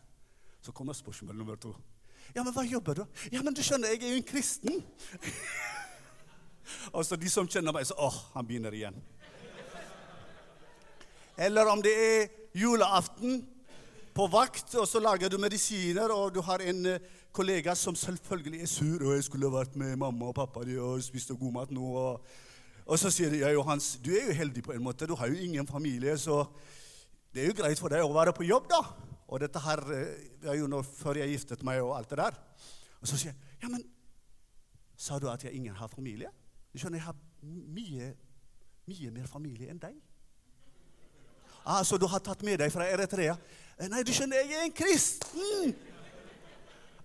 Så 0.65 0.73
kommer 0.73 0.97
spørsmål 0.97 1.37
nummer 1.37 1.61
to. 1.61 1.75
Ja, 2.35 2.41
men 2.41 2.55
hva 2.55 2.65
jobber 2.65 3.03
du? 3.03 3.05
Ja, 3.33 3.43
men 3.45 3.53
du 3.53 3.61
skjønner, 3.65 3.93
jeg 3.93 4.07
er 4.07 4.15
jo 4.15 4.23
en 4.23 4.29
kristen. 4.33 4.81
Og 6.93 7.07
så 7.07 7.17
de 7.17 7.31
som 7.31 7.49
kjenner 7.49 7.75
meg, 7.75 7.87
så 7.89 7.97
åh, 7.99 8.19
han 8.35 8.47
begynner 8.47 8.75
igjen. 8.75 8.99
Eller 11.41 11.71
om 11.73 11.81
det 11.83 11.93
er 11.95 12.29
julaften 12.53 13.41
på 14.15 14.27
vakt, 14.29 14.75
og 14.75 14.89
så 14.89 15.01
lager 15.01 15.31
du 15.31 15.39
medisiner, 15.41 16.13
og 16.13 16.35
du 16.35 16.43
har 16.45 16.61
en 16.61 16.87
uh, 16.87 16.99
kollega 17.33 17.75
som 17.79 17.97
selvfølgelig 17.97 18.63
er 18.63 18.69
sur, 18.69 19.07
og 19.07 19.15
jeg 19.15 19.25
skulle 19.25 19.53
vært 19.53 19.77
med 19.79 19.97
mamma 19.97 20.29
og 20.29 20.35
pappa 20.37 20.65
de, 20.67 20.77
og 20.83 21.03
spist 21.03 21.33
god 21.39 21.55
mat 21.55 21.71
nå. 21.73 21.87
Og, 22.03 22.27
og 22.85 22.99
så 22.99 23.13
sier 23.15 23.31
de 23.33 23.41
ja, 23.45 23.53
Johans, 23.55 23.95
du 24.05 24.11
er 24.13 24.29
jo 24.29 24.37
heldig 24.41 24.65
på 24.67 24.75
en 24.75 24.83
måte, 24.85 25.07
du 25.07 25.15
har 25.17 25.31
jo 25.31 25.39
ingen 25.39 25.67
familie, 25.67 26.19
så 26.19 26.43
det 27.33 27.45
er 27.45 27.53
jo 27.53 27.57
greit 27.63 27.81
for 27.81 27.93
deg 27.93 28.03
å 28.05 28.13
være 28.13 28.35
på 28.37 28.49
jobb, 28.49 28.67
da. 28.71 28.83
Og 29.31 29.39
dette 29.39 29.63
her 29.63 29.85
eh, 29.95 30.15
det 30.43 30.51
er 30.51 30.59
jo 30.59 30.69
når, 30.71 30.83
før 30.83 31.21
jeg 31.23 31.37
giftet 31.37 31.63
meg 31.67 31.81
og 31.85 31.95
alt 31.97 32.11
det 32.11 32.19
der. 32.19 32.39
Og 33.01 33.07
så 33.07 33.17
sier 33.17 33.31
jeg, 33.31 33.57
ja, 33.63 33.71
men 33.71 33.85
sa 34.99 35.21
du 35.23 35.31
at 35.31 35.47
jeg 35.47 35.55
ingen 35.57 35.77
har 35.79 35.89
familie? 35.93 36.33
Du 36.73 36.79
skjønner, 36.79 37.01
jeg 37.01 37.07
har 37.07 37.17
mye, 37.75 38.13
mye 38.91 39.13
mer 39.15 39.27
familie 39.31 39.71
enn 39.73 39.81
deg. 39.83 39.97
Ah, 41.65 41.83
så 41.85 41.99
du 42.01 42.07
har 42.09 42.23
tatt 42.25 42.43
med 42.47 42.61
deg 42.63 42.73
fra 42.73 42.87
Eritrea? 42.89 43.37
Eh, 43.77 43.89
nei, 43.91 44.03
du 44.07 44.13
skjønner, 44.17 44.41
jeg 44.45 44.59
er 44.59 44.69
en 44.69 44.77
kristen! 44.77 45.75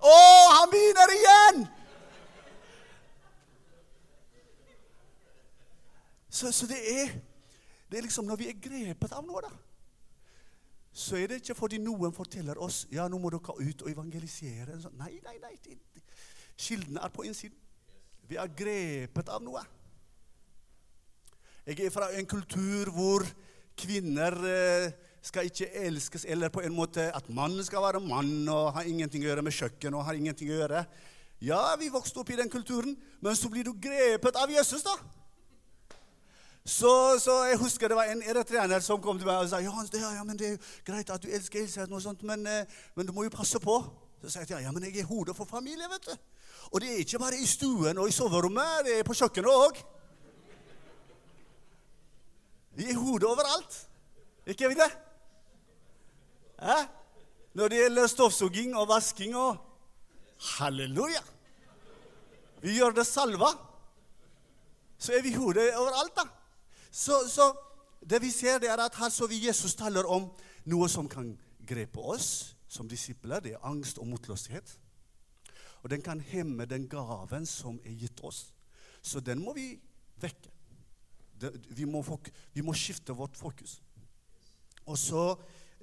Å, 0.06 0.16
han 0.60 0.72
begynner 0.72 1.14
igjen! 1.16 1.66
Så, 6.30 6.52
så 6.52 6.68
det, 6.68 6.82
er, 6.92 7.14
det 7.90 8.00
er 8.00 8.06
liksom 8.06 8.28
når 8.28 8.42
vi 8.42 8.50
er 8.52 8.60
grepet 8.60 9.16
av 9.16 9.24
noe, 9.28 9.44
da 9.46 9.54
så 10.96 11.18
er 11.20 11.28
det 11.28 11.42
ikke 11.42 11.58
fordi 11.60 11.78
noen 11.84 12.14
forteller 12.16 12.56
oss 12.64 12.86
ja, 12.88 13.04
nå 13.12 13.18
må 13.20 13.28
dere 13.34 13.56
ut 13.60 13.82
og 13.84 13.90
evangelisere. 13.92 14.78
Nei, 14.96 15.18
nei, 15.26 15.34
nei. 15.44 15.76
Kilden 16.56 16.96
er 17.04 17.12
på 17.12 17.26
innsiden. 17.28 17.58
Vi 18.30 18.38
er 18.42 18.54
grepet 18.58 19.30
av 19.30 19.44
noe. 19.46 19.62
Jeg 21.66 21.82
er 21.82 21.94
fra 21.94 22.12
en 22.14 22.28
kultur 22.30 22.90
hvor 22.94 23.26
kvinner 23.78 24.38
eh, 24.50 24.94
skal 25.26 25.50
ikke 25.50 25.72
elskes, 25.86 26.26
eller 26.30 26.54
på 26.54 26.62
en 26.62 26.76
måte 26.76 27.08
at 27.18 27.30
mannen 27.34 27.66
skal 27.66 27.84
være 27.86 28.02
mann 28.04 28.48
og 28.54 28.76
har 28.78 28.88
ingenting 28.90 29.26
å 29.26 29.32
gjøre 29.32 29.46
med 29.46 29.56
kjøkken. 29.58 29.94
og 29.94 30.06
har 30.06 30.18
ingenting 30.18 30.52
å 30.54 30.60
gjøre. 30.62 30.86
Ja, 31.42 31.76
vi 31.80 31.90
vokste 31.94 32.22
opp 32.22 32.30
i 32.32 32.38
den 32.40 32.50
kulturen, 32.50 32.96
men 33.22 33.36
så 33.36 33.50
blir 33.50 33.66
du 33.66 33.74
grepet 33.74 34.38
av 34.40 34.52
Jesus, 34.52 34.86
da. 34.86 34.96
Så, 36.66 37.20
så, 37.22 37.44
jeg 37.46 37.60
husker 37.62 37.92
det 37.92 37.98
var 37.98 38.10
en 38.10 38.24
eritreaner 38.26 38.82
som 38.82 39.02
kom 39.02 39.20
til 39.22 39.28
meg 39.30 39.44
og 39.44 39.50
sa 39.52 39.60
ja, 39.62 39.70
det, 39.92 40.00
ja, 40.02 40.24
men 40.26 40.38
det 40.40 40.48
er 40.48 40.56
jo 40.56 40.62
greit 40.88 41.12
at 41.14 41.22
du 41.22 41.28
elsker 41.30 41.68
sånt, 42.02 42.24
men, 42.26 42.42
eh, 42.50 42.66
men, 42.96 43.06
du 43.06 43.14
må 43.14 43.28
jo 43.28 43.34
passe 43.34 43.62
på. 43.62 43.76
Så 44.24 44.32
sa 44.34 44.42
jeg 44.42 44.50
til 44.50 44.66
ja, 44.66 44.72
men 44.74 44.88
jeg 44.88 45.04
er 45.04 45.10
hodet 45.10 45.36
for 45.38 45.46
familie. 45.46 45.90
vet 45.92 46.10
du. 46.10 46.35
Og 46.72 46.82
det 46.82 46.92
er 46.92 47.04
ikke 47.04 47.20
bare 47.22 47.38
i 47.40 47.48
stuen 47.50 47.98
og 47.98 48.10
i 48.10 48.16
soverommet, 48.16 48.86
det 48.88 49.00
er 49.00 49.08
på 49.08 49.16
kjøkkenet 49.18 49.66
òg. 49.66 49.84
Vi 52.76 52.90
er 52.92 53.00
hodet 53.00 53.30
overalt. 53.30 53.78
Ikke 54.46 54.70
vi 54.70 54.76
det? 54.76 54.90
Hæ? 56.60 56.80
Når 57.56 57.72
det 57.72 57.78
gjelder 57.80 58.08
støvsuging 58.08 58.76
og 58.76 58.88
vasking 58.88 59.36
og 59.36 59.58
Halleluja! 60.58 61.22
Vi 62.62 62.76
gjør 62.76 62.98
det 62.98 63.06
salva. 63.08 63.48
Så 64.98 65.14
er 65.14 65.22
vi 65.22 65.30
i 65.30 65.38
hodet 65.38 65.70
overalt, 65.78 66.16
da. 66.16 66.26
Så, 66.92 67.22
så, 67.30 67.52
det 68.10 68.22
vi 68.22 68.32
ser, 68.32 68.60
det 68.60 68.70
er 68.70 68.82
at 68.84 68.96
her 68.96 69.10
så 69.10 69.28
vi 69.28 69.48
Jesus 69.48 69.76
taler 69.76 70.08
om 70.08 70.28
noe 70.66 70.90
som 70.90 71.08
kan 71.10 71.34
grepe 71.68 72.00
oss 72.00 72.56
som 72.68 72.90
disipler. 72.90 73.40
Det 73.40 73.56
er 73.56 73.66
angst 73.68 74.00
og 74.02 74.08
motløshet. 74.08 74.76
Og 75.86 75.92
den 75.94 76.02
kan 76.02 76.20
hemme 76.20 76.66
den 76.66 76.88
gaven 76.90 77.46
som 77.46 77.78
er 77.86 77.94
gitt 77.94 78.24
oss. 78.26 78.48
Så 79.06 79.22
den 79.22 79.44
må 79.44 79.54
vi 79.54 79.76
vekke. 80.18 80.50
Vi, 81.70 81.86
må 81.86 82.02
vi, 82.56 82.64
må 82.66 82.74
skifte 82.74 83.14
vårt 83.14 83.38
fokus. 83.38 83.78
Og 84.86 84.98
så 84.98 85.28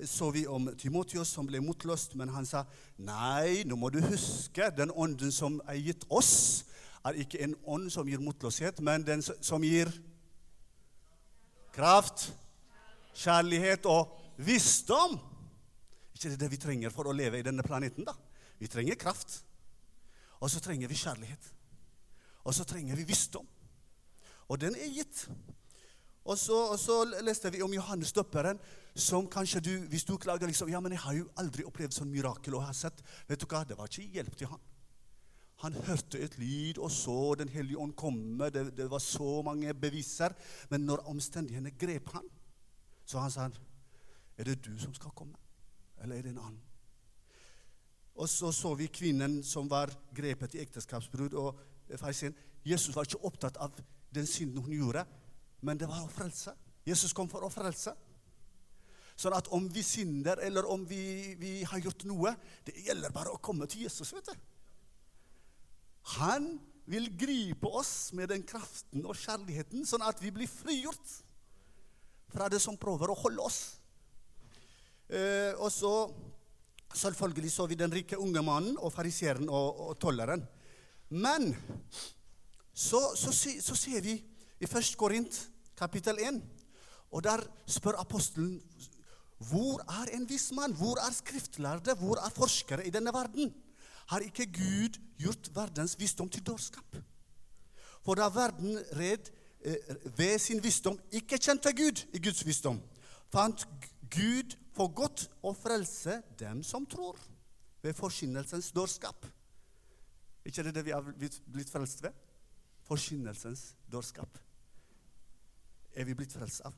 så 0.09 0.31
vi 0.31 0.47
om 0.49 0.71
Timotius 0.81 1.29
som 1.37 1.47
ble 1.47 1.61
motløst, 1.63 2.17
men 2.19 2.33
han 2.33 2.47
sa 2.49 2.65
nei, 2.97 3.63
nå 3.69 3.77
må 3.79 3.91
du 3.93 4.01
huske 4.01 4.71
den 4.75 4.91
ånden 4.91 5.31
som 5.31 5.61
er 5.69 5.79
gitt 5.85 6.07
oss, 6.09 6.65
er 7.05 7.19
ikke 7.23 7.43
en 7.45 7.55
ånd 7.69 7.91
som 7.93 8.09
gir 8.09 8.23
motløshet, 8.23 8.81
men 8.83 9.05
den 9.07 9.23
som 9.23 9.63
gir 9.63 9.93
kraft, 11.77 12.31
kjærlighet 13.15 13.87
og 13.87 14.17
visdom. 14.41 15.19
ikke 16.17 16.33
det 16.33 16.41
det 16.41 16.51
vi 16.51 16.63
trenger 16.65 16.91
for 16.91 17.07
å 17.07 17.15
leve 17.15 17.39
i 17.39 17.47
denne 17.47 17.63
planeten? 17.63 18.09
da? 18.09 18.17
Vi 18.59 18.71
trenger 18.73 18.99
kraft. 18.99 19.43
Og 20.43 20.51
så 20.51 20.61
trenger 20.61 20.91
vi 20.91 20.99
kjærlighet. 20.99 21.53
Og 22.45 22.55
så 22.55 22.67
trenger 22.67 22.99
vi 22.99 23.07
visdom. 23.07 23.47
Og 24.51 24.61
den 24.61 24.75
er 24.75 24.91
gitt. 24.91 25.29
Og 26.25 26.39
så, 26.39 26.57
og 26.73 26.79
så 26.79 27.03
leste 27.23 27.51
vi 27.51 27.63
om 27.63 27.75
Johannes 27.75 28.13
døpperen, 28.13 28.59
som 28.95 29.27
kanskje 29.31 29.63
du, 29.63 29.71
hvis 29.91 30.05
du 30.05 30.17
klager 30.17 30.47
liksom, 30.47 30.69
ja, 30.69 30.81
men 30.81 30.93
'Jeg 30.93 31.01
har 31.01 31.15
jo 31.15 31.31
aldri 31.37 31.65
opplevd 31.65 31.95
sånn 31.95 32.11
mirakel 32.11 32.55
og 32.55 32.67
har 32.67 32.73
sett.' 32.73 33.03
Vet 33.29 33.41
du 33.41 33.47
hva, 33.47 33.65
Det 33.65 33.79
var 33.79 33.87
ikke 33.87 34.13
hjelp 34.13 34.37
til 34.37 34.47
han. 34.47 34.61
Han 35.63 35.73
hørte 35.73 36.19
et 36.19 36.39
lyd 36.39 36.79
og 36.79 36.91
så 36.91 37.35
Den 37.35 37.49
hellige 37.49 37.79
ånd 37.79 37.95
komme. 37.97 38.51
Det, 38.51 38.77
det, 38.77 38.91
var 38.91 38.99
så 38.99 39.43
mange 39.43 39.75
beviser. 39.75 40.35
Men 40.71 40.81
når 40.81 41.07
omstendighetene 41.07 41.71
grep 41.71 42.09
han, 42.13 42.27
så 43.07 43.19
han 43.19 43.31
sa 43.31 43.51
Er 44.39 44.45
det 44.45 44.65
du 44.65 44.79
som 44.79 44.95
skal 44.95 45.11
komme, 45.11 45.37
eller 46.03 46.17
er 46.17 46.23
det 46.23 46.31
en 46.31 46.39
annen? 46.39 46.72
Og 48.17 48.29
så 48.29 48.53
så 48.53 48.75
vi 48.77 48.91
kvinnen 48.93 49.41
som 49.45 49.69
var 49.71 49.93
grepet 50.15 50.55
i 50.55 50.63
ekteskapsbrudd. 50.65 51.35
og 51.35 51.59
farisen. 51.97 52.35
Jesus 52.65 52.95
var 52.97 53.05
ikke 53.05 53.25
opptatt 53.27 53.57
av 53.57 53.75
den 54.15 54.27
synden 54.27 54.63
hun 54.63 54.75
gjorde, 54.75 55.05
men 55.61 55.79
det 55.79 55.89
var 55.89 56.05
å 56.05 56.11
frelse. 56.11 56.55
Jesus 56.87 57.13
kom 57.13 57.29
for 57.31 57.45
å 57.45 57.51
frelse. 57.53 57.95
Sånn 59.19 59.35
at 59.37 59.51
om 59.55 59.67
vi 59.71 59.83
synder, 59.85 60.41
eller 60.43 60.67
om 60.71 60.85
vi, 60.89 61.35
vi 61.39 61.63
har 61.69 61.83
gjort 61.85 62.05
noe 62.09 62.33
Det 62.65 62.75
gjelder 62.87 63.13
bare 63.13 63.35
å 63.35 63.41
komme 63.43 63.67
til 63.71 63.85
Jesus. 63.85 64.13
vet 64.15 64.31
du. 64.33 64.39
Han 66.17 66.57
vil 66.91 67.11
gripe 67.19 67.69
oss 67.69 68.13
med 68.17 68.33
den 68.33 68.43
kraften 68.43 69.05
og 69.07 69.17
kjærligheten, 69.17 69.85
sånn 69.87 70.03
at 70.03 70.19
vi 70.23 70.33
blir 70.35 70.51
frigjort 70.51 71.19
fra 72.33 72.49
det 72.51 72.59
som 72.63 72.79
prøver 72.81 73.13
å 73.13 73.19
holde 73.21 73.45
oss. 73.45 73.61
Eh, 75.13 75.53
og 75.61 75.69
så 75.71 75.93
selvfølgelig 76.95 77.53
så 77.53 77.67
vi 77.67 77.79
den 77.79 77.93
rike 77.93 78.19
unge 78.19 78.43
mannen 78.43 78.79
og 78.79 78.93
fariseeren 78.93 79.49
og, 79.49 79.81
og 79.89 79.99
tolleren. 80.01 80.45
Men 81.09 81.53
så, 82.75 83.01
så, 83.17 83.33
så, 83.61 83.75
ser 83.77 84.01
vi 84.01 84.17
i 84.61 84.65
1. 84.65 84.95
Korint 84.97 85.49
kapittel 85.77 86.19
1 86.21 86.43
Og 87.11 87.25
der 87.25 87.43
spør 87.67 88.01
apostelen 88.01 88.63
hvor 89.51 89.83
er 89.91 90.15
en 90.15 90.29
viss 90.29 90.53
mann? 90.55 90.73
Hvor 90.73 91.01
er 91.03 91.13
skriftlærde? 91.13 91.95
Hvor 91.99 92.17
er 92.17 92.31
forskere 92.31 92.87
i 92.87 92.91
denne 92.91 93.13
verden? 93.13 93.55
Har 94.07 94.23
ikke 94.23 94.47
Gud 94.47 94.99
gjort 95.19 95.51
verdens 95.55 95.99
visdom 95.99 96.29
til 96.29 96.47
dårskap? 96.47 96.97
For 98.05 98.15
da 98.15 98.29
verden 98.35 98.79
red 98.99 99.31
eh, 99.65 99.77
ved 100.17 100.39
sin 100.39 100.63
visdom 100.63 100.99
ikke 101.13 101.39
kjente 101.39 101.73
Gud 101.73 102.05
i 102.15 102.23
Guds 102.23 102.47
visdom, 102.47 102.81
fant 103.33 103.67
Gud 104.11 104.57
for 104.73 104.93
godt 104.95 105.27
å 105.45 105.53
frelse 105.57 106.21
dem 106.39 106.63
som 106.67 106.87
tror, 106.89 107.19
ved 107.83 107.97
forkynnelsens 107.99 108.71
dårskap. 108.73 109.27
ikke 110.45 110.63
det 110.63 110.75
det 110.75 110.85
vi 110.85 110.93
har 110.93 111.03
blitt 111.03 111.71
frelst 111.71 112.03
ved? 112.03 112.13
Forkynnelsens 112.87 113.75
dårskap. 113.91 114.39
Er 115.95 116.05
vi 116.05 116.15
blitt 116.15 116.33
frelst 116.33 116.63
av? 116.65 116.75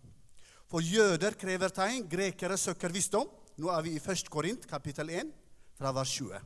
For 0.66 0.80
jøder 0.80 1.36
krever 1.38 1.68
tegn, 1.68 2.08
grekere 2.08 2.56
søker 2.58 2.92
visdom. 2.92 3.28
Nå 3.56 3.70
er 3.70 3.82
vi 3.82 3.94
i 3.94 4.00
1. 4.00 4.28
Korint, 4.32 4.66
kapittel 4.66 5.10
1, 5.10 5.30
fra 5.78 5.92
vers 5.94 6.16
20. 6.18 6.40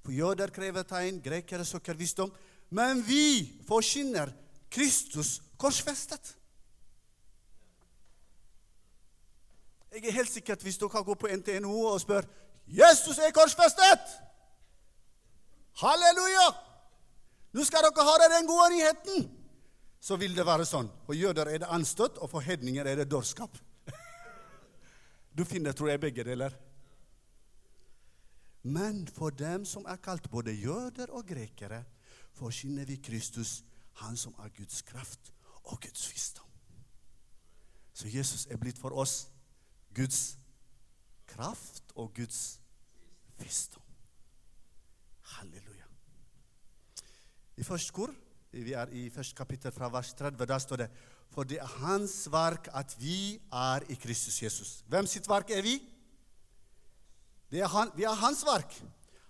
For 0.00 0.16
jøder 0.16 0.50
krever 0.50 0.86
tegn, 0.88 1.20
grekere 1.22 1.64
søker 1.64 1.94
visdom. 1.94 2.32
Men 2.70 3.02
vi 3.04 3.60
forkynner 3.68 4.32
Kristus 4.72 5.40
korsfestet. 5.60 6.34
Jeg 9.90 10.06
er 10.06 10.14
helt 10.20 10.30
sikkert 10.30 10.62
hvis 10.62 10.78
dere 10.78 11.02
går 11.04 11.18
på 11.18 11.30
NTNO 11.40 11.74
og 11.92 12.00
spør 12.00 12.26
Jesus 12.70 13.18
er 13.18 13.32
korsfestet! 13.34 14.12
Halleluja! 15.80 16.46
Nå 17.56 17.64
skal 17.66 17.82
dere 17.82 18.06
ha 18.06 18.28
den 18.30 18.46
gode 18.46 18.68
nyheten! 18.74 19.24
Så 20.00 20.16
vil 20.16 20.36
det 20.36 20.46
være 20.46 20.64
sånn. 20.64 20.88
For 21.04 21.18
jøder 21.18 21.50
er 21.50 21.60
det 21.60 21.70
anstøt, 21.74 22.20
og 22.22 22.30
for 22.32 22.44
hedninger 22.44 22.86
er 22.86 23.02
det 23.02 23.10
dårskap. 23.10 23.58
Du 25.36 25.44
finner, 25.44 25.74
tror 25.76 25.90
jeg, 25.90 26.00
begge 26.02 26.24
deler. 26.26 26.54
Men 28.62 29.02
for 29.08 29.34
dem 29.34 29.64
som 29.68 29.84
er 29.88 30.00
kalt 30.02 30.30
både 30.30 30.54
jøder 30.54 31.12
og 31.16 31.26
grekere, 31.28 31.82
forkynner 32.38 32.86
vi 32.88 33.00
Kristus, 33.02 33.64
Han 34.00 34.16
som 34.16 34.32
er 34.40 34.48
Guds 34.56 34.82
kraft 34.82 35.32
og 35.64 35.80
Guds 35.80 36.06
visdom. 36.12 36.46
Så 37.92 38.08
Jesus 38.08 38.46
er 38.46 38.56
blitt 38.56 38.78
for 38.78 38.94
oss 38.96 39.26
Guds 39.94 40.38
kraft 41.26 41.92
og 41.94 42.12
Guds 42.14 42.60
visdom. 43.38 43.82
Halleluja. 45.36 45.86
I 47.56 47.64
første 47.66 47.92
kor, 47.92 48.12
vi 48.50 48.72
er 48.72 48.90
i 48.96 49.08
første 49.14 49.36
kapittel 49.36 49.72
fra 49.72 49.90
vers 49.92 50.14
30, 50.14 50.46
der 50.46 50.58
står 50.58 50.76
det 50.76 50.90
For 51.30 51.46
det 51.46 51.60
er 51.62 51.66
Hans 51.84 52.26
verk 52.32 52.68
at 52.74 52.96
vi 52.98 53.38
er 53.52 53.84
i 53.88 53.94
Kristus 53.94 54.42
Jesus. 54.42 54.84
Hvem 54.88 55.06
sitt 55.06 55.28
verk 55.28 55.50
er 55.50 55.62
vi? 55.62 55.76
Er 57.52 57.68
han, 57.68 57.90
vi 57.94 58.02
er 58.02 58.14
Hans 58.14 58.42
verk. 58.46 58.74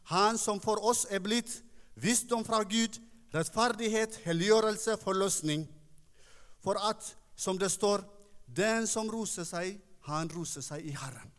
Han 0.09 0.39
som 0.39 0.61
for 0.61 0.81
oss 0.85 1.07
er 1.11 1.21
blitt 1.21 1.63
visdom 1.95 2.45
fra 2.45 2.63
Gud, 2.65 2.97
rettferdighet, 3.35 4.17
helliggjørelse, 4.25 4.97
forløsning. 4.97 5.67
For 6.65 6.81
at, 6.89 7.05
som 7.37 7.59
det 7.59 7.71
står, 7.73 8.05
den 8.47 8.87
som 8.87 9.11
roser 9.13 9.45
seg, 9.45 9.77
han 10.11 10.31
roser 10.33 10.65
seg 10.65 10.87
i 10.87 10.95
Herren. 10.97 11.33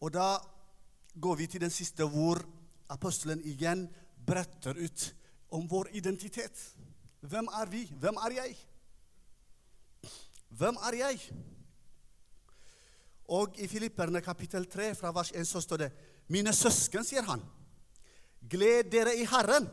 Og 0.00 0.12
da 0.14 0.38
går 1.20 1.36
vi 1.36 1.46
til 1.50 1.60
den 1.60 1.72
siste 1.72 2.06
hvor 2.08 2.40
apostelen 2.90 3.42
igjen 3.44 3.86
bretter 4.26 4.78
ut 4.78 5.06
om 5.50 5.66
vår 5.68 5.90
identitet. 5.98 6.56
Hvem 7.20 7.50
er 7.60 7.68
vi? 7.68 7.84
Hvem 8.00 8.16
er 8.26 8.36
jeg? 8.38 8.56
Hvem 10.48 10.78
er 10.88 10.96
jeg? 11.02 11.20
Og 13.30 13.58
i 13.62 13.68
Filipperne 13.70 14.22
kapittel 14.24 14.66
3 14.66 14.94
fra 14.98 15.12
vers 15.14 15.30
1 15.34 15.46
så 15.46 15.60
står 15.62 15.84
det 15.84 15.90
Mine 16.30 16.52
søsken, 16.54 17.04
sier 17.04 17.26
han, 17.26 17.42
gled 18.50 18.90
dere 18.90 19.16
i 19.18 19.26
Herren. 19.26 19.66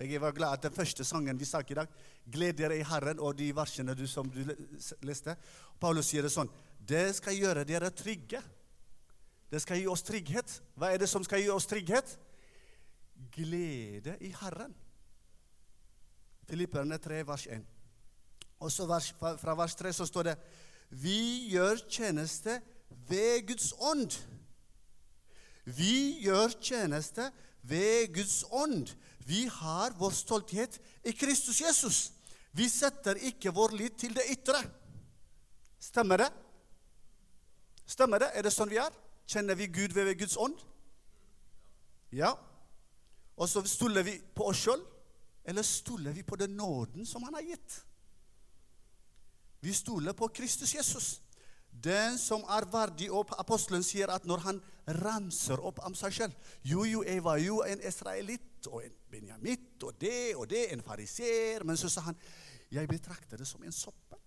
Jeg 0.00 0.20
var 0.20 0.32
glad 0.32 0.52
at 0.52 0.62
den 0.62 0.72
første 0.72 1.04
sangen 1.04 1.38
vi 1.38 1.44
sang 1.44 1.70
i 1.70 1.74
dag, 1.74 1.88
'Gled 2.24 2.52
dere 2.56 2.78
i 2.78 2.82
Herren', 2.82 3.20
og 3.20 3.38
de 3.38 3.50
versene 3.56 3.94
du, 3.94 4.06
som 4.06 4.30
du 4.30 4.40
leste 5.02 5.36
Paulus 5.80 6.06
sier 6.06 6.22
det 6.22 6.32
sånn 6.32 6.48
Det 6.80 7.14
skal 7.16 7.36
gjøre 7.36 7.64
dere 7.64 7.90
trygge. 7.90 8.40
Det 9.50 9.60
skal 9.60 9.76
gi 9.76 9.86
oss 9.86 10.02
trygghet. 10.02 10.62
Hva 10.74 10.92
er 10.92 10.98
det 10.98 11.08
som 11.08 11.24
skal 11.24 11.42
gi 11.42 11.50
oss 11.50 11.66
trygghet? 11.66 12.18
Glede 13.34 14.16
i 14.20 14.30
Herren. 14.40 14.74
Filipperne 16.48 16.98
3, 16.98 17.26
vers 17.26 17.46
1. 17.46 17.66
Og 18.60 18.72
så 18.72 18.86
fra 19.20 19.54
vers 19.54 19.74
3 19.74 19.92
så 19.92 20.06
står 20.06 20.30
det 20.30 20.36
Vi 20.88 21.50
gjør 21.52 21.76
tjeneste 21.88 22.60
ved 22.88 23.46
Guds 23.46 23.72
ånd. 23.78 24.16
Vi 25.64 26.22
gjør 26.24 26.56
tjeneste 26.60 27.30
ved 27.62 28.14
Guds 28.14 28.44
ånd. 28.50 28.88
Vi 29.30 29.44
har 29.46 29.94
vår 29.98 30.10
stolthet 30.10 30.80
i 31.06 31.12
Kristus 31.12 31.60
Jesus. 31.60 31.98
Vi 32.50 32.66
setter 32.68 33.20
ikke 33.30 33.52
vår 33.54 33.76
lit 33.78 33.98
til 34.00 34.14
det 34.16 34.26
ytre. 34.32 34.58
Stemmer 35.78 36.24
det? 36.24 36.30
Stemmer 37.86 38.24
det? 38.24 38.32
Er 38.34 38.46
det 38.46 38.52
sånn 38.54 38.72
vi 38.72 38.80
er? 38.82 38.90
Kjenner 39.30 39.54
vi 39.54 39.68
Gud 39.70 39.94
ved 39.94 40.16
Guds 40.18 40.34
ånd? 40.40 40.58
Ja. 42.10 42.32
Og 43.38 43.46
så 43.48 43.62
stoler 43.70 44.02
vi 44.06 44.16
på 44.34 44.48
oss 44.50 44.64
sjøl, 44.64 44.82
eller 45.46 45.64
stoler 45.66 46.16
vi 46.16 46.26
på 46.26 46.36
den 46.40 46.56
nåden 46.58 47.06
som 47.06 47.22
Han 47.22 47.38
har 47.38 47.46
gitt? 47.52 47.78
Vi 49.62 49.72
stoler 49.76 50.16
på 50.16 50.28
Kristus 50.34 50.74
Jesus. 50.74 51.20
Den 51.70 52.18
som 52.18 52.42
er 52.50 52.66
verdig 52.68 53.08
opp 53.14 53.32
Apostelen 53.38 53.84
sier 53.86 54.10
at 54.12 54.26
når 54.28 54.42
han 54.44 54.58
ramser 55.00 55.60
opp 55.64 55.78
om 55.86 55.94
seg 55.94 56.12
selv 56.16 56.50
Jo, 56.66 56.84
jo, 56.84 57.04
jeg 57.06 57.22
var 57.24 57.38
jo 57.40 57.60
en 57.64 57.82
israelitt 57.86 58.66
og 58.68 58.82
en 58.84 58.96
benjamitt 59.10 59.82
og 59.86 59.94
det 60.00 60.34
og 60.36 60.48
det, 60.50 60.66
en 60.72 60.82
fariseer. 60.84 61.64
Men 61.64 61.78
så 61.80 61.88
sa 61.88 62.04
han 62.10 62.18
jeg 62.70 62.86
betrakter 62.86 63.40
det 63.40 63.48
som 63.48 63.62
en 63.66 63.74
soppe. 63.74 64.18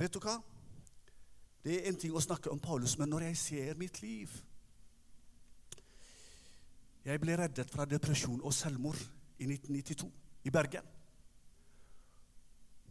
Vet 0.00 0.14
du 0.14 0.18
hva? 0.22 0.38
Det 1.62 1.76
er 1.76 1.90
en 1.90 1.98
ting 2.00 2.14
å 2.16 2.22
snakke 2.24 2.50
om 2.50 2.58
Paulus, 2.58 2.96
men 2.98 3.10
når 3.12 3.28
jeg 3.28 3.36
ser 3.36 3.76
mitt 3.78 4.00
liv 4.02 4.32
Jeg 7.04 7.20
ble 7.20 7.36
reddet 7.36 7.70
fra 7.72 7.86
depresjon 7.88 8.42
og 8.44 8.52
selvmord 8.52 8.98
i 9.40 9.46
1992 9.48 10.08
i 10.44 10.52
Bergen 10.52 10.99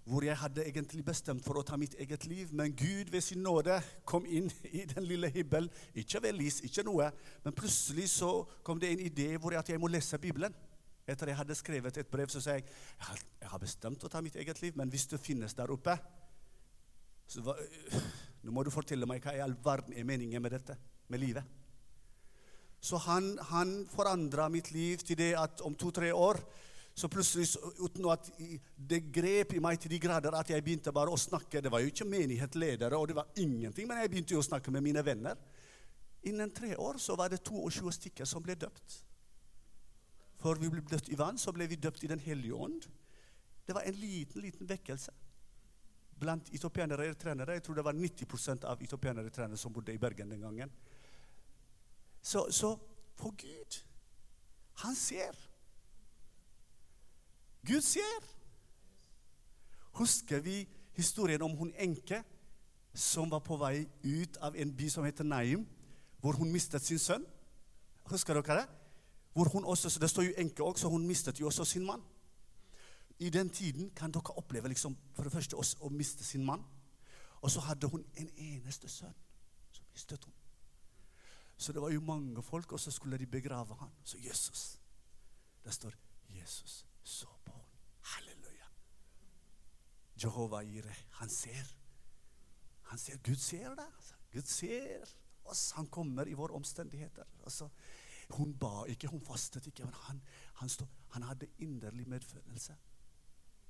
hvor 0.05 0.23
jeg 0.25 0.37
hadde 0.37 0.65
egentlig 0.65 1.03
bestemt 1.05 1.45
for 1.45 1.59
å 1.59 1.63
ta 1.65 1.77
mitt 1.77 1.95
eget 2.01 2.25
liv. 2.29 2.53
Men 2.55 2.73
Gud 2.77 3.11
ved 3.13 3.21
sin 3.25 3.43
nåde 3.45 3.79
kom 4.07 4.25
inn 4.25 4.49
i 4.79 4.85
den 4.89 5.05
lille 5.09 5.29
himmelen. 5.33 5.69
Ikke 5.97 6.21
ved 6.23 6.37
lys, 6.37 6.61
ikke 6.65 6.85
noe. 6.87 7.11
Men 7.45 7.55
plutselig 7.57 8.09
så 8.15 8.31
kom 8.63 8.81
det 8.81 8.93
en 8.93 9.05
idé 9.05 9.31
hvor 9.37 9.53
jeg, 9.53 9.63
at 9.63 9.73
jeg 9.75 9.81
må 9.81 9.91
lese 9.91 10.21
Bibelen. 10.21 10.55
Etter 11.09 11.31
jeg 11.31 11.39
hadde 11.39 11.57
skrevet 11.57 11.97
et 11.97 12.09
brev, 12.09 12.29
så 12.29 12.41
sa 12.43 12.57
jeg 12.57 12.67
jeg 13.01 13.49
har 13.49 13.61
bestemt 13.61 14.03
å 14.05 14.09
ta 14.11 14.21
mitt 14.21 14.35
eget 14.37 14.61
liv, 14.61 14.75
men 14.77 14.91
hvis 14.93 15.07
det 15.09 15.21
finnes 15.21 15.55
der 15.57 15.71
oppe 15.73 15.95
så 17.29 17.43
hva, 17.45 17.55
Nå 18.43 18.53
må 18.55 18.63
du 18.63 18.71
fortelle 18.71 19.07
meg 19.09 19.25
hva 19.25 19.33
i 19.35 19.41
all 19.43 19.53
verden 19.63 19.93
er 19.97 20.05
meningen 20.07 20.41
med 20.41 20.53
dette, 20.55 20.77
med 21.11 21.19
livet. 21.19 21.43
Så 22.79 22.95
han, 23.03 23.33
han 23.49 23.73
forandra 23.91 24.45
mitt 24.49 24.71
liv 24.71 25.01
til 25.03 25.19
det 25.19 25.33
at 25.35 25.59
om 25.67 25.75
to-tre 25.75 26.13
år 26.15 26.39
så 26.99 27.07
plutselig, 27.11 27.47
uten 27.79 28.07
at 28.11 28.27
det 28.75 28.99
grep 29.15 29.53
i 29.55 29.61
meg 29.63 29.79
til 29.79 29.93
de 29.93 29.99
grader 30.03 30.35
at 30.35 30.49
jeg 30.51 30.63
begynte 30.65 30.91
bare 30.95 31.13
å 31.13 31.19
snakke 31.19 31.61
Det 31.63 31.71
var 31.71 31.79
jo 31.83 31.91
ikke 31.91 32.07
menighetsledere, 32.07 32.97
og 32.97 33.07
det 33.07 33.15
var 33.15 33.29
ingenting, 33.39 33.87
men 33.87 34.01
jeg 34.01 34.11
begynte 34.11 34.35
jo 34.35 34.41
å 34.43 34.47
snakke 34.49 34.73
med 34.75 34.83
mine 34.83 35.03
venner. 35.05 35.39
Innen 36.27 36.51
tre 36.51 36.73
år 36.75 36.99
så 36.99 37.15
var 37.15 37.31
det 37.31 37.39
22 37.47 37.93
stykker 37.95 38.27
som 38.27 38.43
ble 38.43 38.57
døpt. 38.59 38.97
Før 40.39 40.59
vi 40.59 40.71
ble 40.71 40.83
døpt 40.91 41.11
i 41.11 41.17
vann, 41.19 41.39
så 41.39 41.53
ble 41.55 41.67
vi 41.71 41.79
døpt 41.79 42.03
i 42.03 42.11
Den 42.11 42.19
hellige 42.19 42.55
ånd. 42.55 42.87
Det 43.67 43.75
var 43.75 43.87
en 43.87 43.99
liten, 44.01 44.41
liten 44.43 44.67
vekkelse 44.67 45.15
blant 46.19 46.51
etiopianere 46.51 47.07
og 47.13 47.19
trenere. 47.19 47.55
Jeg 47.55 47.63
tror 47.63 47.79
det 47.79 47.85
var 47.87 47.95
90% 47.95 48.65
av 48.67 48.81
etiopianere 48.83 49.31
trenere 49.31 49.59
som 49.59 49.71
bodde 49.73 49.95
i 49.95 50.01
Bergen 50.01 50.31
den 50.33 50.43
gangen. 50.43 50.71
Så, 52.21 52.49
så 52.51 52.73
for 53.15 53.35
Gud 53.39 53.83
Han 54.83 54.95
ser. 54.95 55.35
Gud 57.65 57.81
ser. 57.81 58.23
Husker 59.91 60.39
vi 60.39 60.67
historien 60.93 61.41
om 61.41 61.57
hun 61.57 61.73
enke 61.77 62.23
som 62.93 63.31
var 63.31 63.39
på 63.39 63.57
vei 63.59 63.87
ut 64.03 64.37
av 64.41 64.55
en 64.55 64.71
by 64.75 64.89
som 64.89 65.05
heter 65.05 65.23
Naim, 65.23 65.65
hvor 66.19 66.35
hun 66.39 66.51
mistet 66.51 66.83
sin 66.83 66.99
sønn? 66.99 67.25
Husker 68.09 68.39
dere 68.39 68.61
det? 68.61 68.67
Hvor 69.33 69.49
hun 69.49 69.65
også, 69.65 69.99
Det 69.99 70.09
står 70.09 70.23
jo 70.23 70.33
enke 70.37 70.63
òg, 70.63 70.77
så 70.77 70.89
hun 70.89 71.07
mistet 71.07 71.39
jo 71.39 71.45
også 71.45 71.65
sin 71.65 71.85
mann. 71.85 72.01
I 73.19 73.29
den 73.29 73.49
tiden 73.49 73.91
kan 73.95 74.11
dere 74.11 74.37
oppleve 74.37 74.67
liksom, 74.67 74.97
for 75.13 75.23
det 75.23 75.31
første 75.31 75.55
å, 75.55 75.89
miste 75.89 76.23
sin 76.23 76.45
mann. 76.45 76.63
Og 77.41 77.51
så 77.51 77.59
hadde 77.59 77.87
hun 77.87 78.05
en 78.15 78.29
eneste 78.37 78.89
sønn. 78.89 79.15
Så 79.71 79.83
mistet 79.93 80.23
hun. 80.23 80.33
Så 81.57 81.73
det 81.73 81.81
var 81.81 81.91
jo 81.91 82.01
mange 82.01 82.43
folk, 82.43 82.71
og 82.71 82.79
så 82.79 82.91
skulle 82.91 83.17
de 83.17 83.27
begrave 83.27 83.75
han. 83.79 83.91
Så 84.03 84.17
Jesus. 84.17 84.79
Det 85.63 85.73
står 85.73 85.95
Jesus 86.29 86.88
så 87.09 87.29
på 87.45 87.53
henne. 87.55 87.79
Halleluja. 88.13 88.67
Jehova 90.23 90.61
Ire, 90.61 90.95
han 91.21 91.29
ser. 91.29 91.75
Han 92.91 92.97
ser, 92.97 93.17
Gud 93.17 93.35
ser 93.35 93.75
det. 93.75 93.87
altså. 93.95 94.15
Gud 94.31 94.41
ser 94.41 95.15
oss. 95.43 95.71
Han 95.71 95.87
kommer 95.87 96.27
i 96.27 96.33
våre 96.33 96.53
omstendigheter. 96.53 97.23
Altså, 97.43 97.69
hun 98.29 98.53
ba 98.59 98.85
ikke, 98.85 99.07
hun 99.07 99.21
fastet 99.25 99.67
ikke, 99.67 99.85
men 99.85 99.93
han, 99.93 100.21
han, 100.53 100.69
stod, 100.69 100.87
han 101.09 101.23
hadde 101.23 101.47
inderlig 101.57 102.07
medfølelse 102.07 102.75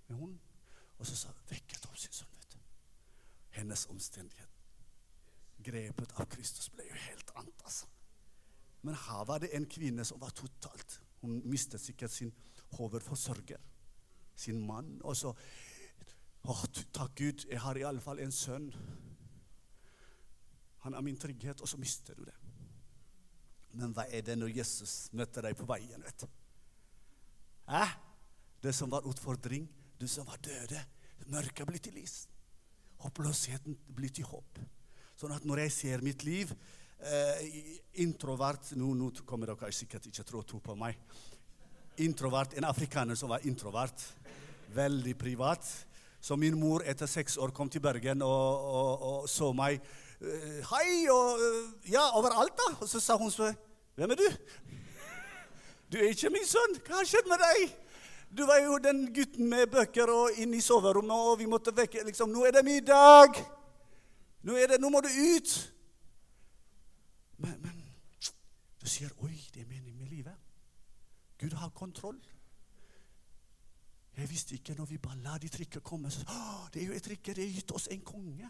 med 0.08 0.18
hun. 0.18 0.40
Og 0.98 1.08
så 1.08 1.16
sa 1.16 1.32
vekket 1.50 1.86
opp 1.88 1.98
sin 1.98 2.14
sønn. 2.14 2.34
vet 2.36 2.54
du. 2.54 2.60
Hennes 3.56 3.86
omstendighet. 3.90 4.50
Grepet 5.64 6.16
av 6.20 6.28
Kristus 6.32 6.70
ble 6.70 6.88
jo 6.88 6.96
helt 6.96 7.32
annet, 7.36 7.64
altså. 7.64 7.88
Men 8.82 8.96
her 8.96 9.26
var 9.28 9.40
det 9.44 9.52
en 9.56 9.68
kvinne 9.68 10.06
som 10.08 10.22
var 10.22 10.32
totalt 10.32 11.02
Hun 11.20 11.42
mistet 11.52 11.82
sikkert 11.82 12.12
sin 12.12 12.32
hovedforsørger, 12.78 13.61
sin 14.36 14.59
mann. 14.65 14.99
Og 15.03 15.17
så 15.17 15.34
oh, 16.43 16.65
takk 16.93 17.15
Gud, 17.17 17.45
jeg 17.49 17.61
har 17.61 17.78
i 17.78 17.86
alle 17.88 18.03
fall 18.03 18.22
en 18.24 18.34
sønn. 18.34 18.70
Han 20.86 20.95
er 20.95 21.03
min 21.03 21.17
trygghet, 21.20 21.61
og 21.61 21.67
så 21.67 21.78
mister 21.78 22.15
du 22.15 22.24
det. 22.28 22.36
Men 23.78 23.93
hva 23.93 24.07
er 24.09 24.24
det 24.26 24.38
når 24.39 24.55
Jesus 24.61 25.09
møter 25.13 25.45
deg 25.45 25.57
på 25.57 25.67
veien? 25.70 26.01
vet 26.03 26.24
du? 26.24 26.28
Hæ? 27.70 27.86
Det 28.63 28.74
som 28.76 28.91
var 28.91 29.05
utfordring, 29.07 29.67
du 29.99 30.07
som 30.07 30.26
var 30.28 30.39
døde. 30.43 30.82
Mørket 31.30 31.67
blir 31.67 31.80
til 31.84 31.93
lys. 31.99 32.24
Håpløsheten 33.03 33.78
blir 33.95 34.11
til 34.11 34.28
håp. 34.28 34.59
Sånn 35.20 35.36
at 35.36 35.45
når 35.47 35.65
jeg 35.65 35.76
ser 35.76 36.03
mitt 36.03 36.24
liv 36.24 36.51
eh, 36.51 37.80
introvert 38.03 38.72
nå, 38.80 38.93
nå 38.95 39.11
kommer 39.28 39.51
dere 39.51 39.72
sikkert 39.76 40.07
ikke 40.09 40.26
til 40.26 40.39
å 40.39 40.45
tro 40.47 40.61
på 40.63 40.76
meg. 40.80 40.97
Introvert, 42.00 42.54
En 42.58 42.64
afrikaner 42.70 43.16
som 43.16 43.30
var 43.30 43.43
introvert. 43.47 44.04
Veldig 44.76 45.18
privat. 45.18 45.66
Så 46.22 46.36
min 46.36 46.58
mor 46.60 46.84
etter 46.86 47.08
seks 47.08 47.38
år 47.38 47.52
kom 47.56 47.70
til 47.72 47.82
Bergen 47.82 48.22
og, 48.22 48.66
og, 48.76 49.04
og 49.10 49.30
så 49.30 49.54
meg. 49.56 49.80
eh, 50.22 50.60
Hei, 50.72 51.08
og 51.12 51.39
eh, 51.43 51.91
Ja, 51.93 52.10
overalt, 52.20 52.56
da. 52.60 52.74
Og 52.82 52.89
så 52.91 53.00
sa 53.00 53.18
hun 53.18 53.32
så 53.32 53.54
Hvem 53.95 54.12
er 54.12 54.20
du? 54.20 54.28
Du 55.91 55.97
er 55.97 56.12
ikke 56.14 56.30
min 56.30 56.45
sønn. 56.45 56.78
Hva 56.86 57.00
har 57.00 57.08
skjedd 57.10 57.28
med 57.28 57.41
deg? 57.41 57.72
Du 58.38 58.43
var 58.45 58.60
jo 58.62 58.78
den 58.78 59.08
gutten 59.16 59.47
med 59.50 59.72
bøker 59.74 60.12
og 60.14 60.38
inn 60.38 60.54
i 60.54 60.62
soverommet, 60.62 61.18
og 61.32 61.39
vi 61.39 61.47
måtte 61.50 61.74
vekke 61.76 62.04
liksom, 62.06 62.30
Nå 62.30 62.45
er 62.45 62.54
det 62.60 62.66
middag! 62.68 63.39
Nå, 64.45 64.54
er 64.56 64.70
det, 64.76 64.78
nå 64.80 64.91
må 64.93 65.02
du 65.02 65.10
ut! 65.10 65.56
Men, 67.41 67.56
men 67.64 67.76
du 68.80 68.88
sier 68.88 69.10
Oi, 69.26 69.34
det 69.56 69.64
er 69.66 69.72
livet. 69.72 69.89
Gud 71.40 71.56
har 71.56 71.70
kontroll. 71.70 72.20
Jeg 74.18 74.30
visste 74.30 74.56
ikke 74.56 74.76
når 74.76 74.86
vi 74.86 74.98
bare 74.98 75.22
la 75.24 75.38
de 75.38 75.48
trikker 75.50 75.80
komme. 75.80 76.12
Så, 76.12 76.26
det 76.74 76.84
er 76.84 76.88
jo 76.88 76.98
et 76.98 77.04
trikke, 77.04 77.34
det 77.34 77.46
er 77.46 77.54
gitt 77.54 77.72
oss 77.72 77.88
en 77.92 78.02
konge. 78.04 78.50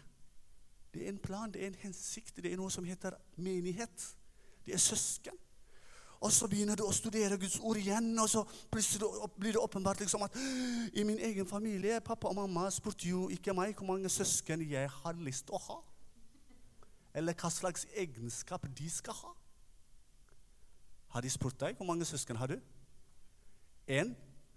Det 0.94 1.04
er 1.04 1.12
en 1.12 1.18
plan, 1.22 1.52
det 1.52 1.62
er 1.62 1.70
en 1.70 1.78
hensikt. 1.84 2.40
Det 2.42 2.50
er 2.52 2.58
noe 2.58 2.70
som 2.74 2.84
heter 2.84 3.14
menighet. 3.36 4.06
Det 4.66 4.74
er 4.74 4.82
søsken. 4.82 5.38
Og 6.20 6.32
så 6.32 6.48
begynner 6.52 6.76
du 6.76 6.82
å 6.84 6.92
studere 6.92 7.38
Guds 7.40 7.60
ord 7.64 7.78
igjen, 7.80 8.10
og 8.20 8.26
så 8.28 8.42
plutselig 8.72 9.08
blir 9.40 9.54
det 9.56 9.62
åpenbart 9.62 10.02
liksom 10.02 10.26
at 10.26 10.34
i 10.92 11.04
min 11.08 11.20
egen 11.30 11.46
familie 11.48 12.02
Pappa 12.04 12.28
og 12.28 12.36
mamma 12.36 12.66
spurte 12.74 13.08
jo 13.08 13.28
ikke 13.32 13.54
meg 13.56 13.72
hvor 13.78 13.88
mange 13.88 14.10
søsken 14.12 14.60
jeg 14.68 14.90
har 14.98 15.22
lyst 15.24 15.46
til 15.48 15.56
å 15.56 15.62
ha. 15.68 15.78
Eller 17.16 17.38
hva 17.40 17.48
slags 17.50 17.86
egenskap 17.96 18.68
de 18.76 18.90
skal 18.92 19.16
ha. 19.22 19.32
Har 21.14 21.24
de 21.24 21.32
spurt 21.32 21.56
deg? 21.62 21.78
Hvor 21.78 21.88
mange 21.88 22.04
søsken 22.04 22.36
har 22.36 22.52
du? 22.52 22.58
Én? 23.90 24.14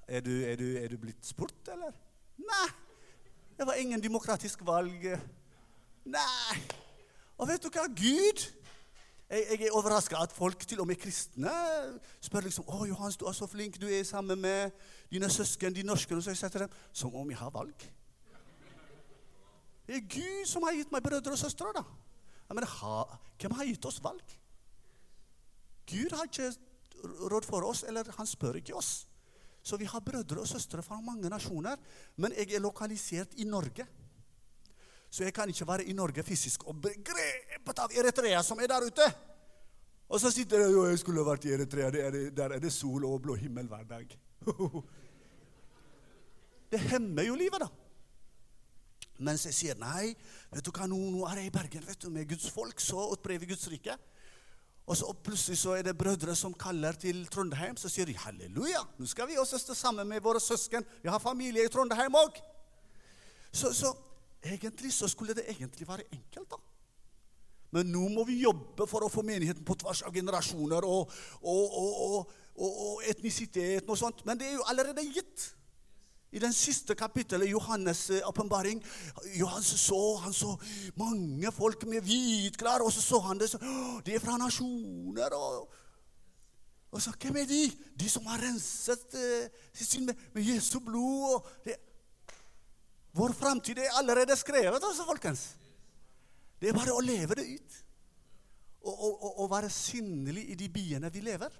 Er 0.07 0.21
er, 0.27 0.61
er 0.83 0.87
du 0.87 0.97
blitt 1.01 1.25
spurt, 1.25 1.67
eller? 1.67 1.93
Nei. 2.37 2.69
Det 3.57 3.65
var 3.65 3.79
ingen 3.81 4.01
demokratisk 4.03 4.61
valg. 4.65 5.07
Nei. 6.05 6.57
Og 7.37 7.47
vet 7.49 7.63
du 7.63 7.69
hva? 7.73 7.87
Gud 7.87 8.43
jeg, 9.33 9.45
jeg 9.49 9.67
er 9.67 9.73
overraska 9.73 10.19
at 10.21 10.31
folk, 10.31 10.59
til 10.67 10.81
og 10.83 10.87
med 10.87 10.99
kristne, 11.01 11.51
spør 12.21 12.45
liksom 12.45 12.65
'Å, 12.67 12.85
Johans, 12.87 13.17
du 13.17 13.25
er 13.25 13.31
så 13.33 13.47
flink. 13.47 13.81
Du 13.81 13.87
er 13.87 14.03
sammen 14.03 14.41
med 14.41 14.71
dine 15.11 15.29
søsken, 15.29 15.75
de 15.75 15.83
norske.' 15.83 16.15
Og 16.15 16.23
så 16.23 16.29
jeg 16.29 16.51
til 16.51 16.61
dem 16.61 16.69
som 16.93 17.15
om 17.15 17.29
jeg 17.29 17.37
har 17.37 17.49
valg. 17.49 17.89
Det 19.87 19.95
er 19.95 20.05
Gud 20.09 20.45
som 20.45 20.63
har 20.63 20.73
gitt 20.73 20.91
meg 20.91 21.03
brødre 21.03 21.31
og 21.31 21.37
søstre. 21.37 21.73
da. 21.75 21.83
Jeg 22.49 22.55
men 22.55 22.63
ha, 22.63 23.03
Hvem 23.39 23.51
har 23.51 23.65
gitt 23.65 23.85
oss 23.85 24.03
valg? 24.03 24.37
Gud 25.87 26.15
har 26.15 26.23
ikke 26.23 26.53
råd 27.03 27.45
for 27.45 27.61
oss, 27.61 27.83
eller 27.83 28.03
han 28.17 28.27
spør 28.27 28.53
ikke 28.53 28.75
oss. 28.75 29.07
Så 29.63 29.79
vi 29.79 29.87
har 29.87 30.03
brødre 30.03 30.41
og 30.43 30.47
søstre 30.47 30.83
fra 30.83 30.99
mange 31.01 31.29
nasjoner, 31.31 31.79
men 32.19 32.35
jeg 32.35 32.51
er 32.53 32.63
lokalisert 32.63 33.37
i 33.39 33.47
Norge. 33.47 33.85
Så 35.09 35.23
jeg 35.23 35.33
kan 35.33 35.49
ikke 35.49 35.67
være 35.67 35.85
i 35.87 35.93
Norge 35.93 36.23
fysisk 36.23 36.65
og 36.67 36.81
begrepet 36.81 37.53
grepet 37.63 37.79
av 37.79 37.91
Eritrea, 37.95 38.41
som 38.43 38.59
er 38.59 38.67
der 38.67 38.85
ute. 38.85 39.05
Og 40.09 40.19
så 40.19 40.31
sitter 40.31 40.59
jeg 40.59 40.75
og 40.75 40.89
jeg 40.89 40.99
skulle 40.99 41.23
vært 41.25 41.45
i 41.45 41.53
Eritrea. 41.55 41.89
Der 42.29 42.55
er 42.57 42.59
det, 42.59 42.73
sol 42.73 43.05
og 43.05 43.21
blå 43.21 43.35
himmel 43.35 43.67
hver 43.67 43.83
dag. 43.83 44.19
Det 46.73 46.79
hemmer 46.89 47.23
jo 47.23 47.35
livet, 47.37 47.61
da. 47.61 47.67
Mens 49.21 49.43
jeg 49.45 49.53
sier 49.53 49.77
nei, 49.77 50.15
vet 50.49 50.65
du 50.65 50.71
hva, 50.73 50.87
nå, 50.89 50.97
nå 51.13 51.21
er 51.29 51.43
jeg 51.43 51.51
i 51.51 51.53
Bergen 51.53 51.85
vet 51.85 52.01
du, 52.01 52.09
med 52.09 52.25
Guds 52.31 52.49
folk, 52.49 52.81
så 52.81 53.03
utbrever 53.13 53.45
Guds 53.45 53.67
rike. 53.69 53.93
Og 54.83 54.97
så 54.99 55.13
plutselig 55.23 55.57
så 55.61 55.77
er 55.77 55.85
det 55.87 55.95
brødre 55.97 56.35
som 56.35 56.53
kaller 56.59 56.97
til 56.99 57.23
Trondheim. 57.31 57.77
Så 57.79 57.91
sier 57.91 58.09
de 58.09 58.17
halleluja, 58.19 58.81
nå 58.99 59.07
skal 59.07 59.29
vi 59.29 59.39
også 59.39 59.61
stå 59.61 59.77
sammen 59.77 60.09
med 60.09 60.23
våre 60.23 60.41
søsken. 60.43 60.83
Vi 61.03 61.11
har 61.11 61.23
familie 61.23 61.63
i 61.63 61.71
Trondheim 61.71 62.15
òg. 62.19 62.41
Så, 63.53 63.71
så 63.71 63.93
egentlig 64.43 64.91
så 64.93 65.07
skulle 65.07 65.35
det 65.37 65.47
egentlig 65.47 65.87
være 65.87 66.09
enkelt, 66.11 66.49
da. 66.51 66.59
Men 67.73 67.89
nå 67.89 68.05
må 68.13 68.25
vi 68.27 68.43
jobbe 68.43 68.85
for 68.89 69.05
å 69.05 69.09
få 69.09 69.23
menigheten 69.25 69.65
på 69.65 69.75
tvers 69.81 70.03
av 70.05 70.13
generasjoner 70.13 70.85
og, 70.85 71.13
og, 71.41 71.77
og, 71.79 72.33
og 72.67 73.07
etnisitet 73.09 73.87
og 73.89 73.97
sånt. 73.97 74.21
Men 74.27 74.37
det 74.37 74.51
er 74.51 74.59
jo 74.59 74.67
allerede 74.69 75.05
gitt. 75.09 75.47
I 76.33 76.41
den 76.41 76.53
siste 76.53 76.95
kapittelet 76.97 77.51
Johannes' 77.51 78.23
åpenbaring 78.25 78.79
Johannes 79.37 79.69
så, 79.79 80.01
han 80.23 80.33
så 80.33 80.55
mange 80.97 81.51
folk 81.53 81.85
med 81.85 82.01
hvit 82.01 82.57
klær, 82.57 82.81
og 82.81 82.91
så 82.91 83.01
så 83.05 83.19
han 83.27 83.37
det 83.37 83.51
så, 83.51 83.61
De 84.05 84.15
er 84.15 84.23
fra 84.23 84.37
nasjoner. 84.41 85.33
og... 85.37 85.71
Og 86.93 87.01
så, 87.01 87.11
Hvem 87.21 87.37
er 87.41 87.47
de? 87.49 87.63
De 87.97 88.09
som 88.09 88.25
har 88.29 88.41
renset 88.41 89.15
eh, 89.17 90.01
med, 90.05 90.13
med 90.33 90.43
Jesu 90.45 90.79
blod. 90.79 91.33
Og 91.33 91.47
det. 91.65 91.75
Vår 93.17 93.33
framtid 93.33 93.77
er 93.77 93.97
allerede 93.97 94.35
skrevet, 94.37 94.77
altså, 94.81 95.05
folkens. 95.05 95.55
Det 96.61 96.69
er 96.69 96.77
bare 96.77 96.93
å 96.93 97.01
leve 97.01 97.37
det 97.37 97.47
ut. 97.49 97.79
Og, 98.83 98.93
og, 98.93 99.39
og 99.39 99.49
være 99.51 99.69
synlig 99.73 100.45
i 100.53 100.57
de 100.59 100.69
byene 100.69 101.09
vi 101.13 101.25
lever. 101.25 101.53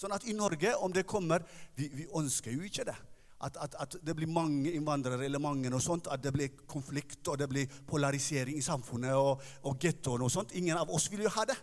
Sånn 0.00 0.16
at 0.16 0.24
i 0.24 0.32
Norge, 0.36 0.72
om 0.80 0.92
det 0.92 1.04
kommer 1.08 1.44
Vi, 1.76 1.90
vi 1.92 2.06
ønsker 2.16 2.54
jo 2.56 2.64
ikke 2.64 2.88
det. 2.88 2.96
At, 3.40 3.56
at, 3.56 3.76
at, 3.80 3.96
det 4.04 4.14
blir 4.16 4.28
mange 4.28 4.72
innvandrere 4.76 5.24
eller 5.24 5.40
mange 5.40 5.70
og 5.72 5.80
sånt, 5.80 6.10
at 6.12 6.20
det 6.22 6.32
blir 6.34 6.64
konflikt 6.68 7.28
og 7.32 7.38
det 7.40 7.48
blir 7.48 7.78
polarisering 7.88 8.58
i 8.60 8.64
samfunnet 8.64 9.16
og, 9.16 9.40
og 9.64 9.78
gettoer 9.80 10.26
og 10.26 10.32
sånt. 10.32 10.52
Ingen 10.60 10.76
av 10.76 10.92
oss 10.92 11.08
vil 11.12 11.24
jo 11.24 11.32
ha 11.38 11.46
det. 11.48 11.56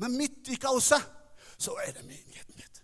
Men 0.00 0.16
midt 0.16 0.48
i 0.54 0.56
kaoset 0.60 1.04
så 1.60 1.76
er 1.84 1.92
det 1.98 2.06
menigheten. 2.08 2.56
mitt. 2.56 2.80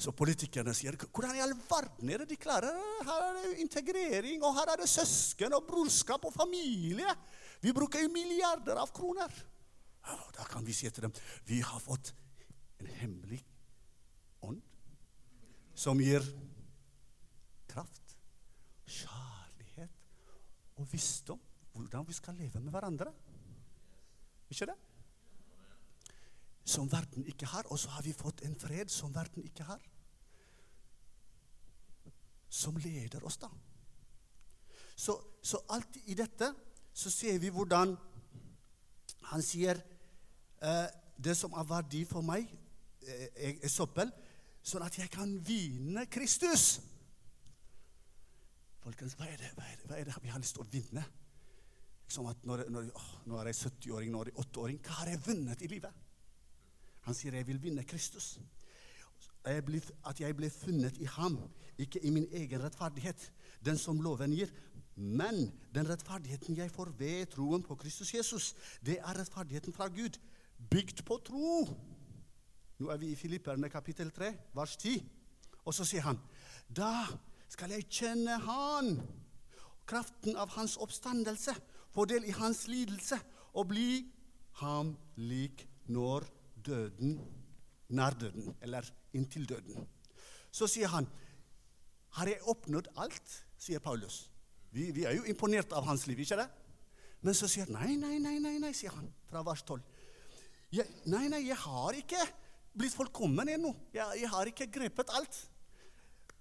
Så 0.00 0.12
politikerne 0.16 0.72
sier 0.76 0.96
hvordan 1.00 1.36
i 1.36 1.42
all 1.44 1.52
verden 1.68 2.08
er 2.12 2.22
det 2.22 2.30
de 2.30 2.38
klarer 2.40 2.76
Her 3.04 3.24
er 3.26 3.34
det 3.36 3.64
integrering, 3.64 4.40
og 4.44 4.54
her 4.56 4.72
er 4.72 4.80
det 4.80 4.88
søsken 4.88 5.56
og 5.56 5.66
brorskap 5.68 6.24
og 6.24 6.32
familie. 6.32 7.08
Vi 7.60 7.74
bruker 7.76 8.04
jo 8.04 8.12
milliarder 8.12 8.80
av 8.80 8.92
kroner. 8.96 9.32
Da 10.36 10.46
kan 10.48 10.64
vi 10.64 10.72
si 10.72 10.88
til 10.88 11.04
dem 11.04 11.12
vi 11.48 11.60
har 11.60 11.80
fått 11.84 12.14
en 12.80 12.88
hemmelig 13.02 13.42
ånd 14.40 14.62
som 15.76 16.00
gir 16.00 16.24
kraft, 17.68 18.16
kjærlighet 18.88 19.92
og 20.80 20.88
visdom. 20.92 21.40
Hvordan 21.72 22.06
vi 22.08 22.16
skal 22.16 22.34
leve 22.34 22.60
med 22.60 22.72
hverandre. 22.74 23.12
Ikke 24.50 24.66
det? 24.66 24.76
Som 26.64 26.90
verden 26.92 27.26
ikke 27.26 27.46
har. 27.46 27.68
Og 27.70 27.78
så 27.78 27.92
har 27.94 28.02
vi 28.02 28.12
fått 28.12 28.42
en 28.46 28.56
fred 28.58 28.90
som 28.90 29.14
verden 29.14 29.44
ikke 29.46 29.66
har. 29.68 29.80
Som 32.48 32.76
leder 32.76 33.24
oss, 33.24 33.38
da. 33.38 33.48
Så, 34.96 35.14
så 35.42 35.62
alt 35.70 35.96
i 36.04 36.14
dette 36.18 36.50
så 36.92 37.10
ser 37.10 37.38
vi 37.40 37.48
hvordan 37.54 37.94
han 39.30 39.42
sier 39.44 39.78
eh, 39.78 40.88
det 41.16 41.36
som 41.38 41.54
er 41.56 41.68
verdi 41.68 42.02
for 42.08 42.24
meg, 42.26 42.50
eh, 43.06 43.54
er 43.62 43.70
soppel, 43.70 44.10
sånn 44.60 44.84
at 44.84 44.98
jeg 44.98 45.08
kan 45.12 45.32
vinne 45.46 46.04
Kristus. 46.10 46.80
Folkens, 48.80 49.16
hva 49.18 49.28
er 49.28 49.40
det, 49.40 49.50
hva 49.56 49.66
er 49.68 49.76
det, 49.76 49.88
hva 49.88 49.98
er 49.98 50.08
det 50.08 50.22
vi 50.24 50.30
har 50.32 50.40
lyst 50.40 50.56
til 50.56 50.64
å 50.64 50.70
vinne? 50.72 51.02
Som 52.10 52.26
at 52.30 52.46
når, 52.48 52.64
når, 52.72 52.88
åh, 52.96 53.10
nå 53.30 53.36
er 53.38 53.50
jeg 53.50 53.58
70-åring, 53.68 54.12
nå 54.12 54.22
er 54.22 54.30
jeg 54.32 54.38
8-åring. 54.42 54.80
Hva 54.86 54.96
har 55.02 55.12
jeg 55.12 55.22
vunnet 55.26 55.62
i 55.62 55.68
livet? 55.70 56.06
Han 57.06 57.16
sier 57.16 57.36
jeg 57.36 57.46
vil 57.48 57.60
vinne 57.62 57.84
Kristus. 57.84 58.38
jeg 59.46 59.64
ble, 59.64 59.80
at 60.06 60.20
jeg 60.20 60.36
ble 60.36 60.50
funnet 60.50 60.98
i 61.00 61.06
ham, 61.16 61.38
ikke 61.78 62.00
i 62.04 62.10
min 62.10 62.26
egen 62.32 62.62
rettferdighet, 62.62 63.30
den 63.64 63.78
som 63.78 64.00
loven 64.00 64.32
gir, 64.36 64.50
men 64.96 65.46
den 65.74 65.88
rettferdigheten 65.88 66.56
jeg 66.56 66.70
får 66.70 66.92
ved 66.98 67.30
troen 67.32 67.62
på 67.62 67.76
Kristus 67.80 68.14
Jesus. 68.14 68.54
Det 68.84 68.98
er 68.98 69.16
rettferdigheten 69.18 69.72
fra 69.72 69.88
Gud, 69.88 70.18
bygd 70.70 71.04
på 71.08 71.16
tro. 71.24 71.64
Nå 72.80 72.90
er 72.92 73.00
vi 73.00 73.12
i 73.12 73.16
Filipperne 73.16 73.68
kapittel 73.68 74.10
3, 74.10 74.34
vers 74.54 74.76
10. 74.76 75.00
Og 75.64 75.74
så 75.74 75.84
sier 75.84 76.04
han, 76.04 76.20
da 76.68 77.06
skal 77.50 77.74
jeg 77.74 77.88
kjenne 77.90 78.38
Han, 78.46 78.94
kraften 79.90 80.38
av 80.38 80.54
Hans 80.54 80.76
oppstandelse, 80.78 81.56
få 81.90 82.06
del 82.06 82.28
i 82.30 82.36
Hans 82.36 82.66
lidelse 82.70 83.18
og 83.58 83.72
bli 83.72 84.04
ham 84.60 84.92
lik 85.18 85.64
når 85.90 86.26
døden 86.62 87.18
nær 87.90 88.14
døden, 88.14 88.54
eller 88.62 88.86
inntil 89.16 89.48
døden. 89.48 89.86
Så 90.50 90.68
sier 90.70 90.90
han, 90.90 91.06
har 92.18 92.30
jeg 92.30 92.42
oppnådd 92.50 92.90
alt, 92.98 93.36
sier 93.58 93.82
Paulus. 93.82 94.24
Vi, 94.70 94.90
vi, 94.94 95.04
er 95.06 95.16
jo 95.18 95.26
imponert 95.30 95.72
av 95.74 95.86
hans 95.86 96.06
liv, 96.06 96.20
ikke 96.22 96.38
det? 96.38 96.46
Men 97.26 97.36
så 97.36 97.48
sier 97.50 97.66
han, 97.66 97.78
nei, 97.78 97.96
nei, 97.98 98.18
nei, 98.22 98.38
nei, 98.42 98.56
nei 98.62 98.72
sier 98.76 98.94
han 98.94 99.10
fra 99.30 99.42
vers 99.46 99.62
12. 99.66 99.82
Jeg, 100.78 100.86
nei, 101.10 101.26
nei, 101.32 101.42
jeg 101.48 101.58
har 101.58 101.98
ikke 101.98 102.20
blitt 102.78 102.94
fullkommen 102.94 103.50
ennå. 103.50 103.72
Jeg, 103.94 104.22
jeg 104.22 104.30
har 104.30 104.50
ikke 104.50 104.70
grepet 104.70 105.10
alt. 105.18 105.40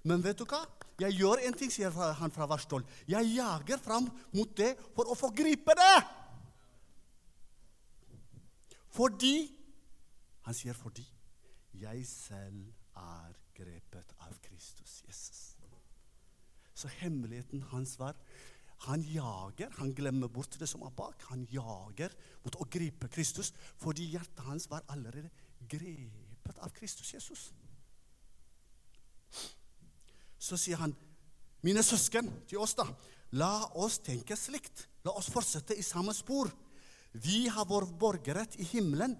Men 0.08 0.24
vet 0.24 0.40
du 0.40 0.46
hva? 0.48 0.64
Jeg 1.00 1.16
gjør 1.16 1.42
en 1.48 1.56
ting, 1.56 1.72
sier 1.72 1.92
han 1.92 2.32
fra 2.36 2.48
12. 2.48 2.84
Jeg 3.08 3.32
jager 3.36 3.80
fram 3.84 4.10
mot 4.36 4.52
det 4.58 4.74
for 4.96 5.08
å 5.08 5.18
få 5.18 5.32
gripe 5.36 5.76
det. 5.80 5.96
Fordi 8.96 9.56
Han 10.50 10.56
sier 10.58 10.74
fordi 10.74 11.04
jeg 11.78 12.06
selv 12.10 12.72
er 12.98 13.36
grepet 13.54 14.16
av 14.26 14.32
Kristus 14.42 15.04
Jesus. 15.06 15.42
Så 16.74 16.88
hemmeligheten 16.88 17.62
hans 17.70 18.00
var 18.00 18.18
han 18.88 19.04
jager, 19.04 19.70
han 19.78 19.92
glemmer 19.94 20.32
bort 20.32 20.56
det 20.60 20.70
som 20.72 20.82
er 20.88 20.94
bak. 20.96 21.26
Han 21.30 21.44
jager 21.52 22.14
mot 22.46 22.56
å 22.56 22.68
gripe 22.72 23.12
Kristus 23.12 23.52
fordi 23.78 24.08
hjertet 24.14 24.46
hans 24.48 24.70
var 24.72 24.88
allerede 24.88 25.30
grepet 25.70 26.62
av 26.64 26.72
Kristus 26.74 27.12
Jesus. 27.14 27.50
Så 30.40 30.58
sier 30.58 30.80
han, 30.80 30.96
mine 31.66 31.84
søsken, 31.84 32.30
til 32.48 32.62
oss, 32.64 32.78
da, 32.80 32.86
la 33.36 33.54
oss 33.78 34.00
tenke 34.04 34.38
slikt. 34.40 34.88
La 35.04 35.14
oss 35.16 35.30
fortsette 35.32 35.76
i 35.76 35.84
samme 35.86 36.14
spor. 36.16 36.50
Vi 37.12 37.48
har 37.52 37.68
vår 37.68 37.90
borgerrett 38.00 38.56
i 38.60 38.68
himmelen. 38.72 39.16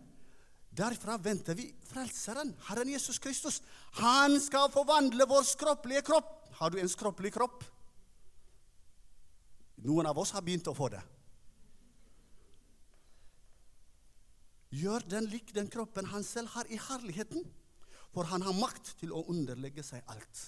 Derfra 0.70 1.18
venter 1.18 1.58
vi 1.58 1.68
Frelseren, 1.90 2.54
Herren 2.70 2.92
Jesus 2.92 3.20
Kristus. 3.20 3.62
Han 4.00 4.38
skal 4.42 4.72
forvandle 4.72 5.26
vår 5.28 5.48
skroppelige 5.48 6.06
kropp. 6.08 6.36
Har 6.60 6.72
du 6.72 6.80
en 6.80 6.92
skroppelig 6.92 7.34
kropp? 7.36 7.64
Noen 9.88 10.10
av 10.10 10.20
oss 10.20 10.34
har 10.36 10.44
begynt 10.44 10.68
å 10.68 10.76
få 10.76 10.90
det. 10.94 11.02
Gjør 14.76 15.08
den 15.10 15.26
lik 15.32 15.54
den 15.56 15.70
kroppen 15.72 16.12
han 16.12 16.24
selv 16.24 16.52
har 16.54 16.68
i 16.70 16.78
herligheten, 16.78 17.46
for 18.14 18.28
han 18.30 18.44
har 18.46 18.58
makt 18.60 18.94
til 19.00 19.16
å 19.16 19.24
underlegge 19.32 19.84
seg 19.86 20.04
alt. 20.12 20.44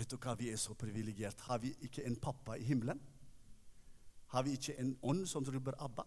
Vet 0.00 0.08
du 0.08 0.16
hva, 0.16 0.32
vi 0.38 0.48
er 0.48 0.56
så 0.56 0.72
privilegert. 0.78 1.42
Har 1.44 1.60
vi 1.60 1.74
ikke 1.84 2.06
en 2.08 2.16
pappa 2.16 2.56
i 2.56 2.64
himmelen? 2.64 3.00
Har 4.32 4.46
vi 4.46 4.54
ikke 4.56 4.78
en 4.80 4.94
ånd 5.04 5.26
som 5.28 5.44
roper 5.44 5.76
Abba? 5.82 6.06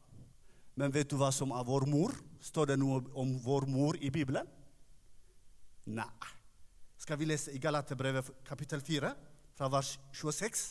Men 0.79 0.93
vet 0.95 1.11
du 1.11 1.19
hva 1.19 1.29
som 1.35 1.51
er 1.53 1.65
vår 1.67 1.85
mor? 1.91 2.15
Står 2.41 2.71
det 2.71 2.79
noe 2.81 3.03
om 3.19 3.35
vår 3.43 3.67
mor 3.69 3.99
i 4.01 4.09
Bibelen? 4.13 4.47
Nei. 5.93 6.07
Skal 6.97 7.19
vi 7.19 7.27
lese 7.27 7.53
i 7.53 7.61
Galaterbrevet 7.61 8.31
kapittel 8.47 8.81
4, 8.81 9.11
fra 9.53 9.69
vers 9.69 9.91
26? 10.15 10.63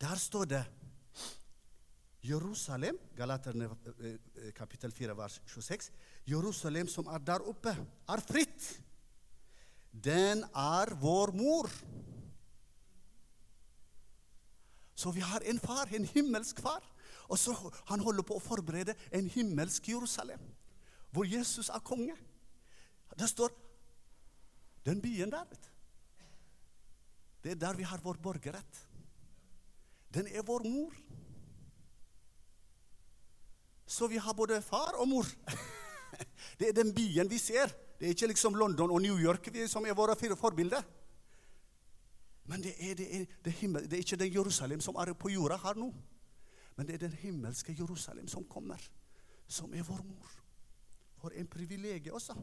Der 0.00 0.16
står 0.16 0.48
det 0.54 0.62
Jerusalem, 2.24 2.96
Galaterne 3.18 3.68
eh, 3.98 4.14
eh, 4.14 4.52
kapittel 4.56 4.94
4, 4.94 5.18
vers 5.18 5.36
26. 5.50 5.90
Jerusalem 6.30 6.88
som 6.88 7.10
er 7.12 7.20
der 7.26 7.44
oppe, 7.50 7.74
er 8.08 8.24
fritt. 8.24 8.70
Den 9.92 10.44
er 10.56 10.94
vår 11.00 11.32
mor. 11.36 11.68
Så 14.94 15.10
vi 15.10 15.20
har 15.20 15.40
en 15.40 15.58
far, 15.58 15.88
en 15.92 16.04
himmelsk 16.04 16.60
far. 16.60 16.82
Og 17.28 17.38
så 17.38 17.54
Han 17.86 18.00
holder 18.00 18.22
på 18.22 18.36
å 18.36 18.42
forberede 18.42 18.94
en 19.12 19.28
himmelsk 19.30 19.88
Jerusalem, 19.88 20.40
hvor 21.10 21.24
Jesus 21.24 21.68
er 21.68 21.84
konge. 21.84 22.16
Det 23.18 23.28
står 23.28 23.52
den 24.84 25.00
byen 25.00 25.30
der. 25.30 25.46
Det 27.42 27.52
er 27.52 27.60
der 27.60 27.76
vi 27.76 27.82
har 27.82 28.00
vår 28.02 28.20
borgerrett. 28.22 28.82
Den 30.14 30.26
er 30.26 30.42
vår 30.42 30.64
mor. 30.68 30.92
Så 33.86 34.06
vi 34.06 34.16
har 34.16 34.32
både 34.32 34.62
far 34.62 34.96
og 35.00 35.08
mor. 35.08 35.26
Det 36.58 36.68
er 36.68 36.76
den 36.76 36.94
byen 36.94 37.30
vi 37.30 37.38
ser. 37.38 37.72
Det 38.02 38.08
er 38.08 38.16
ikke 38.16 38.32
liksom 38.32 38.56
London 38.58 38.90
og 38.90 38.98
New 38.98 39.14
York 39.14 39.46
som 39.70 39.84
er 39.86 39.94
våre 39.94 40.16
forbilder. 40.34 40.82
Men 42.50 42.62
det 42.62 42.72
er, 42.74 42.96
det, 42.98 43.06
er, 43.14 43.26
det, 43.44 43.52
himmel, 43.60 43.84
det 43.86 43.92
er 43.92 44.02
ikke 44.02 44.16
den 44.18 44.32
Jerusalem 44.34 44.80
som 44.82 44.96
er 44.98 45.12
på 45.14 45.30
jorda 45.30 45.54
her 45.62 45.78
nå. 45.78 45.92
Men 46.74 46.88
det 46.88 46.96
er 46.96 47.04
den 47.04 47.12
himmelske 47.20 47.76
Jerusalem 47.78 48.26
som 48.26 48.42
kommer, 48.50 48.82
som 49.46 49.70
er 49.70 49.86
vår 49.86 50.00
mor. 50.02 50.32
For 51.22 51.30
en 51.38 51.46
privilegium 51.46 52.16
også. 52.18 52.34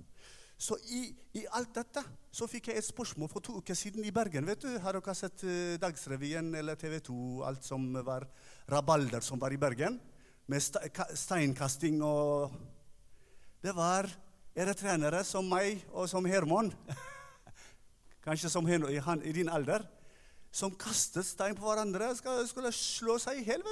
Så 0.56 0.78
i, 0.96 1.02
i, 1.36 1.44
alt 1.52 1.76
dette 1.76 2.06
så 2.32 2.48
fikk 2.48 2.72
jeg 2.72 2.80
et 2.80 2.88
spørsmål 2.88 3.28
for 3.28 3.44
to 3.44 3.58
uker 3.60 3.76
siden 3.76 4.08
i 4.08 4.16
Bergen. 4.16 4.48
vet 4.48 4.64
du, 4.64 4.80
Har 4.80 4.96
dere 4.96 5.16
sett 5.16 5.44
uh, 5.44 5.76
Dagsrevyen 5.76 6.56
eller 6.56 6.80
TV 6.80 7.02
2, 7.04 7.44
alt 7.44 7.68
som 7.68 7.92
var 8.00 8.30
rabalder 8.72 9.20
som 9.20 9.44
var 9.44 9.52
i 9.52 9.60
Bergen? 9.60 10.00
Med 10.48 10.64
steinkasting 10.64 12.00
og 12.00 12.56
Det 13.60 13.76
var 13.76 14.08
eritreere 14.60 15.24
som 15.28 15.48
meg 15.48 15.82
og 15.94 16.10
som 16.12 16.26
Hermon, 16.28 16.72
kanskje 18.26 18.52
som 18.52 18.68
han, 18.68 19.24
i 19.24 19.34
din 19.36 19.50
alder, 19.50 19.86
som 20.52 20.76
kastet 20.76 21.28
stein 21.28 21.58
på 21.58 21.66
hverandre. 21.68 22.12
Skulle 22.18 22.72
slå 22.76 23.18
seg 23.22 23.42
i 23.42 23.48
hjel. 23.48 23.64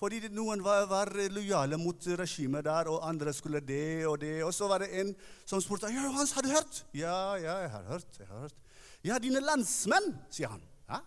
Fordi 0.00 0.30
noen 0.32 0.62
var, 0.64 0.86
var 0.88 1.10
lojale 1.28 1.76
mot 1.80 2.06
regimet 2.16 2.64
der, 2.64 2.88
og 2.88 3.04
andre 3.04 3.34
skulle 3.36 3.60
det 3.60 4.06
og 4.08 4.20
det. 4.22 4.38
Og 4.46 4.54
så 4.56 4.68
var 4.70 4.80
det 4.84 4.92
en 5.02 5.12
som 5.44 5.60
spurte 5.60 5.90
ja, 5.92 6.06
Hans, 6.14 6.32
har 6.32 6.46
du 6.46 6.52
hørt. 6.54 6.84
Ja, 6.96 7.36
ja, 7.36 7.58
jeg 7.66 7.72
har 7.74 7.88
hørt. 7.90 8.18
jeg 8.18 8.30
har 8.30 8.46
hørt. 8.46 8.56
Ja, 9.04 9.18
dine 9.20 9.42
landsmenn, 9.44 10.14
sier 10.32 10.54
han. 10.54 10.64
Ja, 10.88 11.02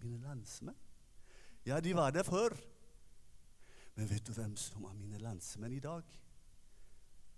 mine 0.00 0.20
landsmenn? 0.24 0.76
Ja, 1.66 1.80
de 1.80 1.92
var 1.96 2.12
der 2.12 2.24
før. 2.24 2.56
Men 3.96 4.08
vet 4.08 4.24
du 4.26 4.32
hvem 4.32 4.56
som 4.56 4.84
er 4.88 4.96
mine 4.96 5.20
landsmenn 5.20 5.76
i 5.76 5.82
dag? 5.84 6.04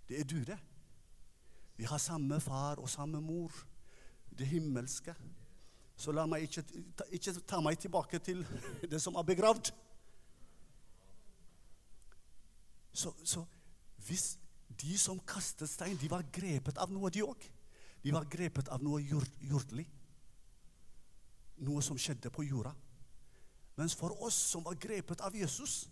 Det 0.07 0.19
er 0.19 0.27
du, 0.27 0.39
det. 0.43 0.57
Vi 1.77 1.83
har 1.83 1.97
samme 1.97 2.39
far 2.41 2.81
og 2.81 2.89
samme 2.89 3.21
mor. 3.21 3.51
Det 4.37 4.47
himmelske. 4.47 5.15
Så 5.95 6.11
la 6.11 6.25
meg 6.25 6.47
ikke, 6.47 6.63
ikke 7.13 7.33
ta 7.47 7.59
meg 7.61 7.77
tilbake 7.79 8.19
til 8.19 8.43
det 8.91 9.01
som 9.01 9.15
er 9.15 9.25
begravd. 9.27 9.71
Så, 12.93 13.13
så, 13.23 13.45
hvis 14.05 14.37
de 14.81 14.97
som 14.97 15.19
kastet 15.27 15.69
stein, 15.69 15.97
de 15.97 16.09
var 16.09 16.25
grepet 16.33 16.77
av 16.81 16.91
noe, 16.93 17.09
de 17.13 17.23
òg. 17.25 17.49
De 18.03 18.13
var 18.13 18.27
grepet 18.29 18.69
av 18.73 18.83
noe 18.83 19.01
jord, 19.01 19.29
jordlig. 19.41 19.85
Noe 21.63 21.81
som 21.85 21.97
skjedde 21.97 22.29
på 22.33 22.45
jorda. 22.45 22.73
Mens 23.77 23.95
for 23.97 24.13
oss 24.21 24.37
som 24.51 24.65
var 24.65 24.77
grepet 24.77 25.21
av 25.25 25.33
Jesus, 25.35 25.87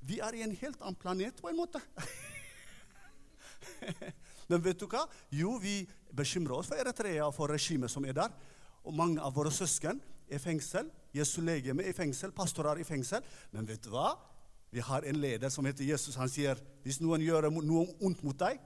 vi 0.00 0.20
er 0.24 0.36
i 0.36 0.44
en 0.46 0.54
helt 0.56 0.80
annen 0.80 0.96
planet 0.96 1.40
på 1.42 1.50
en 1.50 1.58
måte. 1.58 1.82
Men 4.50 4.62
vet 4.64 4.80
du 4.80 4.86
hva? 4.90 5.04
Jo, 5.34 5.56
vi 5.62 5.82
bekymrer 6.16 6.60
oss 6.60 6.70
for 6.70 6.80
Eritrea 6.80 7.26
og 7.26 7.34
for 7.36 7.52
regimet 7.52 7.92
som 7.92 8.06
er 8.08 8.16
der. 8.16 8.32
Og 8.84 8.94
mange 8.96 9.20
av 9.20 9.34
våre 9.36 9.52
søsken 9.52 10.00
er 10.28 10.38
i 10.38 10.42
fengsel. 10.42 10.88
Jesu 11.16 11.40
legeme 11.44 11.84
er 11.84 11.92
i 11.92 11.96
fengsel, 11.96 12.32
pastorer 12.36 12.76
er 12.76 12.84
i 12.84 12.88
fengsel. 12.88 13.24
Men 13.52 13.68
vet 13.68 13.84
du 13.84 13.92
hva? 13.92 14.12
Vi 14.70 14.84
har 14.84 15.04
en 15.08 15.16
leder 15.16 15.48
som 15.52 15.64
heter 15.64 15.84
Jesus. 15.84 16.18
Han 16.20 16.28
sier 16.28 16.60
hvis 16.84 17.00
noen 17.00 17.24
gjør 17.24 17.48
noe 17.56 17.86
ondt 18.04 18.22
mot 18.24 18.36
deg, 18.38 18.60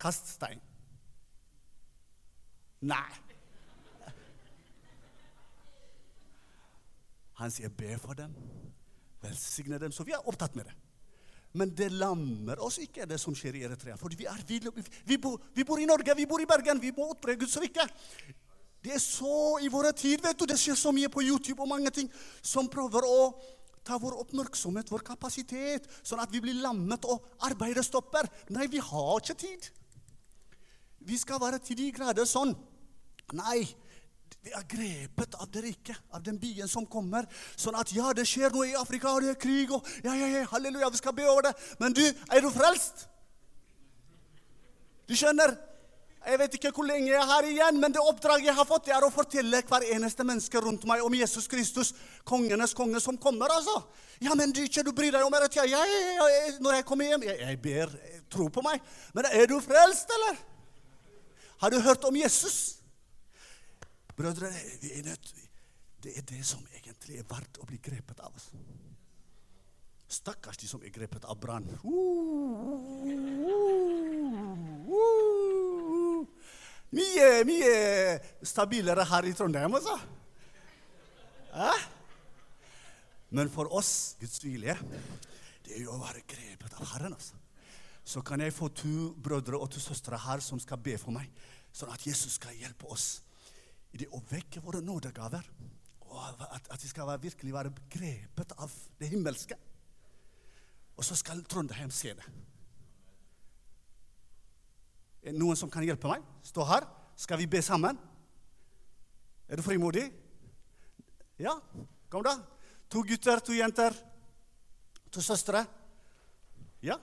kast 0.00 0.28
stein. 0.34 0.60
Nei. 2.80 3.08
Han 7.40 7.52
sier 7.52 7.72
be 7.72 7.94
for 8.00 8.16
dem, 8.16 8.34
velsigne 9.22 9.78
dem. 9.80 9.92
Så 9.92 10.04
vi 10.04 10.12
er 10.12 10.28
opptatt 10.28 10.56
med 10.56 10.68
det. 10.68 10.76
Men 11.58 11.72
det 11.74 11.88
lammer 11.90 12.60
oss 12.62 12.78
ikke, 12.78 13.08
det 13.10 13.18
som 13.18 13.34
skjer 13.34 13.58
i 13.58 13.64
Eritrea. 13.66 13.96
For 13.98 14.12
vi, 14.14 14.26
er, 14.30 14.42
vi, 14.46 14.60
vi, 15.08 15.16
bor, 15.18 15.40
vi, 15.56 15.64
bor, 15.66 15.80
i 15.82 15.88
Norge, 15.88 16.14
vi 16.14 16.26
bor 16.30 16.42
i 16.42 16.46
Bergen, 16.46 16.78
vi 16.82 16.92
må 16.94 17.08
i 17.10 17.38
Guds 17.40 17.56
rike. 17.58 17.86
Det 18.80 18.94
er 18.94 19.02
så 19.02 19.58
i 19.60 19.68
våre 19.68 19.90
tid, 19.92 20.22
vet 20.24 20.38
du, 20.38 20.46
det 20.48 20.56
skjer 20.60 20.78
så 20.78 20.92
mye 20.94 21.10
på 21.12 21.24
YouTube 21.26 21.60
og 21.60 21.68
mange 21.68 21.90
ting 21.92 22.08
som 22.40 22.70
prøver 22.70 23.04
å 23.04 23.18
ta 23.84 23.98
vår 24.00 24.14
oppmerksomhet, 24.22 24.92
vår 24.92 25.02
kapasitet, 25.04 25.88
sånn 26.06 26.22
at 26.22 26.30
vi 26.32 26.40
blir 26.44 26.60
lammet 26.62 27.04
og 27.08 27.26
arbeidet 27.48 27.84
stopper. 27.84 28.28
Nei, 28.54 28.68
vi 28.70 28.80
har 28.80 29.12
ikke 29.18 29.38
tid. 29.42 29.70
vi 31.00 31.16
skal 31.18 31.40
være 31.40 31.58
til 31.64 31.76
de 31.76 31.90
grader 31.96 32.28
sånn. 32.28 32.54
Nei. 33.32 33.64
Vi 34.40 34.52
er 34.56 34.64
grepet 34.64 35.34
av 35.36 35.48
det 35.52 35.62
rike, 35.66 35.94
av 36.16 36.22
den 36.24 36.38
byen 36.40 36.68
som 36.68 36.86
kommer. 36.88 37.26
Sånn 37.60 37.76
at 37.76 37.90
ja, 37.92 38.12
det 38.16 38.24
skjer 38.28 38.54
noe 38.54 38.70
i 38.70 38.76
Afrika, 38.78 39.12
og 39.12 39.24
det 39.24 39.34
er 39.34 39.40
krig, 39.40 39.72
og 39.76 39.86
ja, 40.00 40.14
ja, 40.16 40.28
ja, 40.32 40.44
halleluja, 40.48 40.88
vi 40.94 41.00
skal 41.02 41.16
be 41.16 41.26
over 41.28 41.50
det. 41.50 41.56
Men 41.82 41.96
du, 41.96 42.06
er 42.08 42.40
du 42.40 42.48
frelst? 42.54 43.04
Du 45.10 45.12
skjønner? 45.18 45.52
Jeg 46.20 46.36
vet 46.36 46.56
ikke 46.56 46.72
hvor 46.76 46.84
lenge 46.84 47.08
jeg 47.08 47.16
er 47.16 47.28
her 47.28 47.46
igjen, 47.48 47.78
men 47.80 47.92
det 47.92 48.00
oppdraget 48.00 48.50
jeg 48.50 48.56
har 48.56 48.66
fått, 48.68 48.86
det 48.88 48.92
er 48.96 49.04
å 49.04 49.12
fortelle 49.12 49.62
hver 49.68 49.86
eneste 49.92 50.24
menneske 50.24 50.60
rundt 50.60 50.84
meg 50.88 51.04
om 51.04 51.14
Jesus 51.16 51.48
Kristus, 51.48 51.94
kongenes 52.28 52.76
konge 52.76 53.00
som 53.00 53.16
kommer. 53.20 53.52
altså. 53.52 53.76
Ja, 54.20 54.36
men 54.36 54.52
du 54.52 54.60
ikke 54.64 54.84
du 54.84 54.92
bryr 54.96 55.12
deg 55.16 55.24
om 55.24 55.32
det? 55.32 55.48
Ja, 55.56 55.64
ja, 55.68 55.84
ja, 55.84 56.10
ja, 56.16 56.42
når 56.60 56.80
jeg 56.80 56.88
kommer 56.88 57.08
hjem 57.08 57.24
Jeg, 57.28 57.40
jeg 57.40 57.60
ber, 57.64 57.96
jeg, 58.04 58.20
tro 58.32 58.48
på 58.52 58.64
meg. 58.64 58.84
Men 59.16 59.28
er 59.32 59.48
du 59.48 59.56
frelst, 59.64 60.12
eller? 60.16 60.44
Har 61.60 61.72
du 61.72 61.80
hørt 61.80 62.04
om 62.04 62.16
Jesus? 62.16 62.79
Brødre, 64.20 64.50
vi 64.82 64.90
er 64.98 65.02
nødt 65.02 65.34
det 66.04 66.12
er 66.18 66.24
det 66.28 66.40
som 66.44 66.60
egentlig 66.76 67.18
er 67.20 67.26
verdt 67.28 67.58
å 67.60 67.66
bli 67.68 67.78
grepet 67.80 68.18
av. 68.20 68.32
altså. 68.32 68.56
Stakkars 70.08 70.58
de 70.60 70.68
som 70.68 70.82
er 70.84 70.92
grepet 70.92 71.24
av 71.24 71.38
brann. 71.40 71.68
Mye, 76.90 77.28
mye 77.48 77.72
stabilere 78.44 79.06
her 79.08 79.28
i 79.28 79.32
Trondheim, 79.36 79.78
altså. 79.78 79.96
Eh? 81.54 81.86
Men 83.30 83.52
for 83.52 83.72
oss, 83.72 84.16
Guds 84.20 84.44
vilje, 84.44 84.76
det 85.64 85.78
er 85.78 85.84
jo 85.86 85.94
å 85.96 86.02
være 86.02 86.26
grepet 86.28 86.76
av 86.76 86.92
Herren. 86.92 87.16
altså. 87.16 87.40
Så 88.04 88.20
kan 88.20 88.40
jeg 88.40 88.56
få 88.56 88.68
to 88.68 89.14
brødre 89.16 89.56
og 89.56 89.72
to 89.72 89.80
søstre 89.80 90.18
her 90.28 90.44
som 90.44 90.60
skal 90.60 90.80
be 90.80 90.98
for 91.00 91.16
meg, 91.16 91.32
sånn 91.72 91.92
at 91.92 92.04
Jesus 92.04 92.40
skal 92.40 92.56
hjelpe 92.56 92.88
oss 92.92 93.20
i 93.92 94.00
det 94.02 94.08
å 94.14 94.22
vekke 94.30 94.62
våre 94.64 94.82
nådegaver. 94.84 95.46
Og 96.10 96.44
at, 96.46 96.68
at 96.70 96.82
vi 96.82 96.90
skal 96.90 97.08
være, 97.08 97.22
virkelig 97.22 97.54
være 97.54 97.72
grepet 97.90 98.54
av 98.58 98.72
det 98.98 99.10
himmelske. 99.12 99.58
Og 100.96 101.06
så 101.06 101.16
skal 101.16 101.42
Trondheim 101.48 101.90
se 101.94 102.14
det. 102.18 102.26
Er 105.20 105.34
det 105.34 105.40
noen 105.40 105.58
som 105.58 105.70
kan 105.72 105.84
hjelpe 105.84 106.08
meg? 106.10 106.24
Stå 106.44 106.64
her. 106.68 106.86
Skal 107.20 107.40
vi 107.40 107.48
be 107.50 107.60
sammen? 107.64 107.98
Er 109.48 109.58
du 109.58 109.64
frimodig? 109.64 110.06
Ja? 111.40 111.56
Kom, 112.08 112.24
da. 112.24 112.36
To 112.90 113.02
gutter, 113.06 113.42
to 113.44 113.54
jenter, 113.54 113.94
to 115.12 115.22
søstre. 115.22 115.62
Ja? 116.82 116.96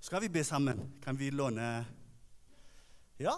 Skal 0.00 0.24
vi 0.24 0.32
be 0.32 0.44
sammen? 0.44 0.80
Kan 1.04 1.18
vi 1.18 1.30
låne 1.30 1.70
Ja? 3.20 3.36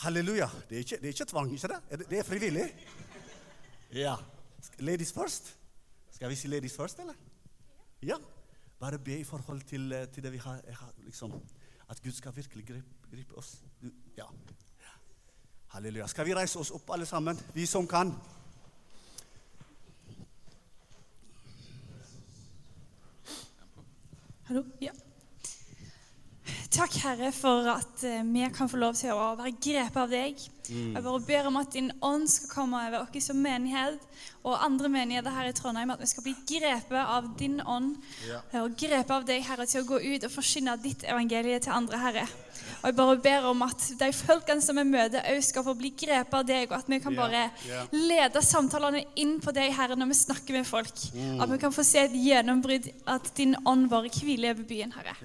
Halleluja. 0.00 0.48
Det 0.68 0.74
er 0.74 0.78
ikke, 0.78 0.96
det 0.96 1.04
er 1.04 1.08
ikke 1.08 1.24
tvang, 1.24 1.52
ikke 1.52 1.68
det? 1.68 2.10
Det? 2.10 2.18
Er 2.18 2.22
frivillig? 2.22 2.86
Ja. 3.92 4.14
Ladies 4.78 5.12
first? 5.12 5.56
Skal 6.10 6.30
vi 6.30 6.34
si 6.34 6.48
ladies 6.48 6.76
first, 6.76 6.98
eller? 6.98 7.14
Ja. 8.02 8.16
Bare 8.80 8.98
be 8.98 9.18
i 9.18 9.24
forhold 9.24 9.60
til, 9.62 9.92
eh, 9.92 10.08
til 10.08 10.22
det 10.22 10.32
vi 10.32 10.38
har, 10.38 10.60
har 10.68 10.92
liksom, 10.96 11.32
At 11.88 12.02
Gud 12.02 12.12
skal 12.12 12.36
virkelig 12.36 12.66
gripe, 12.66 12.86
gripe 13.10 13.34
oss. 13.38 13.62
Ja. 14.16 14.24
Halleluja. 15.66 16.06
Skal 16.06 16.26
vi 16.26 16.34
reise 16.34 16.58
oss 16.58 16.70
opp, 16.70 16.90
alle 16.90 17.06
sammen? 17.06 17.40
Vi 17.54 17.66
som 17.66 17.86
kan. 17.86 18.14
Hallo? 24.44 24.64
Ja. 24.80 24.90
Takk, 26.70 26.94
Herre, 27.02 27.32
for 27.34 27.66
at 27.66 28.02
eh, 28.06 28.20
vi 28.30 28.44
kan 28.54 28.68
få 28.70 28.78
lov 28.78 28.94
til 28.94 29.10
å 29.10 29.32
være 29.40 29.50
grepet 29.58 29.96
av 29.98 30.10
deg. 30.12 30.42
Jeg 30.70 31.02
bare 31.02 31.20
ber 31.26 31.48
om 31.48 31.56
at 31.58 31.72
din 31.74 31.88
ånd 32.06 32.28
skal 32.30 32.46
komme 32.52 32.78
over 32.86 33.00
oss 33.02 33.24
som 33.26 33.40
menighet 33.42 33.96
og 34.46 34.54
andre 34.62 34.86
menigheter 34.92 35.34
her 35.34 35.48
i 35.50 35.54
Trondheim. 35.58 35.90
At 35.90 35.98
vi 35.98 36.06
skal 36.06 36.22
bli 36.28 36.34
grepet 36.46 36.94
av 37.00 37.26
din 37.40 37.56
ånd 37.66 37.96
Ja. 38.28 38.38
og 38.62 38.76
grepet 38.78 39.10
av 39.16 39.24
deg, 39.26 39.42
Herre, 39.48 39.66
til 39.66 39.82
å 39.82 39.88
gå 39.88 39.98
ut 39.98 40.26
og 40.28 40.30
forsyne 40.30 40.76
ditt 40.84 41.02
evangelie 41.10 41.58
til 41.64 41.74
andre, 41.74 41.98
Herre. 41.98 42.22
Og 42.84 42.86
jeg 42.86 42.96
bare 43.00 43.16
ber 43.24 43.48
om 43.50 43.64
at 43.66 43.88
de 43.98 44.10
folkene 44.14 44.62
som 44.62 44.78
vi 44.78 44.84
møter, 44.86 45.26
òg 45.26 45.42
skal 45.42 45.66
få 45.66 45.74
bli 45.80 45.90
grepet 45.90 46.36
av 46.38 46.46
deg, 46.46 46.70
og 46.70 46.76
at 46.78 46.86
vi 46.92 47.00
kan 47.02 47.16
Ja, 47.18 47.24
bare 47.24 47.42
ja. 47.66 47.80
lede 47.90 48.44
samtalene 48.46 49.02
inn 49.18 49.40
på 49.42 49.50
deg, 49.52 49.72
Herre, 49.74 49.98
når 49.98 50.12
vi 50.14 50.20
snakker 50.22 50.54
med 50.60 50.70
folk. 50.70 50.94
Mm. 51.18 51.40
At 51.42 51.50
vi 51.50 51.58
kan 51.66 51.74
få 51.74 51.82
se 51.82 51.98
et 52.06 52.14
gjennombrudd, 52.14 52.86
at 53.10 53.34
din 53.34 53.56
ånd 53.66 53.90
bare 53.90 54.08
hviler 54.14 54.54
over 54.54 54.62
byen, 54.70 54.94
Herre. 54.94 55.16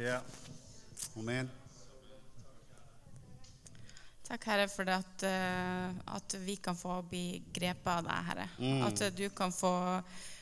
Amen. 1.15 1.49
Takk, 4.25 4.45
Herre, 4.49 4.65
for 4.67 4.89
at, 4.89 5.23
eh, 5.23 5.89
at 6.15 6.35
vi 6.41 6.55
kan 6.57 6.75
få 6.75 6.97
bli 7.05 7.43
grepet 7.53 7.91
av 7.91 8.07
deg, 8.07 8.23
Herre. 8.29 8.47
At 8.87 9.03
eh, 9.05 9.13
du 9.13 9.27
kan 9.29 9.53
få, 9.53 9.71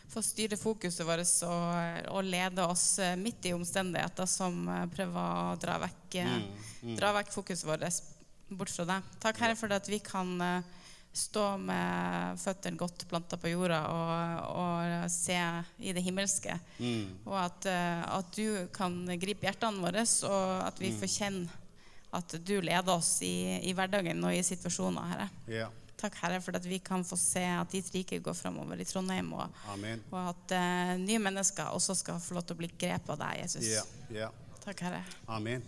få 0.10 0.24
styre 0.24 0.58
fokuset 0.58 1.04
vårt 1.06 1.34
og, 1.50 2.08
og 2.16 2.24
lede 2.24 2.64
oss 2.64 2.86
eh, 3.04 3.18
midt 3.20 3.50
i 3.50 3.54
omstendigheter 3.54 4.30
som 4.30 4.64
prøver 4.96 5.20
å 5.20 5.58
dra 5.60 5.78
vekk, 5.84 6.20
eh, 6.24 6.72
dra 6.96 7.12
vekk 7.20 7.34
fokuset 7.36 7.68
vårt 7.68 8.02
bort 8.54 8.72
fra 8.72 8.88
deg. 8.88 9.12
Takk, 9.20 9.44
Herre, 9.44 9.60
for 9.60 9.76
at 9.76 9.90
vi 9.92 10.00
kan 10.04 10.38
stå 11.14 11.44
med 11.62 12.40
føttene 12.42 12.80
godt 12.80 13.06
planta 13.10 13.38
på 13.38 13.52
jorda 13.52 13.80
og, 13.94 14.48
og 14.50 15.12
se 15.14 15.38
i 15.78 15.94
det 15.94 16.02
himmelske. 16.06 16.56
Og 17.30 17.36
at, 17.38 17.68
eh, 17.70 18.02
at 18.18 18.32
du 18.34 18.66
kan 18.74 18.98
gripe 19.22 19.46
hjertene 19.46 19.84
våre, 19.84 20.08
og 20.30 20.56
at 20.66 20.82
vi 20.82 20.90
får 20.98 21.14
kjenne 21.20 21.60
at 22.14 22.36
du 22.46 22.60
leder 22.62 22.94
oss 22.94 23.16
i, 23.26 23.60
i 23.66 23.74
hverdagen 23.74 24.22
og 24.26 24.36
i 24.36 24.44
situasjoner, 24.46 25.08
Herre. 25.14 25.30
Yeah. 25.50 25.72
Takk, 25.98 26.18
Herre, 26.22 26.42
for 26.44 26.58
at 26.58 26.66
vi 26.68 26.78
kan 26.84 27.06
få 27.08 27.18
se 27.18 27.42
at 27.42 27.72
ditt 27.74 27.90
rike 27.96 28.20
går 28.22 28.36
framover 28.38 28.82
i 28.82 28.86
Trondheim, 28.86 29.32
og, 29.38 29.54
og 30.12 30.20
at 30.20 30.56
uh, 30.58 30.96
nye 31.02 31.22
mennesker 31.24 31.72
også 31.74 31.96
skal 31.98 32.20
få 32.22 32.38
lov 32.38 32.46
til 32.46 32.58
å 32.58 32.62
bli 32.62 32.70
grepet 32.76 33.14
av 33.16 33.22
deg, 33.24 33.46
Jesus. 33.46 33.70
Yeah. 33.70 33.96
Yeah. 34.12 34.60
Takk, 34.66 34.84
Herre. 34.86 35.02
Amen. 35.32 35.64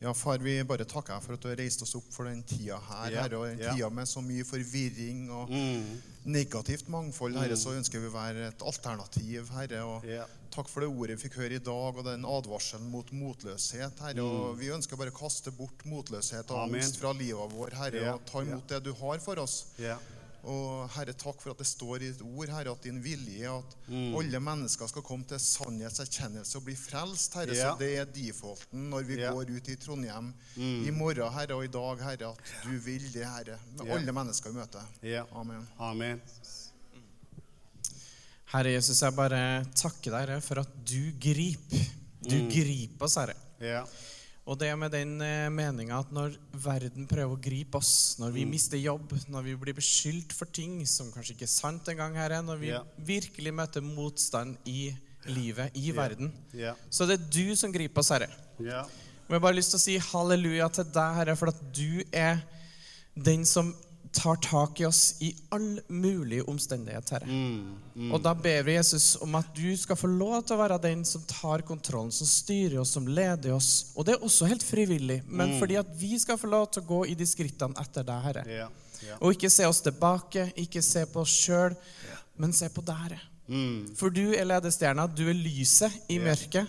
Ja, 0.00 0.12
far, 0.14 0.38
vi 0.38 0.52
bare 0.62 0.84
takker 0.86 1.16
deg 1.16 1.22
for 1.24 1.34
at 1.34 1.42
du 1.42 1.48
har 1.48 1.56
reist 1.58 1.82
oss 1.82 1.94
opp 1.98 2.06
for 2.14 2.28
den 2.28 2.44
tida 2.46 2.76
her, 2.78 3.10
Ja, 3.10 3.22
Herre, 3.24 3.38
og 3.40 3.46
den 3.48 3.58
tida 3.58 3.88
med 3.90 4.06
så 4.06 4.20
mye 4.22 4.44
forvirring 4.46 5.24
og 5.34 5.50
Mm. 5.50 6.02
negativt 6.24 6.88
mangfold, 6.88 7.34
Herre, 7.36 7.56
så 7.56 7.74
ønsker 7.74 7.98
vi 8.00 8.06
å 8.06 8.12
være 8.14 8.46
et 8.48 8.62
alternativ, 8.62 9.48
Herre. 9.50 9.82
Og 9.84 10.04
Ja. 10.06 10.24
takk 10.52 10.68
for 10.68 10.80
det 10.80 10.88
ordet 10.88 11.18
vi 11.20 11.28
fikk 11.28 11.34
høre 11.40 11.54
i 11.56 11.58
dag, 11.58 11.96
og 11.98 12.04
den 12.04 12.22
advarselen 12.24 12.88
mot 12.90 13.10
motløshet, 13.10 13.98
Herre. 13.98 14.20
Og 14.22 14.56
vi 14.58 14.66
ønsker 14.68 14.96
bare 14.96 15.10
å 15.10 15.18
kaste 15.18 15.50
bort 15.50 15.84
motløshet 15.84 16.48
og 16.50 16.68
Mm. 16.70 16.74
Angst 16.76 16.96
fra 16.98 17.12
livet 17.12 17.50
vår, 17.50 17.70
Herre, 17.74 18.12
og 18.14 18.24
ta 18.24 18.38
imot 18.42 18.68
det 18.68 18.84
du 18.84 18.92
har 18.94 19.18
for 19.18 19.34
oss. 19.40 19.64
Ja. 19.78 19.98
Og 20.44 20.88
Herre, 20.94 21.12
takk 21.18 21.40
for 21.42 21.50
at 21.50 21.58
det 21.58 21.66
står 21.66 21.96
i 22.02 22.10
ditt 22.12 22.20
ord, 22.22 22.48
Herre, 22.52 22.70
at 22.70 22.82
din 22.86 23.00
vilje 23.02 23.42
er 23.44 23.58
at 23.58 23.74
Mm. 23.88 24.14
alle 24.16 24.40
mennesker 24.40 24.86
skal 24.88 25.02
komme 25.02 25.24
til 25.26 25.38
sannhetserkjennelse 25.38 26.56
og 26.56 26.64
bli 26.64 26.74
frelst, 26.76 27.34
Herre. 27.34 27.54
Yeah. 27.56 27.72
Så 27.72 27.78
det 27.78 27.90
er 27.98 28.04
defaulten 28.04 28.90
når 28.90 29.02
vi. 29.08 29.16
Mm. 29.18 29.34
går 29.34 29.50
ut 29.56 29.68
i 29.68 29.76
Trondheim 29.76 30.32
i 30.56 30.90
morgen, 30.90 31.32
Herre, 31.34 31.54
og 31.54 31.64
i 31.64 31.72
dag, 31.72 31.98
Herre, 32.04 32.30
at 32.30 32.38
du 32.64 32.78
vil 32.78 33.12
det, 33.12 33.24
Herre, 33.26 33.58
med 33.76 33.86
yeah. 33.86 33.96
alle 33.98 34.12
mennesker 34.12 34.50
i 34.50 34.52
møte. 34.54 34.84
Ja. 35.02 35.24
Amen. 35.34 35.66
Amen. 35.78 36.20
Herre 38.52 38.70
Jesus, 38.72 39.02
jeg 39.02 39.12
bare 39.16 39.64
takker 39.76 40.14
deg 40.14 40.20
Herre, 40.28 40.40
for 40.40 40.62
at 40.62 40.70
du 40.88 41.10
griper. 41.20 41.84
Du 42.28 42.36
griper 42.50 43.04
oss, 43.04 43.16
Herre. 43.20 43.34
Og 44.48 44.56
det 44.56 44.70
med 44.80 44.94
den 44.94 45.18
eh, 45.20 45.50
meninga 45.52 45.98
at 46.00 46.12
når 46.14 46.38
verden 46.56 47.04
prøver 47.08 47.34
å 47.34 47.40
gripe 47.42 47.76
oss, 47.76 48.16
når 48.20 48.32
vi 48.32 48.46
mister 48.48 48.80
jobb, 48.80 49.12
når 49.28 49.44
vi 49.44 49.56
blir 49.60 49.76
beskyldt 49.76 50.32
for 50.32 50.48
ting 50.48 50.80
som 50.88 51.10
kanskje 51.12 51.34
ikke 51.34 51.44
er 51.44 51.52
sant 51.52 51.90
engang, 51.92 52.16
Herre, 52.16 52.40
når 52.44 52.62
vi 52.62 52.72
virkelig 53.10 53.52
møter 53.52 53.84
motstand 53.84 54.56
i 54.64 54.88
livet, 55.28 55.76
i 55.76 55.92
verden, 55.92 56.32
så 56.88 57.04
det 57.04 57.18
er 57.18 57.26
du 57.28 57.52
som 57.60 57.74
griper 57.74 58.00
oss, 58.00 58.12
Herre. 58.14 58.30
Ja. 58.64 58.86
Og 59.28 59.34
jeg 59.34 59.36
har 59.36 59.44
bare 59.44 59.58
lyst 59.58 59.74
til 59.74 59.76
å 59.76 59.84
si 59.84 59.98
halleluja 60.00 60.70
til 60.72 60.88
deg, 60.94 61.18
Herre, 61.18 61.36
for 61.36 61.52
at 61.52 61.60
du 61.76 62.00
er 62.08 62.40
den 63.12 63.44
som 63.44 63.74
tar 64.18 64.40
tak 64.42 64.80
i 64.82 64.86
oss 64.88 65.14
i 65.22 65.30
all 65.54 65.80
mulig 65.88 66.40
omstendighet, 66.48 67.10
Herre. 67.14 67.26
Mm. 67.28 68.10
Og 68.12 68.22
da 68.22 68.32
ber 68.34 68.64
vi 68.66 68.74
Jesus 68.74 69.12
om 69.22 69.36
at 69.38 69.52
du 69.54 69.70
skal 69.78 69.98
få 69.98 70.10
lov 70.10 70.40
til 70.42 70.56
å 70.56 70.60
være 70.62 70.80
den 70.82 71.04
som 71.06 71.22
tar 71.30 71.62
kontrollen, 71.66 72.10
som 72.14 72.26
styrer 72.26 72.80
oss, 72.82 72.96
som 72.96 73.06
leder 73.06 73.54
oss. 73.54 73.92
Og 73.94 74.06
det 74.08 74.16
er 74.16 74.26
også 74.26 74.50
helt 74.50 74.66
frivillig, 74.66 75.20
men 75.28 75.56
fordi 75.60 75.78
at 75.80 75.90
vi 76.00 76.18
skal 76.18 76.40
få 76.40 76.50
lov 76.50 76.68
til 76.72 76.82
å 76.82 76.90
gå 76.90 77.00
i 77.12 77.16
de 77.18 77.26
skrittene 77.28 77.78
etter 77.78 78.06
deg, 78.06 78.26
Herre. 78.26 78.44
Yeah, 78.48 78.74
yeah. 79.06 79.22
Og 79.22 79.36
ikke 79.36 79.52
se 79.54 79.66
oss 79.70 79.82
tilbake, 79.86 80.50
ikke 80.66 80.82
se 80.84 81.06
på 81.10 81.22
oss 81.22 81.38
sjøl, 81.46 81.78
men 82.38 82.54
se 82.56 82.70
på 82.74 82.84
deg, 82.86 83.04
Herre. 83.06 83.22
Mm. 83.48 83.94
For 83.96 84.12
du 84.12 84.26
er 84.36 84.44
ledestjerna, 84.44 85.06
du 85.08 85.24
er 85.30 85.38
lyset 85.38 85.94
i 86.12 86.18
mørket. 86.20 86.68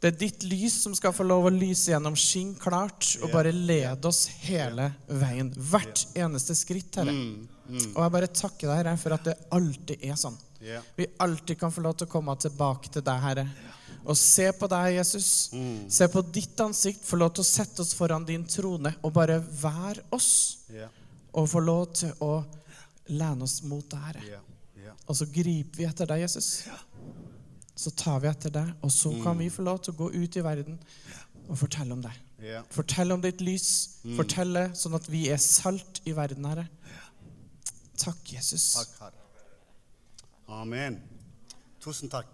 Det 0.00 0.10
er 0.10 0.18
ditt 0.20 0.44
lys 0.44 0.74
som 0.82 0.94
skal 0.96 1.14
få 1.16 1.24
lov 1.24 1.48
å 1.48 1.52
lyse 1.52 1.90
gjennom 1.90 2.16
skinn 2.20 2.52
klart 2.60 3.14
og 3.22 3.30
bare 3.32 3.52
lede 3.54 4.10
oss 4.10 4.26
hele 4.44 4.90
veien. 5.08 5.48
Hvert 5.56 6.04
eneste 6.14 6.56
skritt, 6.58 6.98
Herre. 7.00 7.14
Mm. 7.14 7.46
Mm. 7.66 7.86
Og 7.94 8.02
jeg 8.04 8.12
bare 8.14 8.28
takker 8.30 8.68
deg, 8.68 8.76
Herre, 8.82 8.96
for 9.00 9.16
at 9.16 9.24
det 9.26 9.38
alltid 9.56 10.04
er 10.04 10.18
sånn. 10.20 10.36
Vi 10.96 11.06
alltid 11.22 11.58
kan 11.60 11.72
få 11.72 11.82
lov 11.84 11.96
til 11.96 12.08
å 12.08 12.12
komme 12.12 12.36
tilbake 12.40 12.92
til 12.92 13.04
deg, 13.06 13.24
Herre. 13.24 13.46
Og 14.06 14.14
se 14.18 14.46
på 14.54 14.68
deg, 14.70 14.92
Jesus. 15.00 15.30
Se 15.90 16.06
på 16.12 16.22
ditt 16.32 16.60
ansikt. 16.62 17.02
Få 17.08 17.18
lov 17.18 17.32
til 17.34 17.42
å 17.42 17.48
sette 17.48 17.82
oss 17.82 17.94
foran 17.96 18.26
din 18.28 18.44
trone 18.46 18.92
og 19.02 19.14
bare 19.16 19.40
være 19.40 20.04
oss. 20.14 20.30
Og 21.32 21.48
få 21.50 21.62
lov 21.64 21.88
til 21.96 22.12
å 22.22 22.36
lene 23.10 23.48
oss 23.48 23.60
mot 23.66 23.86
deg, 23.90 24.04
Herre. 24.10 24.42
Og 25.06 25.18
så 25.18 25.26
griper 25.30 25.80
vi 25.80 25.88
etter 25.88 26.08
deg, 26.10 26.22
Jesus. 26.24 26.66
Så 27.76 27.92
tar 27.92 28.22
vi 28.22 28.30
etter 28.30 28.52
deg, 28.54 28.70
og 28.80 28.92
så 28.92 29.12
kan 29.22 29.36
vi 29.38 29.50
få 29.52 29.64
lov 29.66 29.82
til 29.84 29.92
å 29.92 29.98
gå 29.98 30.08
ut 30.14 30.38
i 30.38 30.44
verden 30.44 30.78
og 31.46 31.58
fortelle 31.60 31.92
om 31.94 32.00
deg. 32.02 32.22
Yeah. 32.42 32.64
Fortelle 32.72 33.14
om 33.16 33.22
ditt 33.22 33.42
lys. 33.44 33.68
Fortelle 34.16 34.70
sånn 34.76 34.96
at 34.98 35.06
vi 35.12 35.26
er 35.32 35.40
salt 35.40 36.00
i 36.08 36.14
verden, 36.16 36.48
Herre. 36.48 36.66
Takk, 38.00 38.20
Jesus. 38.32 38.72
Takk, 38.76 38.96
Herre. 39.04 39.22
Amen. 40.56 40.98
Tusen 41.82 42.10
takk. 42.12 42.32